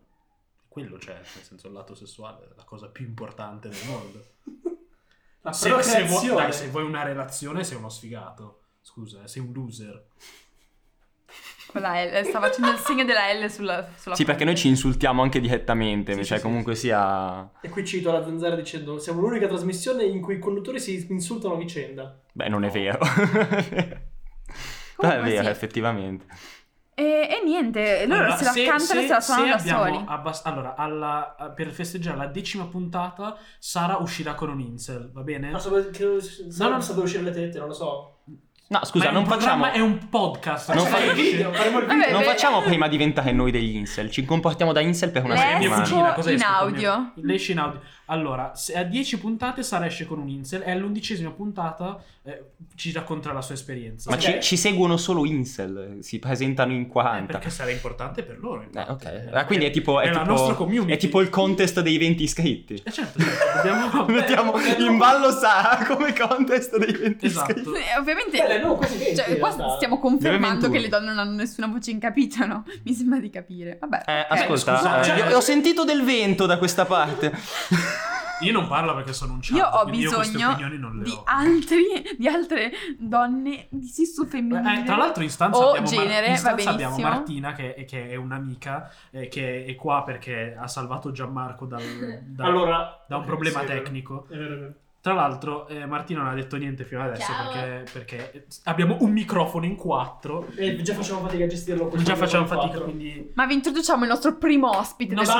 Quello 0.67 0.97
c'è, 0.97 1.13
nel 1.13 1.43
senso, 1.43 1.67
il 1.67 1.73
lato 1.73 1.93
sessuale 1.93 2.45
è 2.45 2.47
la 2.55 2.63
cosa 2.63 2.87
più 2.87 3.05
importante 3.05 3.67
del 3.69 3.77
mondo. 3.87 4.25
La 5.41 5.53
Se, 5.53 5.81
se 5.81 6.03
vuoi, 6.03 6.27
dai, 6.27 6.53
se 6.53 6.67
vuoi 6.67 6.83
una 6.83 7.03
relazione, 7.03 7.63
sei 7.63 7.77
uno 7.77 7.89
sfigato. 7.89 8.59
Scusa, 8.81 9.23
eh, 9.23 9.27
sei 9.27 9.41
un 9.43 9.51
loser. 9.53 10.05
Con 11.67 11.81
la 11.81 12.03
L, 12.03 12.23
sta 12.25 12.39
facendo 12.39 12.69
il 12.71 12.77
segno 12.77 13.05
della 13.05 13.31
L 13.31 13.49
sulla, 13.49 13.87
sulla 13.97 14.15
Sì, 14.15 14.25
perché 14.25 14.43
noi 14.43 14.57
ci 14.57 14.67
insultiamo 14.67 15.21
anche 15.21 15.39
direttamente, 15.39 16.11
Sì, 16.13 16.25
cioè 16.25 16.37
sì, 16.37 16.43
sì, 16.43 16.49
comunque 16.49 16.75
sia... 16.75 17.49
E 17.61 17.69
qui 17.69 17.85
cito 17.85 18.11
la 18.11 18.23
zanzara 18.23 18.55
dicendo: 18.55 18.99
Siamo 18.99 19.21
l'unica 19.21 19.47
trasmissione 19.47 20.03
in 20.03 20.19
cui 20.19 20.35
i 20.35 20.39
conduttori 20.39 20.79
si 20.81 21.05
insultano 21.09 21.53
a 21.53 21.57
vicenda. 21.57 22.19
Beh, 22.33 22.49
non 22.49 22.63
è 22.63 22.67
No. 22.67 22.73
vero. 22.73 22.97
Però 25.01 25.13
è 25.13 25.15
Comunque 25.15 25.29
vero, 25.31 25.43
sì. 25.43 25.49
effettivamente. 25.49 26.25
E, 27.01 27.27
e 27.31 27.41
niente, 27.43 28.05
loro 28.05 28.25
Allora, 28.25 28.35
se 28.37 28.43
la 28.43 28.51
cantano 28.69 28.99
e 28.99 29.03
se 29.07 29.13
la 29.13 29.19
suonano 29.21 29.47
da 29.47 29.57
soli. 29.57 30.03
abbas- 30.05 30.45
allora, 30.45 30.75
alla- 30.75 31.35
per 31.55 31.71
festeggiare 31.71 32.15
la 32.15 32.27
decima 32.27 32.65
puntata, 32.65 33.35
Sara 33.57 33.97
uscirà 33.97 34.35
con 34.35 34.49
un 34.49 34.59
incel, 34.59 35.09
va 35.11 35.21
bene? 35.21 35.49
Ma 35.49 35.57
so, 35.57 35.71
che, 35.89 36.05
No, 36.59 36.69
no. 36.69 36.79
sa 36.79 36.93
dove 36.93 37.05
uscire 37.05 37.23
le 37.23 37.31
tette, 37.31 37.57
non 37.57 37.69
lo 37.69 37.73
so. 37.73 38.17
No, 38.67 38.85
scusa, 38.85 39.09
non 39.11 39.25
facciamo... 39.25 39.65
È 39.69 39.79
un 39.79 40.07
podcast. 40.09 40.71
Non 40.73 40.85
Facciamo 40.85 41.07
fa- 41.07 41.13
video, 41.13 41.51
Vabbè. 41.51 42.11
Non 42.11 42.21
facciamo 42.23 42.61
prima 42.61 42.87
diventare 42.87 43.31
noi 43.33 43.51
degli 43.51 43.75
incel, 43.75 44.09
ci 44.11 44.23
comportiamo 44.23 44.71
da 44.71 44.79
incel 44.79 45.09
per 45.11 45.23
una 45.25 45.33
Lesbo 45.33 45.73
settimana. 45.83 46.13
cosa 46.13 46.31
in 46.31 46.41
audio. 46.43 47.11
Lei 47.15 47.35
esce 47.35 47.51
in 47.51 47.59
audio. 47.59 47.81
Allora, 48.07 48.53
se 48.55 48.75
a 48.75 48.83
10 48.83 49.19
puntate 49.19 49.63
Sara 49.63 49.85
esce 49.85 50.05
con 50.05 50.19
un 50.19 50.27
incel 50.27 50.63
e 50.65 50.71
all'undicesima 50.71 51.31
puntata 51.31 51.97
eh, 52.23 52.43
ci 52.75 52.91
racconterà 52.91 53.33
la 53.33 53.41
sua 53.41 53.55
esperienza. 53.55 54.09
Ma 54.09 54.15
Ok. 54.17 54.21
ci, 54.21 54.41
ci 54.41 54.57
seguono 54.57 54.97
solo 54.97 55.25
incel, 55.25 55.99
si 56.01 56.19
presentano 56.19 56.73
in 56.73 56.81
Eh, 56.81 56.87
40. 56.87 57.31
perché 57.31 57.49
sarà 57.49 57.71
importante 57.71 58.23
per 58.23 58.37
loro. 58.39 58.63
Eh, 58.73 58.79
ok. 58.87 59.05
Eh, 59.05 59.29
Ah, 59.31 59.45
quindi 59.45 59.65
è 59.65 59.71
tipo, 59.71 60.01
è, 60.01 60.11
tipo, 60.11 60.85
è 60.87 60.97
tipo 60.97 61.21
il 61.21 61.29
contest 61.29 61.79
dei 61.81 61.97
20 61.97 62.23
iscritti. 62.23 62.81
Eh, 62.83 62.91
certo, 62.91 63.17
certo, 63.19 63.55
dobbiamo... 63.55 64.05
Mettiamo 64.11 64.53
in 64.77 64.97
ballo 64.97 65.31
Sara 65.31 65.85
come 65.85 66.13
contest 66.13 66.77
dei 66.77 66.91
20 66.93 67.25
Esatto. 67.25 67.51
iscritti. 67.51 67.69
Eh, 67.79 67.97
ovviamente... 67.97 68.45
Beh, 68.45 68.59
no, 68.59 68.75
quasi 68.75 68.97
20, 68.97 69.15
Cioè, 69.15 69.37
qua 69.39 69.55
realtà. 69.55 69.75
stiamo 69.77 69.99
confermando 69.99 70.67
21. 70.69 70.73
che 70.73 70.79
le 70.79 70.87
donne 70.89 71.05
non 71.07 71.17
hanno 71.19 71.35
nessuna 71.35 71.67
voce 71.67 71.91
in 71.91 71.99
capitano. 71.99 72.65
Mi 72.83 72.93
sembra 72.93 73.19
di 73.19 73.29
capire. 73.29 73.77
Vabbè. 73.79 74.03
Eh, 74.05 74.19
ok. 74.21 74.25
ascolta, 74.31 74.75
scusa, 74.77 74.99
eh, 74.99 75.03
cioè- 75.05 75.29
io- 75.29 75.37
ho 75.37 75.41
sentito 75.41 75.85
del 75.85 76.03
vento 76.03 76.45
da 76.45 76.57
questa 76.57 76.85
parte. 76.85 77.31
Io 78.41 78.51
non 78.51 78.67
parlo 78.67 78.93
perché 78.95 79.13
sono 79.13 79.33
un 79.33 79.39
chat, 79.41 79.57
Io 79.57 79.65
ho 79.65 79.83
io 79.85 79.91
bisogno 79.91 80.49
opinioni 80.51 80.77
non 80.77 80.97
le 80.97 81.03
di 81.03 81.11
ho. 81.11 81.23
altri, 81.25 81.83
di 82.17 82.27
altre 82.27 82.71
donne 82.97 83.67
di 83.69 83.87
sesso 83.87 84.25
femminile. 84.25 84.81
Eh, 84.81 84.83
tra 84.83 84.95
l'altro 84.95 85.23
in 85.23 85.29
stanza, 85.29 85.59
o 85.59 85.69
abbiamo, 85.69 85.89
Mar- 85.91 86.05
genere, 86.05 86.25
in 86.27 86.33
va 86.33 86.37
stanza 86.37 86.69
abbiamo. 86.69 86.97
Martina 86.99 87.53
che, 87.53 87.85
che 87.87 88.09
è 88.09 88.15
un'amica 88.15 88.91
eh, 89.11 89.27
che 89.27 89.65
è 89.65 89.75
qua 89.75 90.03
perché 90.03 90.55
ha 90.57 90.67
salvato 90.67 91.11
Gianmarco 91.11 91.65
dal- 91.65 92.21
da, 92.27 92.45
Allora, 92.45 93.05
da 93.07 93.17
un 93.17 93.25
problema 93.25 93.61
sì, 93.61 93.65
tecnico. 93.67 94.25
È 94.29 94.35
vero, 94.37 94.53
è 94.53 94.57
vero. 94.57 94.73
Tra 95.01 95.13
l'altro, 95.13 95.67
eh, 95.67 95.87
Martina 95.87 96.19
non 96.21 96.29
ha 96.29 96.35
detto 96.35 96.57
niente 96.57 96.83
fino 96.83 97.01
adesso 97.01 97.31
perché, 97.51 97.91
perché 97.91 98.45
abbiamo 98.65 98.97
un 98.99 99.11
microfono 99.11 99.65
in 99.65 99.75
quattro. 99.75 100.45
E 100.55 100.79
già 100.83 100.93
facciamo 100.93 101.21
fatica 101.21 101.43
a 101.43 101.47
gestirlo. 101.47 101.91
Già 102.03 102.15
facciamo 102.15 102.45
fatica, 102.45 102.81
quindi. 102.81 103.31
Ma 103.33 103.47
vi 103.47 103.55
introduciamo 103.55 104.03
il 104.03 104.09
nostro 104.09 104.37
primo 104.37 104.69
ospite 104.77 105.15
No, 105.15 105.23
del 105.23 105.31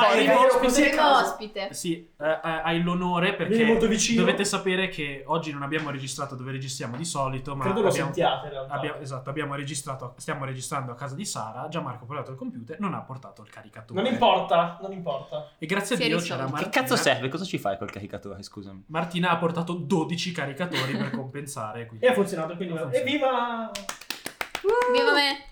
così 0.60 0.82
è 0.82 0.88
Primo 0.88 1.16
ospite. 1.16 1.72
Sì, 1.74 2.08
eh, 2.20 2.28
eh, 2.28 2.38
hai 2.42 2.82
l'onore 2.82 3.34
perché 3.34 3.78
dovete 4.16 4.44
sapere 4.44 4.88
che 4.88 5.22
oggi 5.26 5.52
non 5.52 5.62
abbiamo 5.62 5.90
registrato 5.90 6.34
dove 6.34 6.50
registriamo 6.50 6.96
di 6.96 7.04
solito, 7.04 7.54
ma 7.54 7.62
Credo 7.62 7.82
lo 7.82 7.88
abbiamo, 7.88 8.06
sentiate 8.12 8.46
in 8.46 8.52
realtà. 8.54 8.74
abbiamo- 8.74 8.98
esatto, 8.98 9.30
abbiamo 9.30 9.54
registrato, 9.54 10.14
stiamo 10.16 10.44
registrando 10.44 10.90
a 10.90 10.96
casa 10.96 11.14
di 11.14 11.24
Sara. 11.24 11.68
Gianmarco 11.68 12.02
ha 12.02 12.06
portato 12.08 12.32
il 12.32 12.36
computer, 12.36 12.80
non 12.80 12.94
ha 12.94 13.00
portato 13.02 13.42
il 13.42 13.50
caricatore. 13.50 14.02
Non 14.02 14.10
importa, 14.12 14.78
non 14.82 14.90
importa. 14.90 15.50
E 15.56 15.66
grazie 15.66 15.94
a 15.94 15.98
Si 16.00 16.06
Dio 16.08 16.18
c'era 16.18 16.48
Martina. 16.48 16.62
Che 16.62 16.68
cazzo 16.80 16.96
serve? 16.96 17.28
Cosa 17.28 17.44
ci 17.44 17.58
fai 17.58 17.78
col 17.78 17.92
caricatore? 17.92 18.42
Scusami. 18.42 18.86
Martina 18.88 19.30
ha 19.30 19.36
portato 19.36 19.50
12 19.60 20.32
caricatori 20.32 20.96
per 20.96 21.10
compensare. 21.16 21.86
quindi- 21.86 22.06
E 22.06 22.08
ha 22.08 22.12
funzionato, 22.14 22.56
quindi... 22.56 22.74
Ha 22.74 22.80
funzionato. 22.80 23.08
Evviva! 23.08 23.70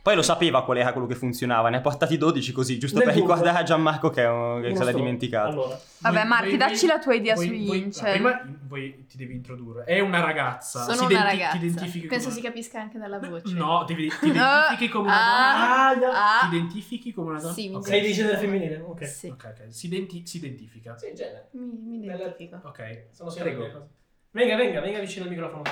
Poi 0.02 0.14
lo 0.14 0.22
sapeva 0.22 0.64
qual 0.64 0.78
era 0.78 0.92
quello 0.92 1.06
che 1.06 1.14
funzionava, 1.14 1.68
ne 1.68 1.76
ha 1.78 1.80
portati 1.80 2.16
12 2.16 2.52
così, 2.52 2.78
giusto 2.78 2.96
Nel 2.98 3.06
per 3.08 3.14
dubbio. 3.16 3.28
ricordare 3.34 3.58
a 3.58 3.62
Gianmarco 3.62 4.08
che, 4.10 4.22
è 4.22 4.28
un- 4.28 4.60
che 4.62 4.68
se 4.74 4.84
l'ha 4.84 4.90
solo. 4.90 4.96
dimenticato. 4.96 5.48
Allora. 5.50 5.78
Vabbè, 5.98 6.24
Marti, 6.24 6.56
dacci 6.56 6.86
la 6.86 6.98
tua 6.98 7.14
idea 7.14 7.36
sugli 7.36 7.74
incel. 7.74 8.12
Prima 8.12 8.40
voi 8.66 9.04
ti 9.06 9.16
devi 9.18 9.34
introdurre. 9.34 9.84
È 9.84 10.00
una 10.00 10.20
ragazza. 10.20 10.82
Sono 10.84 10.96
Si 10.96 11.04
una 11.04 11.10
identi- 11.12 11.26
ragazza. 11.38 11.58
Ti 11.58 11.64
identifichi 11.66 12.06
Penso 12.06 12.28
come 12.28 12.40
si 12.40 12.46
capisca 12.46 12.80
anche 12.80 12.98
dalla 12.98 13.18
voce. 13.18 13.52
No, 13.54 13.84
ti, 13.84 13.94
ti 13.94 14.02
identifichi 14.28 14.88
come 14.88 15.08
una 15.08 15.16
donna. 15.16 15.68
Ah, 15.68 15.88
Ah, 15.90 16.38
ah. 16.44 16.48
Ti 16.48 16.56
identifichi 16.56 17.12
come 17.12 17.30
una 17.30 17.40
donna? 17.40 17.52
Sì, 17.52 17.68
mi 17.68 17.74
Ok. 17.76 17.86
Sei 17.86 18.00
di 18.00 18.12
genere 18.12 18.36
femminile? 18.38 18.84
Ok. 18.86 19.06
Sì, 19.06 19.26
Ok, 19.28 19.54
ok. 19.60 19.72
Si, 19.72 19.86
identi- 19.86 20.26
si 20.26 20.36
identifica. 20.38 20.96
Sì, 20.96 21.12
genere. 21.14 21.48
mi, 21.52 21.98
mi 21.98 22.06
identifico. 22.06 22.60
Ok. 22.64 23.06
Sono 23.10 23.28
sempre 23.30 23.52
Prego. 23.52 23.70
cose. 23.72 23.88
Venga, 24.32 24.56
venga, 24.56 24.80
venga 24.80 24.98
vicino 25.00 25.24
al 25.24 25.30
microfono. 25.30 25.62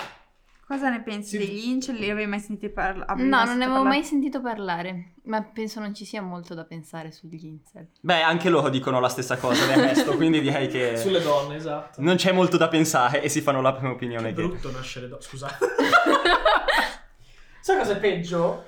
Cosa 0.68 0.90
ne 0.90 1.00
pensi 1.00 1.30
Sì. 1.30 1.38
degli 1.38 1.66
incel? 1.68 1.94
Li 1.94 2.10
avevi 2.10 2.28
mai 2.28 2.40
sentiti 2.40 2.70
parlare? 2.70 3.22
No, 3.22 3.42
non 3.44 3.56
ne 3.56 3.64
avevo 3.64 3.84
mai 3.84 4.04
sentito 4.04 4.42
parlare, 4.42 5.14
ma 5.24 5.42
penso 5.42 5.80
non 5.80 5.94
ci 5.94 6.04
sia 6.04 6.20
molto 6.20 6.52
da 6.52 6.64
pensare 6.64 7.10
sugli 7.10 7.42
incel. 7.46 7.88
Beh, 8.02 8.20
anche 8.20 8.50
loro 8.50 8.68
dicono 8.68 9.00
la 9.00 9.08
stessa 9.08 9.38
cosa 9.38 9.64
del 9.64 9.82
resto, 9.82 10.14
quindi 10.16 10.42
direi 10.42 10.68
che 10.68 10.98
Sulle 11.00 11.22
donne, 11.22 11.56
esatto. 11.56 12.02
non 12.02 12.16
c'è 12.16 12.32
molto 12.32 12.58
da 12.58 12.68
pensare 12.68 13.22
e 13.22 13.30
si 13.30 13.40
fanno 13.40 13.62
la 13.62 13.72
prima 13.72 13.88
Che 13.88 13.94
opinione 13.94 14.34
che... 14.34 14.42
brutto 14.42 14.70
nascere 14.70 15.08
do- 15.08 15.18
Scusate. 15.22 15.56
Sai 17.62 17.78
cosa 17.78 17.92
è 17.92 17.98
peggio? 17.98 18.64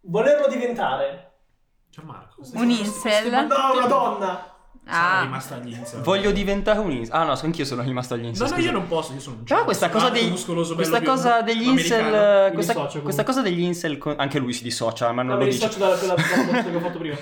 Volerlo 0.00 0.48
diventare. 0.48 1.30
Gianmarco. 1.90 2.42
Un 2.54 2.70
incel? 2.70 3.30
No, 3.46 3.72
una 3.76 3.86
donna! 3.86 4.55
Ah, 4.88 5.22
rimasta 5.22 5.56
agli 5.56 5.72
incel. 5.72 6.00
Voglio 6.02 6.30
diventare 6.30 6.78
un 6.78 6.90
incel. 6.92 7.12
Ah 7.14 7.24
no, 7.24 7.32
anch'io 7.40 7.64
sono 7.64 7.82
rimasto 7.82 8.14
agli 8.14 8.24
incel. 8.26 8.48
No, 8.48 8.56
no, 8.56 8.62
io 8.62 8.70
non 8.70 8.86
posso, 8.86 9.12
io 9.14 9.20
sono 9.20 9.36
un 9.38 9.42
Però 9.44 9.64
questa 9.64 9.88
cosa, 9.90 10.10
dei, 10.10 10.28
muscoloso, 10.28 10.74
questa 10.76 11.00
bello 11.00 11.10
cosa 11.12 11.40
degli 11.42 11.68
eh, 11.68 11.72
questa, 11.74 12.74
Mi 12.74 12.80
dissocio 12.82 13.02
questa 13.02 13.24
cosa 13.24 13.42
degli 13.42 13.62
incel, 13.62 13.98
con- 13.98 14.14
anche 14.16 14.38
lui 14.38 14.52
si 14.52 14.62
dissocia, 14.62 15.10
ma 15.12 15.22
non 15.22 15.32
No, 15.34 15.38
lo 15.40 15.44
mi 15.46 15.50
dice. 15.50 15.66
dissocio 15.66 15.84
dalla 15.84 15.96
quella 15.96 16.62
che 16.62 16.76
ho 16.76 16.80
fatto 16.80 16.98
prima. 16.98 17.16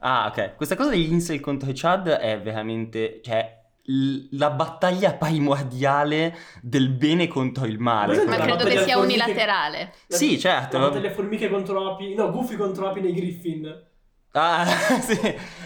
Ah, 0.00 0.26
ok. 0.30 0.56
Questa 0.56 0.76
cosa 0.76 0.90
degli 0.90 1.10
incel 1.10 1.40
contro 1.40 1.70
i 1.70 1.74
Chad 1.74 2.08
è 2.08 2.38
veramente, 2.40 3.20
cioè, 3.24 3.64
la 4.32 4.50
battaglia 4.50 5.14
primordiale 5.14 6.36
del 6.60 6.90
bene 6.90 7.28
contro 7.28 7.64
il 7.64 7.78
male. 7.78 8.24
Ma 8.24 8.36
La 8.36 8.44
credo 8.44 8.64
che 8.64 8.82
sia 8.82 8.94
formiche- 8.96 9.20
unilaterale. 9.22 9.92
Sì, 10.06 10.38
certo. 10.38 10.76
La 10.78 10.88
battaglia 10.88 11.12
formiche 11.12 11.48
contro 11.48 11.92
api. 11.92 12.14
No, 12.14 12.30
Goofy 12.30 12.56
contro 12.56 12.88
api 12.88 13.00
nei 13.00 13.14
Griffin. 13.14 13.84
Ah, 14.38 14.66
sì. 15.00 15.18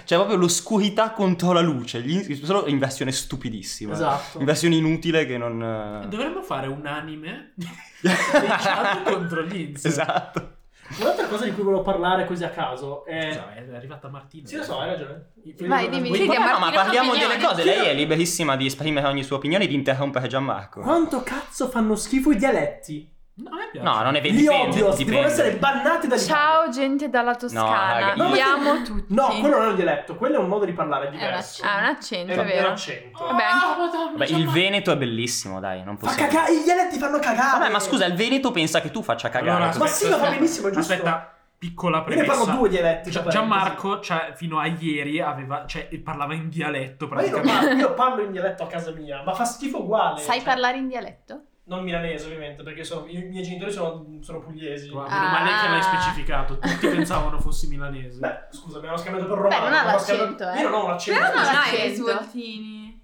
C'è 0.05 0.17
proprio 0.17 0.37
l'oscurità 0.37 1.11
contro 1.11 1.53
la 1.53 1.61
luce, 1.61 2.01
gli 2.03 2.35
solo 2.45 2.67
in 2.67 2.79
versione 2.79 3.11
stupidissima. 3.13 3.93
Esatto. 3.93 4.39
In 4.39 4.45
versione 4.45 4.77
inutile 4.77 5.27
che 5.27 5.37
non... 5.37 6.07
Dovremmo 6.09 6.43
fare 6.43 6.69
un 6.69 6.87
anime 6.87 7.53
dei 8.01 8.13
chat 8.13 9.03
contro 9.03 9.43
gli 9.45 9.57
incel. 9.57 9.91
esatto. 9.91 10.59
Un'altra 10.99 11.27
cosa 11.27 11.45
di 11.45 11.53
cui 11.53 11.63
volevo 11.63 11.83
parlare 11.83 12.27
così 12.27 12.43
a 12.43 12.51
caso 12.51 13.05
è. 13.05 13.31
Scusa, 13.31 13.55
è 13.55 13.75
arrivata 13.77 14.09
Martina. 14.09 14.49
Sì, 14.49 14.57
lo 14.57 14.65
so, 14.65 14.79
hai 14.81 14.91
ragione. 14.91 15.31
Vai, 15.61 15.89
dimmi. 15.89 16.09
A 16.09 16.27
Vabbè, 16.27 16.53
no, 16.53 16.59
ma 16.59 16.71
parliamo 16.73 17.13
delle 17.15 17.39
cose, 17.39 17.63
lei 17.63 17.87
è 17.87 17.95
liberissima 17.95 18.57
di 18.57 18.67
esprimere 18.67 19.07
ogni 19.07 19.23
sua 19.23 19.37
opinione 19.37 19.65
e 19.65 19.67
di 19.69 19.75
interrompere 19.75 20.27
Gianmarco. 20.27 20.81
Quanto 20.81 21.23
cazzo 21.23 21.69
fanno 21.69 21.95
schifo 21.95 22.33
i 22.33 22.37
dialetti? 22.37 23.09
No. 23.43 23.83
No, 23.83 24.03
non 24.03 24.15
è 24.17 24.21
vero. 24.21 24.35
Li 24.35 24.47
odio, 24.49 24.93
devono 24.95 25.27
essere 25.27 25.53
bannati 25.53 26.07
dall'Italia. 26.07 26.35
Ciao 26.63 26.69
gente 26.71 27.09
dalla 27.09 27.31
No, 27.31 27.37
Toscana, 27.37 28.13
vi 28.15 28.21
io- 28.37 28.45
amo 28.45 28.83
tutti. 28.83 29.15
No, 29.15 29.27
quello 29.41 29.57
non 29.57 29.67
è 29.67 29.69
un 29.71 29.75
dialetto, 29.77 30.17
quello 30.17 30.37
è 30.37 30.39
un 30.39 30.49
modo 30.49 30.65
di 30.65 30.73
parlare 30.73 31.09
diverso. 31.11 31.63
Ah, 31.65 31.79
un 31.79 31.85
accento, 31.85 32.33
È 32.33 32.37
è 32.37 32.39
un- 32.39 32.47
è 32.47 32.51
un 32.51 32.57
vero. 32.57 32.69
accento. 32.69 33.25
Vabbè, 33.25 33.43
anche- 33.43 33.81
madonna, 33.81 34.11
Vabbè, 34.13 34.27
il. 34.27 34.49
Veneto 34.51 34.91
è 34.93 34.97
bellissimo, 34.97 35.61
dai, 35.61 35.83
non 35.85 35.97
Fa 35.97 36.07
possiamo... 36.09 36.29
cagare, 36.29 36.53
i 36.53 36.63
dialetti 36.63 36.99
fanno 36.99 37.19
cagare. 37.19 37.59
Vabbè, 37.59 37.71
ma 37.73 37.79
scusa, 37.81 38.05
il 38.05 38.15
Veneto 38.15 38.51
pensa 38.51 38.81
che 38.81 38.91
tu 38.91 39.03
faccia 39.03 39.29
cagare. 39.29 39.63
Allora, 39.65 39.79
Ma 39.79 39.87
sì, 39.87 40.09
ma 40.09 40.17
va 40.17 40.29
benissimo, 40.31 40.69
è 40.69 40.73
giusto. 40.73 40.93
Aspetta, 40.93 41.35
piccola 41.57 41.99
Io 41.99 42.05
ne 42.09 42.15
premessa. 42.15 42.33
parlo 42.45 42.57
due 42.59 42.69
dialetti. 42.69 43.11
Cioè, 43.13 43.23
Gianmarco, 43.29 44.01
cioè, 44.01 44.33
fino 44.35 44.59
a 44.59 44.67
ieri 44.67 45.21
aveva, 45.21 45.65
cioè, 45.67 45.89
parlava 46.03 46.35
in 46.35 46.49
dialetto 46.49 47.07
Ma 47.07 47.23
io, 47.23 47.31
praticamente. 47.31 47.67
parlo, 47.67 47.81
io 47.81 47.95
parlo 47.95 48.23
in 48.23 48.33
dialetto 48.33 48.63
a 48.65 48.67
casa 48.67 48.91
mia, 48.91 49.23
ma 49.25 49.33
fa 49.35 49.45
schifo 49.45 49.83
uguale. 49.83 50.21
Sai 50.21 50.37
cioè, 50.37 50.45
parlare 50.45 50.79
in 50.79 50.89
dialetto? 50.89 51.43
Non 51.71 51.85
milanese, 51.85 52.25
ovviamente, 52.27 52.65
perché 52.65 52.83
sono- 52.83 53.07
i 53.07 53.17
miei 53.23 53.45
genitori 53.45 53.71
sono, 53.71 54.05
sono 54.23 54.41
pugliesi. 54.41 54.91
Ma 54.91 55.05
Meno 55.09 55.29
male 55.31 55.51
che 55.63 55.69
l'hai 55.69 55.79
Ah. 55.79 55.83
specificato, 55.83 56.59
tutti 56.59 56.89
pensavano 56.89 57.39
fossi 57.41 57.69
milanese. 57.69 58.19
Beh, 58.19 58.39
scusa, 58.51 58.81
mi 58.81 58.89
hanno 58.89 58.97
scambiato 58.97 59.29
per 59.29 59.39
romano. 59.39 59.65
non 59.67 59.75
ha 59.75 59.85
l'accento, 59.85 60.25
scambiato- 60.25 60.59
eh. 60.59 60.61
Io 60.63 60.69
non 60.69 60.81
ho 60.81 60.85
un 60.87 60.91
accento. 60.91 61.21
Però 61.21 61.33
non 61.33 61.55
hai 61.55 61.91
i 61.91 61.95
svoltini. 61.95 63.03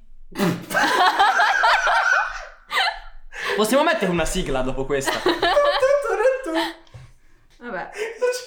Possiamo 3.57 3.85
mettere 3.85 4.11
una 4.11 4.25
sigla 4.25 4.61
dopo 4.63 4.85
questa? 4.85 5.13
Vabbè. 7.59 7.91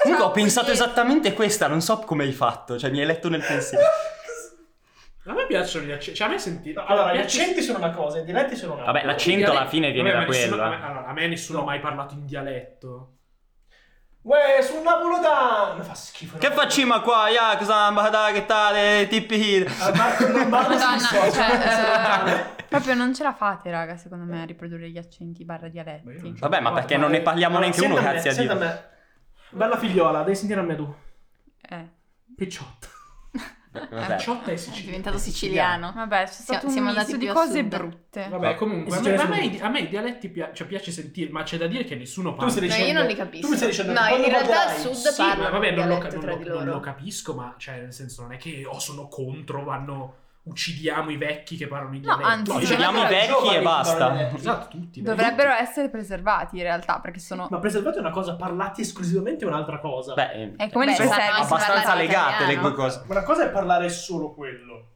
Comunque 0.03 0.25
ho 0.25 0.31
pensato 0.31 0.71
esattamente 0.71 1.33
questa, 1.33 1.67
non 1.67 1.81
so 1.81 1.99
come 1.99 2.23
hai 2.25 2.31
fatto, 2.33 2.77
cioè 2.77 2.89
mi 2.91 2.99
hai 2.99 3.05
letto 3.05 3.29
nel 3.29 3.41
pensiero. 3.45 3.85
A 5.29 5.33
me 5.33 5.45
piacciono 5.47 5.85
gli 5.85 5.91
accenti. 5.91 6.17
Cioè, 6.17 6.27
a 6.27 6.31
me 6.31 6.39
senti. 6.39 6.73
No, 6.73 6.83
allora, 6.85 7.13
gli 7.13 7.19
accenti 7.19 7.61
sono 7.61 7.77
una 7.77 7.91
cosa, 7.91 8.19
i 8.19 8.23
dialetti 8.23 8.55
sono 8.55 8.73
un'altra. 8.73 8.93
Vabbè, 8.93 9.05
l'accento 9.05 9.51
alla 9.51 9.67
fine 9.67 9.91
viene 9.91 10.11
Vabbè, 10.11 10.25
da 10.25 10.31
nessuno- 10.31 10.55
quello. 10.55 10.63
a 10.63 10.69
me, 10.77 10.83
allora, 10.85 11.05
a 11.07 11.13
me 11.13 11.27
nessuno 11.27 11.61
ha 11.61 11.63
mai 11.65 11.79
parlato 11.79 12.13
in 12.15 12.25
dialetto. 12.25 13.13
Uè, 14.21 14.59
su 14.61 14.81
Napoletano! 14.81 15.75
Mi 15.77 15.83
fa 15.83 15.93
schifo. 15.93 16.37
Che 16.39 16.51
facciamo 16.51 16.99
qua? 17.01 17.29
Ya, 17.29 17.55
cosa 17.57 17.89
guarda 17.91 18.31
che 18.33 18.45
tale 18.45 19.07
tipi 19.07 19.65
Ah, 19.79 19.91
Marco 19.95 20.27
non 20.27 20.49
parla 20.49 20.75
Madonna, 20.75 20.99
cioè, 21.31 22.27
eh, 22.27 22.31
eh, 22.31 22.63
proprio 22.67 22.93
non 22.95 23.13
ce 23.15 23.23
la 23.23 23.33
fate, 23.33 23.71
raga, 23.71 23.95
secondo 23.97 24.25
me, 24.25 24.41
a 24.41 24.45
riprodurre 24.45 24.89
gli 24.89 24.97
accenti 24.97 25.45
barra 25.45 25.69
dialetti. 25.69 26.33
Vabbè, 26.37 26.59
ma 26.59 26.73
perché 26.73 26.97
non 26.97 27.11
ne 27.11 27.21
parliamo 27.21 27.57
Allora, 27.57 27.71
neanche 27.71 27.91
uno, 27.91 28.01
grazie 28.01 28.29
a 28.29 28.33
senta 28.33 28.53
Dio. 28.55 28.65
me. 28.65 28.89
Bella 29.51 29.77
figliola, 29.77 30.23
devi 30.23 30.35
sentire 30.35 30.59
a 30.59 30.63
me 30.63 30.75
tu. 30.75 30.95
Eh. 31.69 31.89
Picciotta. 32.35 32.87
Vabbè. 33.89 34.17
Ciotta 34.17 34.51
è 34.51 34.53
È 34.53 34.57
siciliano. 34.57 34.85
diventato 34.85 35.17
siciliano. 35.17 35.91
Vabbè, 35.95 36.21
un 36.21 36.27
siamo 36.27 36.61
misto 36.69 36.79
andati 36.79 37.17
di 37.17 37.27
cose 37.27 37.59
sud. 37.59 37.67
brutte. 37.67 38.27
Vabbè, 38.29 38.55
comunque, 38.55 38.97
a 38.97 39.01
me, 39.01 39.15
a 39.15 39.27
me 39.27 39.59
a 39.61 39.69
me 39.69 39.79
i 39.81 39.87
dialetti 39.87 40.29
pia- 40.29 40.51
cioè, 40.53 40.67
piace 40.67 40.91
sentire, 40.91 41.31
ma 41.31 41.43
c'è 41.43 41.57
da 41.57 41.67
dire 41.67 41.83
che 41.83 41.95
nessuno 41.95 42.31
Tu 42.31 42.35
parla. 42.37 42.51
stai 42.51 42.61
No, 42.63 42.67
dicendo... 42.73 42.91
io 42.93 42.97
non 42.99 43.07
li 43.07 43.15
capisco. 43.15 43.45
Tu 43.45 43.51
mi 43.51 43.55
stai 43.57 43.69
dicendo 43.69 43.91
No, 43.93 44.07
in 44.15 44.23
realtà 44.25 44.67
al 44.69 44.75
sud 44.77 44.93
Sì, 44.93 45.21
parlano 45.21 45.49
vabbè, 45.51 45.71
non 45.71 45.87
lo, 45.87 45.97
non 45.97 46.41
non 46.47 46.65
lo 46.65 46.79
capisco, 46.79 47.33
ma 47.33 47.55
cioè, 47.57 47.79
nel 47.79 47.93
senso, 47.93 48.21
non 48.23 48.33
è 48.33 48.37
che 48.37 48.65
oh, 48.65 48.79
sono 48.79 49.07
contro, 49.07 49.63
vanno, 49.63 50.15
uccidiamo 50.49 51.09
i 51.11 51.17
vecchi 51.17 51.55
che 51.57 51.67
parlano 51.67 51.95
in 51.95 52.01
No, 52.01 52.15
dialetto. 52.17 52.27
anzi, 52.27 52.51
No, 52.51 52.57
Uccidiamo 52.57 53.03
i 53.03 53.07
vecchi 53.07 53.55
e 53.55 53.61
basta. 53.61 54.09
dialetti. 54.09 54.35
Esatto, 54.35 54.77
tutti. 54.77 55.01
Dovrebbero 55.01 55.51
essere 55.51 55.89
preservati 55.89 56.57
in 56.57 56.63
realtà, 56.63 56.99
perché 56.99 57.19
sono... 57.19 57.47
Ma 57.49 57.59
preservati 57.59 57.97
è 57.97 57.99
una 58.01 58.09
cosa, 58.11 58.35
parlati 58.35 58.81
esclisivamente 58.81 59.45
è 59.45 59.47
un'altra 59.47 59.79
cosa. 59.79 60.13
Beh, 60.13 60.31
eh, 60.31 60.53
È 60.57 60.69
come 60.69 60.85
Beh, 60.85 60.91
anche 61.03 61.41
abbastanza 61.41 61.95
legate 61.95 62.45
le 62.45 62.57
due 62.59 62.73
cose. 62.73 63.03
Una 63.07 63.23
cosa 63.23 63.45
è 63.45 63.49
parlare 63.49 63.89
solo 63.89 64.33
quello. 64.33 64.87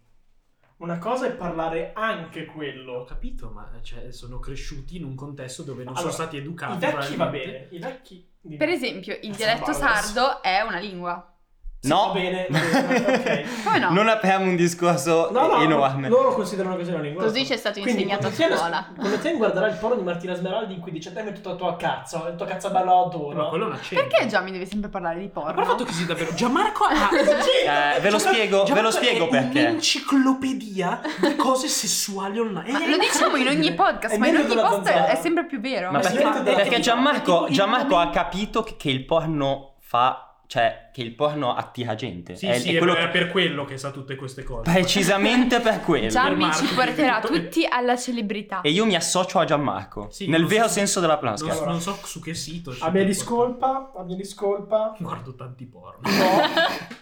Una 0.77 0.97
cosa 0.97 1.27
è 1.27 1.31
parlare 1.31 1.91
anche 1.93 2.45
Ho 2.49 2.51
quello. 2.53 3.05
capito, 3.05 3.49
ma 3.51 3.69
cioè, 3.81 4.11
sono 4.11 4.39
cresciuti 4.39 4.97
in 4.97 5.05
un 5.05 5.15
contesto 5.15 5.63
dove 5.63 5.83
non 5.85 5.95
Allora, 5.95 6.11
sono 6.11 6.13
stati 6.13 6.37
educati. 6.37 6.73
I 6.73 6.91
vecchi 6.91 7.15
va 7.15 7.25
bene. 7.27 7.67
I 7.71 7.79
vecchi... 7.79 8.31
Per 8.57 8.67
esempio, 8.67 9.17
il 9.21 9.33
dialetto 9.33 9.71
sardo 9.71 10.41
è 10.41 10.59
una 10.59 10.79
lingua. 10.79 11.32
Sì, 11.83 11.89
No. 11.89 12.07
Va 12.07 12.13
bene, 12.13 12.47
va 12.49 12.59
bene, 12.59 13.15
ok. 13.15 13.43
Come 13.65 13.79
no? 13.79 13.91
Non 13.91 14.07
apriamo 14.07 14.45
un 14.45 14.55
discorso 14.55 15.27
No, 15.31 15.47
no, 15.47 15.61
enorme. 15.61 16.07
loro 16.07 16.33
considerano 16.33 16.77
che 16.77 16.85
sia 16.85 16.93
una 16.93 17.03
lingua. 17.03 17.23
Così 17.23 17.45
ci 17.45 17.51
è 17.51 17.57
stato 17.57 17.81
Quindi, 17.81 18.03
insegnato 18.03 18.27
a 18.27 18.31
scuola. 18.31 18.87
Quando 18.95 19.17
te 19.17 19.33
guarderai 19.33 19.71
il 19.71 19.77
porno 19.77 19.95
di 19.97 20.03
Martina 20.03 20.33
Smeraldi 20.33 20.75
in 20.75 20.79
cui 20.79 20.93
dice 20.93 21.11
hai 21.13 21.25
mettuto 21.25 21.49
la 21.49 21.55
tua 21.55 21.75
cazzo, 21.75 22.25
il 22.29 22.35
tuo 22.37 22.45
cazzo 22.45 22.69
bello 22.69 23.05
adoro. 23.07 23.37
Ma 23.37 23.49
quello 23.49 23.65
è 23.65 23.67
un 23.67 23.73
accento. 23.73 24.07
Perché 24.07 24.27
già 24.27 24.39
mi 24.39 24.51
deve 24.51 24.65
sempre 24.65 24.89
parlare 24.89 25.19
di 25.19 25.29
Ma 25.33 25.41
per 25.41 25.49
il 25.49 25.53
porno? 25.55 25.65
fatto 25.71 25.83
che 25.83 25.91
si 25.91 26.05
davvero. 26.05 26.33
Gianmarco 26.33 26.83
ha. 26.85 27.09
Eh, 27.95 27.99
ve 27.99 28.09
lo 28.09 28.19
spiego, 28.19 28.63
ve 28.63 28.81
lo 28.81 28.91
spiego 28.91 29.27
perché. 29.27 29.59
Un'enciclopedia 29.59 31.01
di 31.19 31.35
cose 31.35 31.67
sessuali 31.67 32.39
online. 32.39 32.71
Ma 32.71 32.79
lo 32.87 32.97
diciamo 32.97 33.35
in 33.35 33.47
ogni 33.47 33.73
podcast, 33.73 34.15
È 34.15 34.17
ma 34.17 34.27
in 34.27 34.37
ogni 34.37 34.55
post 34.55 34.87
è 34.87 35.19
sempre 35.21 35.45
più 35.45 35.59
vero. 35.59 35.91
Ma 35.91 35.99
perché, 35.99 36.53
perché 36.53 36.79
Gianmarco, 36.79 37.47
Gianmarco 37.49 37.97
ha 37.97 38.09
capito 38.09 38.63
che, 38.63 38.75
che 38.77 38.89
il 38.89 39.03
porno 39.03 39.73
fa. 39.79 40.29
Cioè, 40.53 40.89
che 40.93 41.01
il 41.01 41.15
porno 41.15 41.55
attira 41.55 41.95
gente. 41.95 42.35
Sì, 42.35 42.45
è, 42.45 42.59
sì, 42.59 42.69
è 42.69 42.75
è, 42.75 42.77
quello 42.77 42.93
per, 42.93 43.01
che- 43.01 43.07
è 43.07 43.11
per 43.23 43.31
quello 43.31 43.65
che 43.65 43.77
sa 43.79 43.89
tutte 43.89 44.15
queste 44.15 44.43
cose. 44.43 44.71
Precisamente 44.71 45.59
per 45.61 45.79
quello. 45.81 46.09
Gianni 46.09 46.53
ci 46.53 46.71
porterà 46.75 47.19
tutti 47.21 47.65
alla 47.67 47.97
celebrità. 47.97 48.61
E 48.61 48.69
io 48.69 48.85
mi 48.85 48.93
associo 48.93 49.39
a 49.39 49.45
Gianmarco, 49.45 50.09
Sì, 50.11 50.27
nel 50.27 50.41
non 50.41 50.49
vero 50.49 50.67
so- 50.67 50.73
senso 50.73 50.99
della 50.99 51.13
Non, 51.13 51.21
plansca. 51.21 51.65
non 51.65 51.81
so 51.81 51.97
su 52.03 52.19
che 52.21 52.35
sito. 52.35 52.71
A 52.81 52.91
mia 52.91 53.03
discolpa, 53.03 53.93
a 53.97 54.03
mia 54.03 54.15
discolpa. 54.15 54.95
Guardo 54.99 55.33
tanti 55.33 55.65
porno. 55.65 56.01
no. 56.03 56.11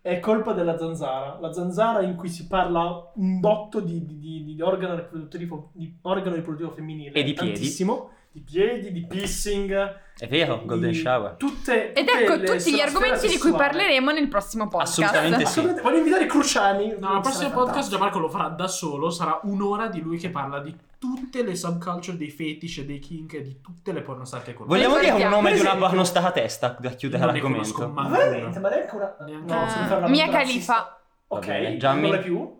È 0.00 0.20
colpa 0.20 0.52
della 0.52 0.76
zanzara. 0.78 1.38
La 1.40 1.52
zanzara 1.52 2.02
in 2.02 2.14
cui 2.14 2.28
si 2.28 2.46
parla 2.46 3.10
un 3.14 3.40
botto 3.40 3.80
di, 3.80 4.04
di- 4.06 4.18
di- 4.18 4.44
di 4.54 4.60
organo, 4.62 4.96
riproduttivo, 4.96 5.70
di 5.72 5.98
organo 6.02 6.34
riproduttivo 6.36 6.70
femminile. 6.72 7.12
E 7.12 7.22
di 7.22 7.32
piedi. 7.32 7.52
Tantissimo. 7.54 8.10
Di 8.30 8.40
piedi, 8.40 8.92
di 8.92 9.06
pissing. 9.06 9.72
È 10.18 10.26
vero, 10.26 10.62
Golden 10.64 10.92
Shower. 10.92 11.34
Tutte, 11.36 11.92
Ed 11.92 12.06
tutte 12.06 12.22
ecco 12.22 12.34
le 12.34 12.44
tutti 12.44 12.74
gli 12.74 12.80
argomenti 12.80 13.28
di 13.28 13.38
cui 13.38 13.52
parleremo 13.52 14.10
nel 14.10 14.28
prossimo 14.28 14.68
podcast. 14.68 14.98
Assolutamente 15.00 15.38
sì. 15.38 15.44
Assolutamente. 15.44 15.82
Voglio 15.82 15.96
invitare 15.98 16.26
Cruciani. 16.26 16.94
No, 16.98 17.08
al 17.14 17.20
prossimo 17.20 17.50
podcast 17.50 17.64
fantastico. 17.64 17.90
Gianmarco 17.90 18.18
lo 18.18 18.28
farà 18.28 18.48
da 18.48 18.66
solo. 18.68 19.10
Sarà 19.10 19.40
un'ora 19.44 19.86
di 19.88 20.00
lui 20.00 20.18
che 20.18 20.30
parla 20.30 20.60
di 20.60 20.74
tutte 20.98 21.42
le 21.44 21.54
subculture, 21.54 22.16
dei 22.16 22.30
fetish 22.30 22.78
e 22.78 22.84
dei 22.84 22.98
kink 22.98 23.34
e 23.34 23.42
di 23.42 23.60
tutte 23.60 23.92
le 23.92 24.02
pornostar 24.02 24.42
che 24.42 24.54
conosce. 24.54 24.76
Vogliamo 24.76 24.98
dire 25.00 25.24
un 25.24 25.30
nome 25.30 25.52
di 25.54 25.60
una 25.60 25.76
pornostar 25.76 26.24
a 26.24 26.30
testa 26.32 26.70
per 26.70 26.96
chiudere 26.96 27.24
Non 27.24 27.38
conosco 27.40 27.78
l'argomento? 27.80 28.08
Ma 28.10 28.16
veramente, 28.16 28.58
ma 28.58 28.68
neanche 28.68 28.94
una. 28.96 29.16
Neanche 29.20 29.52
No, 29.54 29.60
una. 29.60 29.68
se 29.68 29.78
mi 29.80 29.86
fa 29.86 29.96
una 29.96 30.08
Mia. 30.08 30.28
Califa. 30.28 31.00
Ok. 31.28 31.76
Gianni? 31.76 32.08
non 32.08 32.14
è 32.18 32.22
più. 32.22 32.57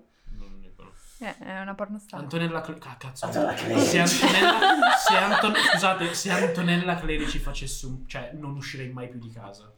Eh, 1.20 1.36
è 1.38 1.60
una 1.60 1.74
pornostar. 1.74 2.20
Antonella 2.20 2.60
Cle- 2.60 2.78
ah, 2.86 2.96
cazzo. 2.96 3.26
Antonella 3.26 3.54
Clerici. 3.54 3.86
Se 3.86 3.98
Antonella, 3.98 4.90
se 4.96 5.16
Anton- 5.16 5.54
scusate, 5.54 6.14
se 6.14 6.30
Antonella 6.30 6.94
Clerici 6.96 7.38
facesse 7.38 7.86
un... 7.86 8.06
Cioè, 8.06 8.30
non 8.34 8.54
uscirei 8.56 8.88
mai 8.90 9.08
più 9.08 9.18
di 9.18 9.30
casa. 9.32 9.70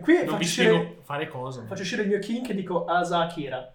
Qui 0.00 0.24
Non 0.24 0.34
uscire, 0.38 0.68
spiego 0.68 1.02
fare 1.04 1.28
cosa. 1.28 1.64
faccio 1.66 1.82
uscire 1.82 2.02
il 2.02 2.08
mio 2.08 2.18
kink 2.18 2.48
e 2.50 2.54
dico 2.54 2.84
Asa 2.86 3.20
Akira. 3.20 3.72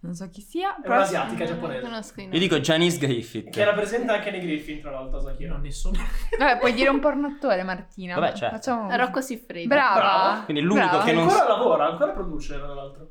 Non 0.00 0.14
so 0.14 0.28
chi 0.30 0.40
sia. 0.40 0.76
È 0.76 0.80
però- 0.82 0.94
un'asiatica 0.96 1.44
Non 1.44 1.46
giapponese. 1.54 1.80
conosco 1.80 2.20
i 2.20 2.22
Io 2.22 2.28
nomi. 2.28 2.38
dico 2.38 2.58
Janice 2.60 2.98
Griffith. 2.98 3.50
Che 3.50 3.60
era 3.60 3.72
presente 3.72 4.12
anche 4.12 4.30
nei 4.30 4.40
Griffin, 4.40 4.80
tra 4.80 4.90
l'altro, 4.92 5.18
Asa 5.18 5.30
Akira. 5.30 5.52
non 5.52 5.62
ne 5.62 5.70
sono... 5.72 5.98
Vabbè, 6.38 6.58
puoi 6.58 6.72
dire 6.74 6.88
un 6.90 7.00
pornoattore, 7.00 7.62
Martina. 7.62 8.18
Vabbè, 8.18 8.34
certo. 8.34 8.56
Facciamo... 8.56 8.94
Rocco 8.96 9.20
Siffredi. 9.20 9.66
Brava. 9.66 9.94
Brava. 9.94 10.42
Quindi 10.44 10.62
l'unico 10.62 10.86
Brava. 10.88 11.04
che 11.04 11.12
non- 11.12 11.28
ancora 11.28 11.48
lavora, 11.48 11.86
ancora 11.88 12.12
produce, 12.12 12.54
tra 12.56 12.72
l'altro. 12.74 13.10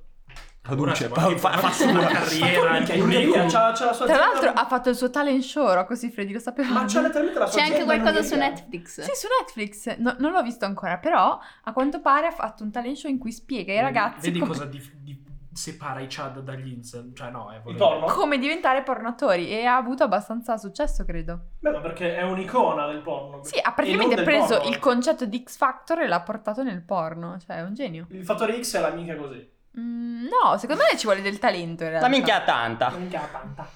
Produce, 0.65 1.05
Ora, 1.05 1.21
fa, 1.21 1.37
fa, 1.37 1.57
fa 1.57 1.71
sua. 1.71 1.91
una 1.91 2.07
carriera, 2.07 2.81
Tra 2.83 4.17
l'altro 4.17 4.49
ha 4.49 4.65
fatto 4.65 4.89
il 4.89 4.95
suo 4.95 5.11
talent 5.11 5.41
show, 5.43 5.71
Rocco 5.71 5.93
Siffredi, 5.93 6.33
lo 6.33 6.39
sapevamo. 6.39 6.73
Ma 6.73 6.85
c'ha 6.87 7.01
letteralmente 7.01 7.37
la 7.39 7.45
sua 7.45 7.61
C'è 7.61 7.67
anche 7.67 7.83
qualcosa 7.83 8.23
su. 8.23 8.35
Netflix. 8.35 9.01
Sì, 9.01 9.11
su 9.13 9.27
Netflix. 9.39 9.95
No- 9.97 10.15
non 10.17 10.31
l'ho 10.31 10.41
visto 10.41 10.65
ancora, 10.65 10.97
però 10.97 11.39
a 11.63 11.71
quanto 11.71 12.01
pare 12.01 12.25
ha 12.27 12.31
fatto 12.31 12.63
un 12.63 12.71
talent 12.71 12.95
show 12.95 13.11
in 13.11 13.19
cui 13.19 13.31
spiega 13.31 13.73
ai 13.73 13.81
ragazzi 13.81 14.21
Vedi 14.25 14.39
come, 14.39 14.51
cosa 14.51 14.65
di- 14.65 14.81
di- 15.01 15.23
separa 15.53 15.99
i 15.99 16.07
Chad 16.09 16.39
dagli 16.39 16.67
incel? 16.71 17.11
Cioè, 17.13 17.29
no, 17.29 17.51
è 17.51 17.61
Il 17.69 17.75
porno? 17.75 18.05
come 18.07 18.39
diventare 18.39 18.81
pornotori 18.81 19.47
e 19.49 19.65
ha 19.65 19.75
avuto 19.75 20.03
abbastanza 20.03 20.57
successo, 20.57 21.05
credo. 21.05 21.39
Beh, 21.59 21.71
ma 21.71 21.79
perché 21.79 22.15
è 22.17 22.23
un'icona 22.23 22.87
del 22.87 23.01
porno. 23.01 23.43
Sì, 23.43 23.59
ha 23.61 23.71
praticamente 23.71 24.23
preso 24.23 24.55
porno. 24.57 24.69
il 24.71 24.79
concetto 24.79 25.25
di 25.25 25.43
X 25.45 25.57
Factor 25.57 25.99
e 26.01 26.07
l'ha 26.07 26.21
portato 26.21 26.63
nel 26.63 26.81
porno, 26.81 27.37
cioè 27.37 27.57
è 27.57 27.61
un 27.61 27.75
genio. 27.75 28.07
Il 28.09 28.25
fattore 28.25 28.59
X 28.61 28.75
è 28.77 28.79
la 28.81 28.89
minchia 28.89 29.15
così. 29.15 29.53
Mm, 29.79 30.23
no, 30.27 30.57
secondo 30.57 30.83
me 30.89 30.97
ci 30.97 31.05
vuole 31.05 31.21
del 31.21 31.37
talento 31.39 31.83
in 31.83 31.89
realtà. 31.89 32.07
La 32.07 32.13
minchia 32.13 32.41
tanta. 32.41 32.89
La 32.91 32.97
minchia 32.97 33.27
tanta. 33.31 33.69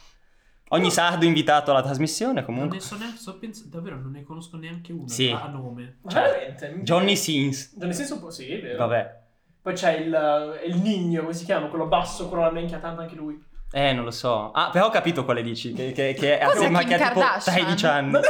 Ogni 0.72 0.92
sardo 0.92 1.26
invitato 1.26 1.72
alla 1.72 1.82
trasmissione 1.82 2.34
Non 2.36 2.44
comunque. 2.46 2.78
ne 2.78 2.84
so 2.84 2.96
neanche, 2.96 3.18
sto 3.18 3.40
pensando, 3.40 3.76
davvero 3.76 4.00
non 4.00 4.12
ne 4.12 4.24
conosco 4.24 4.56
neanche 4.58 4.94
uno 4.94 5.08
Sì. 5.08 5.30
a 5.32 5.48
nome. 5.48 5.98
Cioè, 6.08 6.22
veramente? 6.22 6.82
Johnny 6.84 7.16
Sins. 7.16 7.74
Nel 7.78 7.94
senso, 7.94 8.14
un 8.16 8.20
po' 8.20 8.30
sì, 8.30 8.48
è 8.52 8.62
vero. 8.62 8.78
Vabbè. 8.78 9.18
Poi 9.62 9.74
c'è 9.74 9.94
il, 9.98 10.62
il 10.68 10.76
Nigno, 10.78 11.22
come 11.22 11.34
si 11.34 11.44
chiama? 11.44 11.68
Quello 11.68 11.88
basso, 11.88 12.28
quello 12.28 12.44
la 12.44 12.52
minchia 12.52 12.78
tanta 12.78 13.02
anche 13.02 13.16
lui. 13.16 13.44
Eh, 13.72 13.94
non 13.94 14.04
lo 14.04 14.12
so. 14.12 14.52
Ah, 14.52 14.70
però 14.70 14.86
ho 14.88 14.90
capito 14.90 15.26
quale 15.26 15.42
dici. 15.42 15.74
Che, 15.74 15.92
che, 15.92 16.14
che 16.14 16.38
è 16.40 16.48
Kim 16.56 16.78
che 16.86 16.94
ha 16.96 17.08
tipo 17.10 17.20
Kardashian? 17.20 17.56
13 17.56 17.86
anni. 17.88 18.12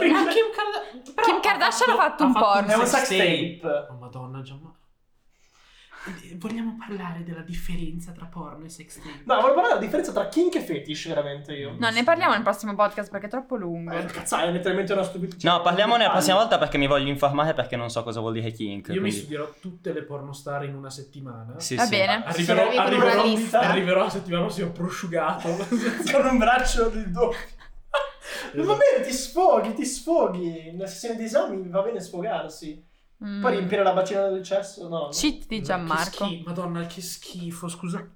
Ma 0.00 0.24
Kim, 0.26 0.46
Karda- 0.54 1.12
però 1.14 1.26
Kim 1.26 1.40
Kardashian 1.40 1.90
ha 1.90 1.94
fatto 1.96 2.24
un 2.24 2.32
porno. 2.32 2.70
È 2.72 2.74
un 2.74 2.86
sex 2.86 3.08
tape. 3.08 3.60
Oh 3.90 3.96
madonna, 3.98 4.40
già 4.40 4.54
ma... 4.54 4.70
Eh, 4.70 4.79
Vogliamo 6.38 6.76
parlare 6.78 7.22
della 7.24 7.42
differenza 7.42 8.12
tra 8.12 8.24
porno 8.24 8.64
e 8.64 8.70
sex 8.70 8.96
tape? 8.96 9.20
No, 9.24 9.34
volevo 9.34 9.52
parlare 9.52 9.68
della 9.74 9.80
differenza 9.80 10.12
tra 10.12 10.28
kink 10.28 10.54
e 10.54 10.60
fetish, 10.62 11.08
veramente 11.08 11.52
io. 11.54 11.76
No, 11.78 11.90
ne 11.90 12.02
parliamo 12.04 12.32
nel 12.32 12.42
prossimo 12.42 12.74
podcast 12.74 13.10
perché 13.10 13.26
è 13.26 13.28
troppo 13.28 13.56
lungo. 13.56 13.92
Eh, 13.92 14.06
cazzai, 14.06 14.48
è 14.48 14.50
letteralmente 14.50 14.94
una 14.94 15.02
stupidità. 15.02 15.50
No, 15.50 15.60
parliamone 15.60 16.04
la 16.04 16.10
prossima 16.10 16.36
volta 16.36 16.56
perché 16.56 16.78
mi 16.78 16.86
voglio 16.86 17.08
informare 17.08 17.52
perché 17.52 17.76
non 17.76 17.90
so 17.90 18.02
cosa 18.02 18.20
vuol 18.20 18.32
dire 18.32 18.50
kink. 18.50 18.88
Io 18.88 18.94
mi 18.94 19.00
quindi- 19.00 19.18
studierò 19.18 19.52
tutte 19.60 19.92
le 19.92 20.02
pornostar 20.02 20.64
in 20.64 20.74
una 20.74 20.88
settimana. 20.90 21.60
Sì, 21.60 21.74
Va 21.74 21.84
sì. 21.84 21.90
bene. 21.90 22.24
Arriverò, 22.24 22.66
con 22.68 22.78
arriverò, 22.78 23.22
lista. 23.24 23.60
arriverò 23.60 24.00
la 24.04 24.10
settimana 24.10 24.44
prossima 24.44 24.68
prosciugato. 24.68 25.48
Con 26.10 26.26
un 26.26 26.38
braccio 26.38 26.88
di 26.88 27.10
doppio. 27.10 27.38
Ma 28.54 28.64
va 28.64 28.76
bene, 28.76 29.04
ti 29.06 29.12
sfoghi, 29.12 29.74
ti 29.74 29.84
sfoghi. 29.84 30.70
Nella 30.72 30.86
sessione 30.86 31.16
di 31.16 31.24
esami 31.24 31.68
va 31.68 31.82
bene 31.82 32.00
sfogarsi. 32.00 32.88
Mm. 33.24 33.40
Poi 33.42 33.50
riempire 33.52 33.82
la 33.82 33.92
bacina 33.92 34.28
del 34.28 34.42
cesso, 34.42 34.88
no. 34.88 34.98
no. 34.98 35.08
Cheat 35.08 35.46
di 35.46 35.62
Gianmarco. 35.62 36.26
Madonna, 36.44 36.86
che 36.86 37.02
schifo, 37.02 37.68
scusa. 37.68 38.08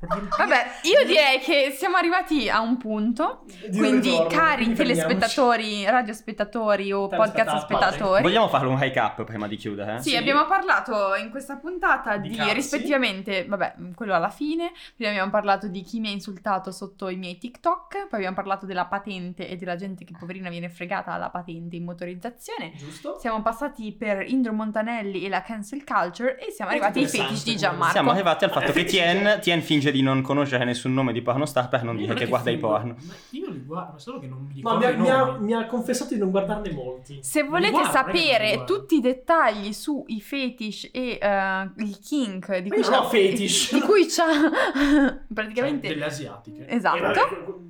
Vabbè, 0.00 0.66
io 0.82 1.04
direi 1.06 1.38
che 1.40 1.74
siamo 1.76 1.96
arrivati 1.96 2.48
a 2.48 2.60
un 2.60 2.76
punto. 2.78 3.42
Di 3.68 3.76
Quindi, 3.78 4.10
ritorno, 4.10 4.28
cari 4.28 4.64
quindi 4.64 4.76
telespettatori, 4.76 5.84
radiospettatori 5.84 6.92
o 6.92 7.06
podcast 7.08 7.58
spettatori. 7.64 8.22
Vogliamo 8.22 8.48
farlo 8.48 8.70
un 8.70 8.78
recap 8.78 9.24
prima 9.24 9.46
di 9.46 9.56
chiudere? 9.56 9.96
eh? 9.96 9.98
Sì, 10.00 10.10
Sì. 10.10 10.16
abbiamo 10.16 10.46
parlato 10.46 11.14
in 11.16 11.30
questa 11.30 11.56
puntata 11.56 12.16
Di 12.16 12.30
di, 12.30 12.36
cazzi. 12.36 12.52
rispettivamente, 12.54 13.44
vabbè, 13.46 13.74
quello 13.94 14.14
alla 14.14 14.30
fine, 14.30 14.72
prima 14.96 15.10
abbiamo 15.10 15.30
parlato 15.30 15.68
di 15.68 15.82
chi 15.82 16.00
mi 16.00 16.08
ha 16.08 16.12
insultato 16.12 16.70
sotto 16.72 17.08
i 17.08 17.16
miei 17.16 17.36
TikTok, 17.38 18.06
poi 18.08 18.18
abbiamo 18.18 18.34
parlato 18.36 18.64
della 18.66 18.86
patente 18.86 19.48
e 19.48 19.56
della 19.56 19.76
gente 19.76 20.04
che 20.04 20.14
poverina 20.18 20.48
viene 20.48 20.68
fregata 20.70 21.12
alla 21.12 21.28
patente 21.30 21.76
in 21.76 21.84
motorizzazione. 21.84 22.72
Giusto? 22.74 23.18
Siamo 23.20 23.42
passati 23.42 23.92
per 23.92 24.22
Indro 24.26 24.52
Montanelli 24.52 25.24
e 25.24 25.28
la 25.28 25.42
cancel 25.42 25.84
culture 25.84 26.38
e 26.38 26.50
siamo 26.52 26.70
arrivati 26.70 27.00
ai 27.00 27.06
fetish 27.08 27.44
di. 27.44 27.56
Gianmarco. 27.56 27.92
Siamo 27.92 28.10
arrivati 28.12 28.44
al 28.44 28.50
fatto 28.50 28.72
che 28.72 28.84
Tien, 28.84 29.38
Tien 29.42 29.60
finge 29.60 29.89
di 29.90 30.02
non 30.02 30.22
conoscere 30.22 30.64
nessun 30.64 30.92
nome 30.94 31.12
di 31.12 31.22
pornostar 31.22 31.68
per 31.68 31.82
non 31.82 31.96
dire 31.96 32.12
è 32.14 32.16
che 32.16 32.26
guarda 32.26 32.50
i 32.50 32.56
porno. 32.58 32.96
ma 33.06 33.14
Io 33.30 33.50
li 33.50 33.62
guardo, 33.64 33.92
ma 33.92 33.98
solo 33.98 34.18
che 34.18 34.26
non 34.26 34.38
mi 34.52 34.60
No, 34.62 34.78
ricordo 34.78 34.78
mi 34.78 34.84
ha, 34.86 34.90
i 34.90 34.96
mi 34.98 35.10
ha- 35.10 35.38
mi 35.38 35.52
ha 35.54 35.66
confessato 35.66 36.14
di 36.14 36.20
non 36.20 36.30
guardarne 36.30 36.70
molti. 36.72 37.18
Se 37.22 37.42
volete 37.42 37.72
guardo, 37.72 37.90
sapere 37.90 38.64
tutti 38.66 38.96
i 38.96 39.00
dettagli 39.00 39.72
sui 39.72 40.20
fetish 40.20 40.88
e 40.92 41.18
eh, 41.20 41.70
il 41.78 41.98
kink 42.00 42.56
di 42.58 42.70
cui 42.70 42.82
ho 42.82 43.04
fetish. 43.08 43.72
di 43.74 43.80
cui 43.80 44.06
c'ha 44.06 44.24
Cioè, 44.80 45.18
praticamente 45.32 45.88
delle 45.88 46.04
asiatiche. 46.04 46.66
esatto. 46.68 47.68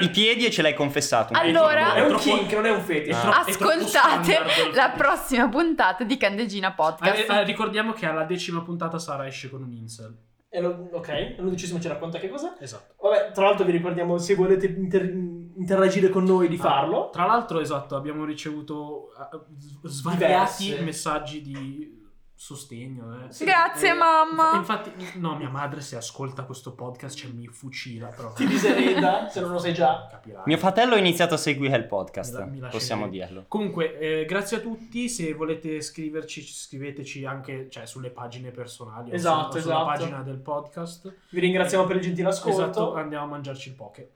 I 0.00 0.10
piedi 0.10 0.44
e 0.44 0.50
ce 0.50 0.60
l'hai 0.62 0.74
confessato. 0.74 1.32
Allora- 1.34 1.94
È 1.94 2.02
un 2.02 2.08
troppo- 2.08 2.22
kink, 2.22 2.52
non 2.52 2.66
è 2.66 2.70
un 2.70 2.82
fetish. 2.82 3.18
troppo- 3.18 3.50
troppo 3.50 3.50
Ascoltate 3.70 4.38
la 4.74 4.90
prossima 4.90 5.48
puntata 5.48 6.04
di 6.04 6.16
Candegina 6.18 6.72
Podcast. 6.72 7.30
Eh, 7.30 7.34
eh, 7.34 7.44
ricordiamo 7.44 7.92
che 7.92 8.04
alla 8.06 8.24
decima 8.24 8.60
puntata 8.62 8.98
Sara 8.98 9.26
esce 9.26 9.48
con 9.48 9.62
un 9.62 9.72
incel. 9.72 10.14
Lo- 10.60 10.88
ok, 10.92 11.34
l'undicesimo 11.38 11.80
ci 11.80 11.88
racconta 11.88 12.18
che 12.18 12.28
cos'è. 12.28 12.52
Esatto. 12.60 12.94
Vabbè, 13.00 13.32
tra 13.32 13.44
l'altro 13.44 13.64
vi 13.64 13.72
ricordiamo 13.72 14.18
se 14.18 14.34
volete 14.34 14.66
inter- 14.66 15.12
interagire 15.56 16.08
con 16.08 16.24
noi 16.24 16.48
di 16.48 16.56
farlo. 16.56 17.10
Tra 17.10 17.26
l'altro, 17.26 17.60
esatto, 17.60 17.96
abbiamo 17.96 18.24
ricevuto 18.24 19.08
eh, 19.12 19.88
svariati 19.88 20.64
Diverse. 20.64 20.84
messaggi 20.84 21.40
di 21.42 21.95
sostegno. 22.38 23.24
eh. 23.26 23.32
Sì. 23.32 23.44
Grazie 23.46 23.90
Eh, 23.90 23.94
mamma. 23.94 24.52
Infatti, 24.56 24.92
no, 25.18 25.36
mia 25.36 25.48
madre 25.48 25.80
se 25.80 25.96
ascolta 25.96 26.44
questo 26.44 26.72
podcast 26.74 27.16
cioè, 27.16 27.30
mi 27.30 27.46
fucila 27.46 28.08
però. 28.08 28.32
Ti 28.34 28.46
disereda, 28.46 29.28
se 29.28 29.40
non 29.40 29.52
lo 29.52 29.58
sai 29.58 29.72
già. 29.72 30.06
Capirai. 30.10 30.42
Mio 30.44 30.58
fratello 30.58 30.94
ha 30.94 30.98
iniziato 30.98 31.34
a 31.34 31.38
seguire 31.38 31.76
il 31.76 31.86
podcast, 31.86 32.34
Mi 32.44 32.58
la- 32.58 32.66
mi 32.66 32.70
possiamo 32.70 33.08
dirlo. 33.08 33.46
Comunque, 33.48 33.98
eh, 33.98 34.24
grazie 34.26 34.58
a 34.58 34.60
tutti. 34.60 35.08
Se 35.08 35.32
volete 35.32 35.80
scriverci, 35.80 36.42
scriveteci 36.42 37.24
anche 37.24 37.68
cioè, 37.70 37.86
sulle 37.86 38.10
pagine 38.10 38.50
personali 38.50 39.12
Esatto, 39.12 39.46
o 39.48 39.50
su- 39.52 39.56
o 39.56 39.60
sulla 39.62 39.74
esatto. 39.74 39.86
pagina 39.86 40.22
del 40.22 40.38
podcast. 40.38 41.14
Vi 41.30 41.40
ringraziamo 41.40 41.84
per 41.86 41.96
il 41.96 42.02
gentile 42.02 42.28
Esatto, 42.28 42.50
ascolto. 42.50 42.94
andiamo 42.94 43.24
a 43.24 43.28
mangiarci 43.28 43.68
il 43.70 43.74
poke. 43.74 44.10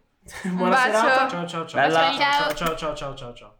Buona 0.53 0.77
serata. 0.77 1.29
Ciao 1.29 1.47
ciao 1.47 1.67
ciao. 1.67 1.81
Bella. 1.81 2.13
ciao 2.19 2.55
ciao 2.55 2.77
ciao 2.77 2.95
ciao 2.95 3.15
ciao 3.15 3.35
ciao. 3.35 3.55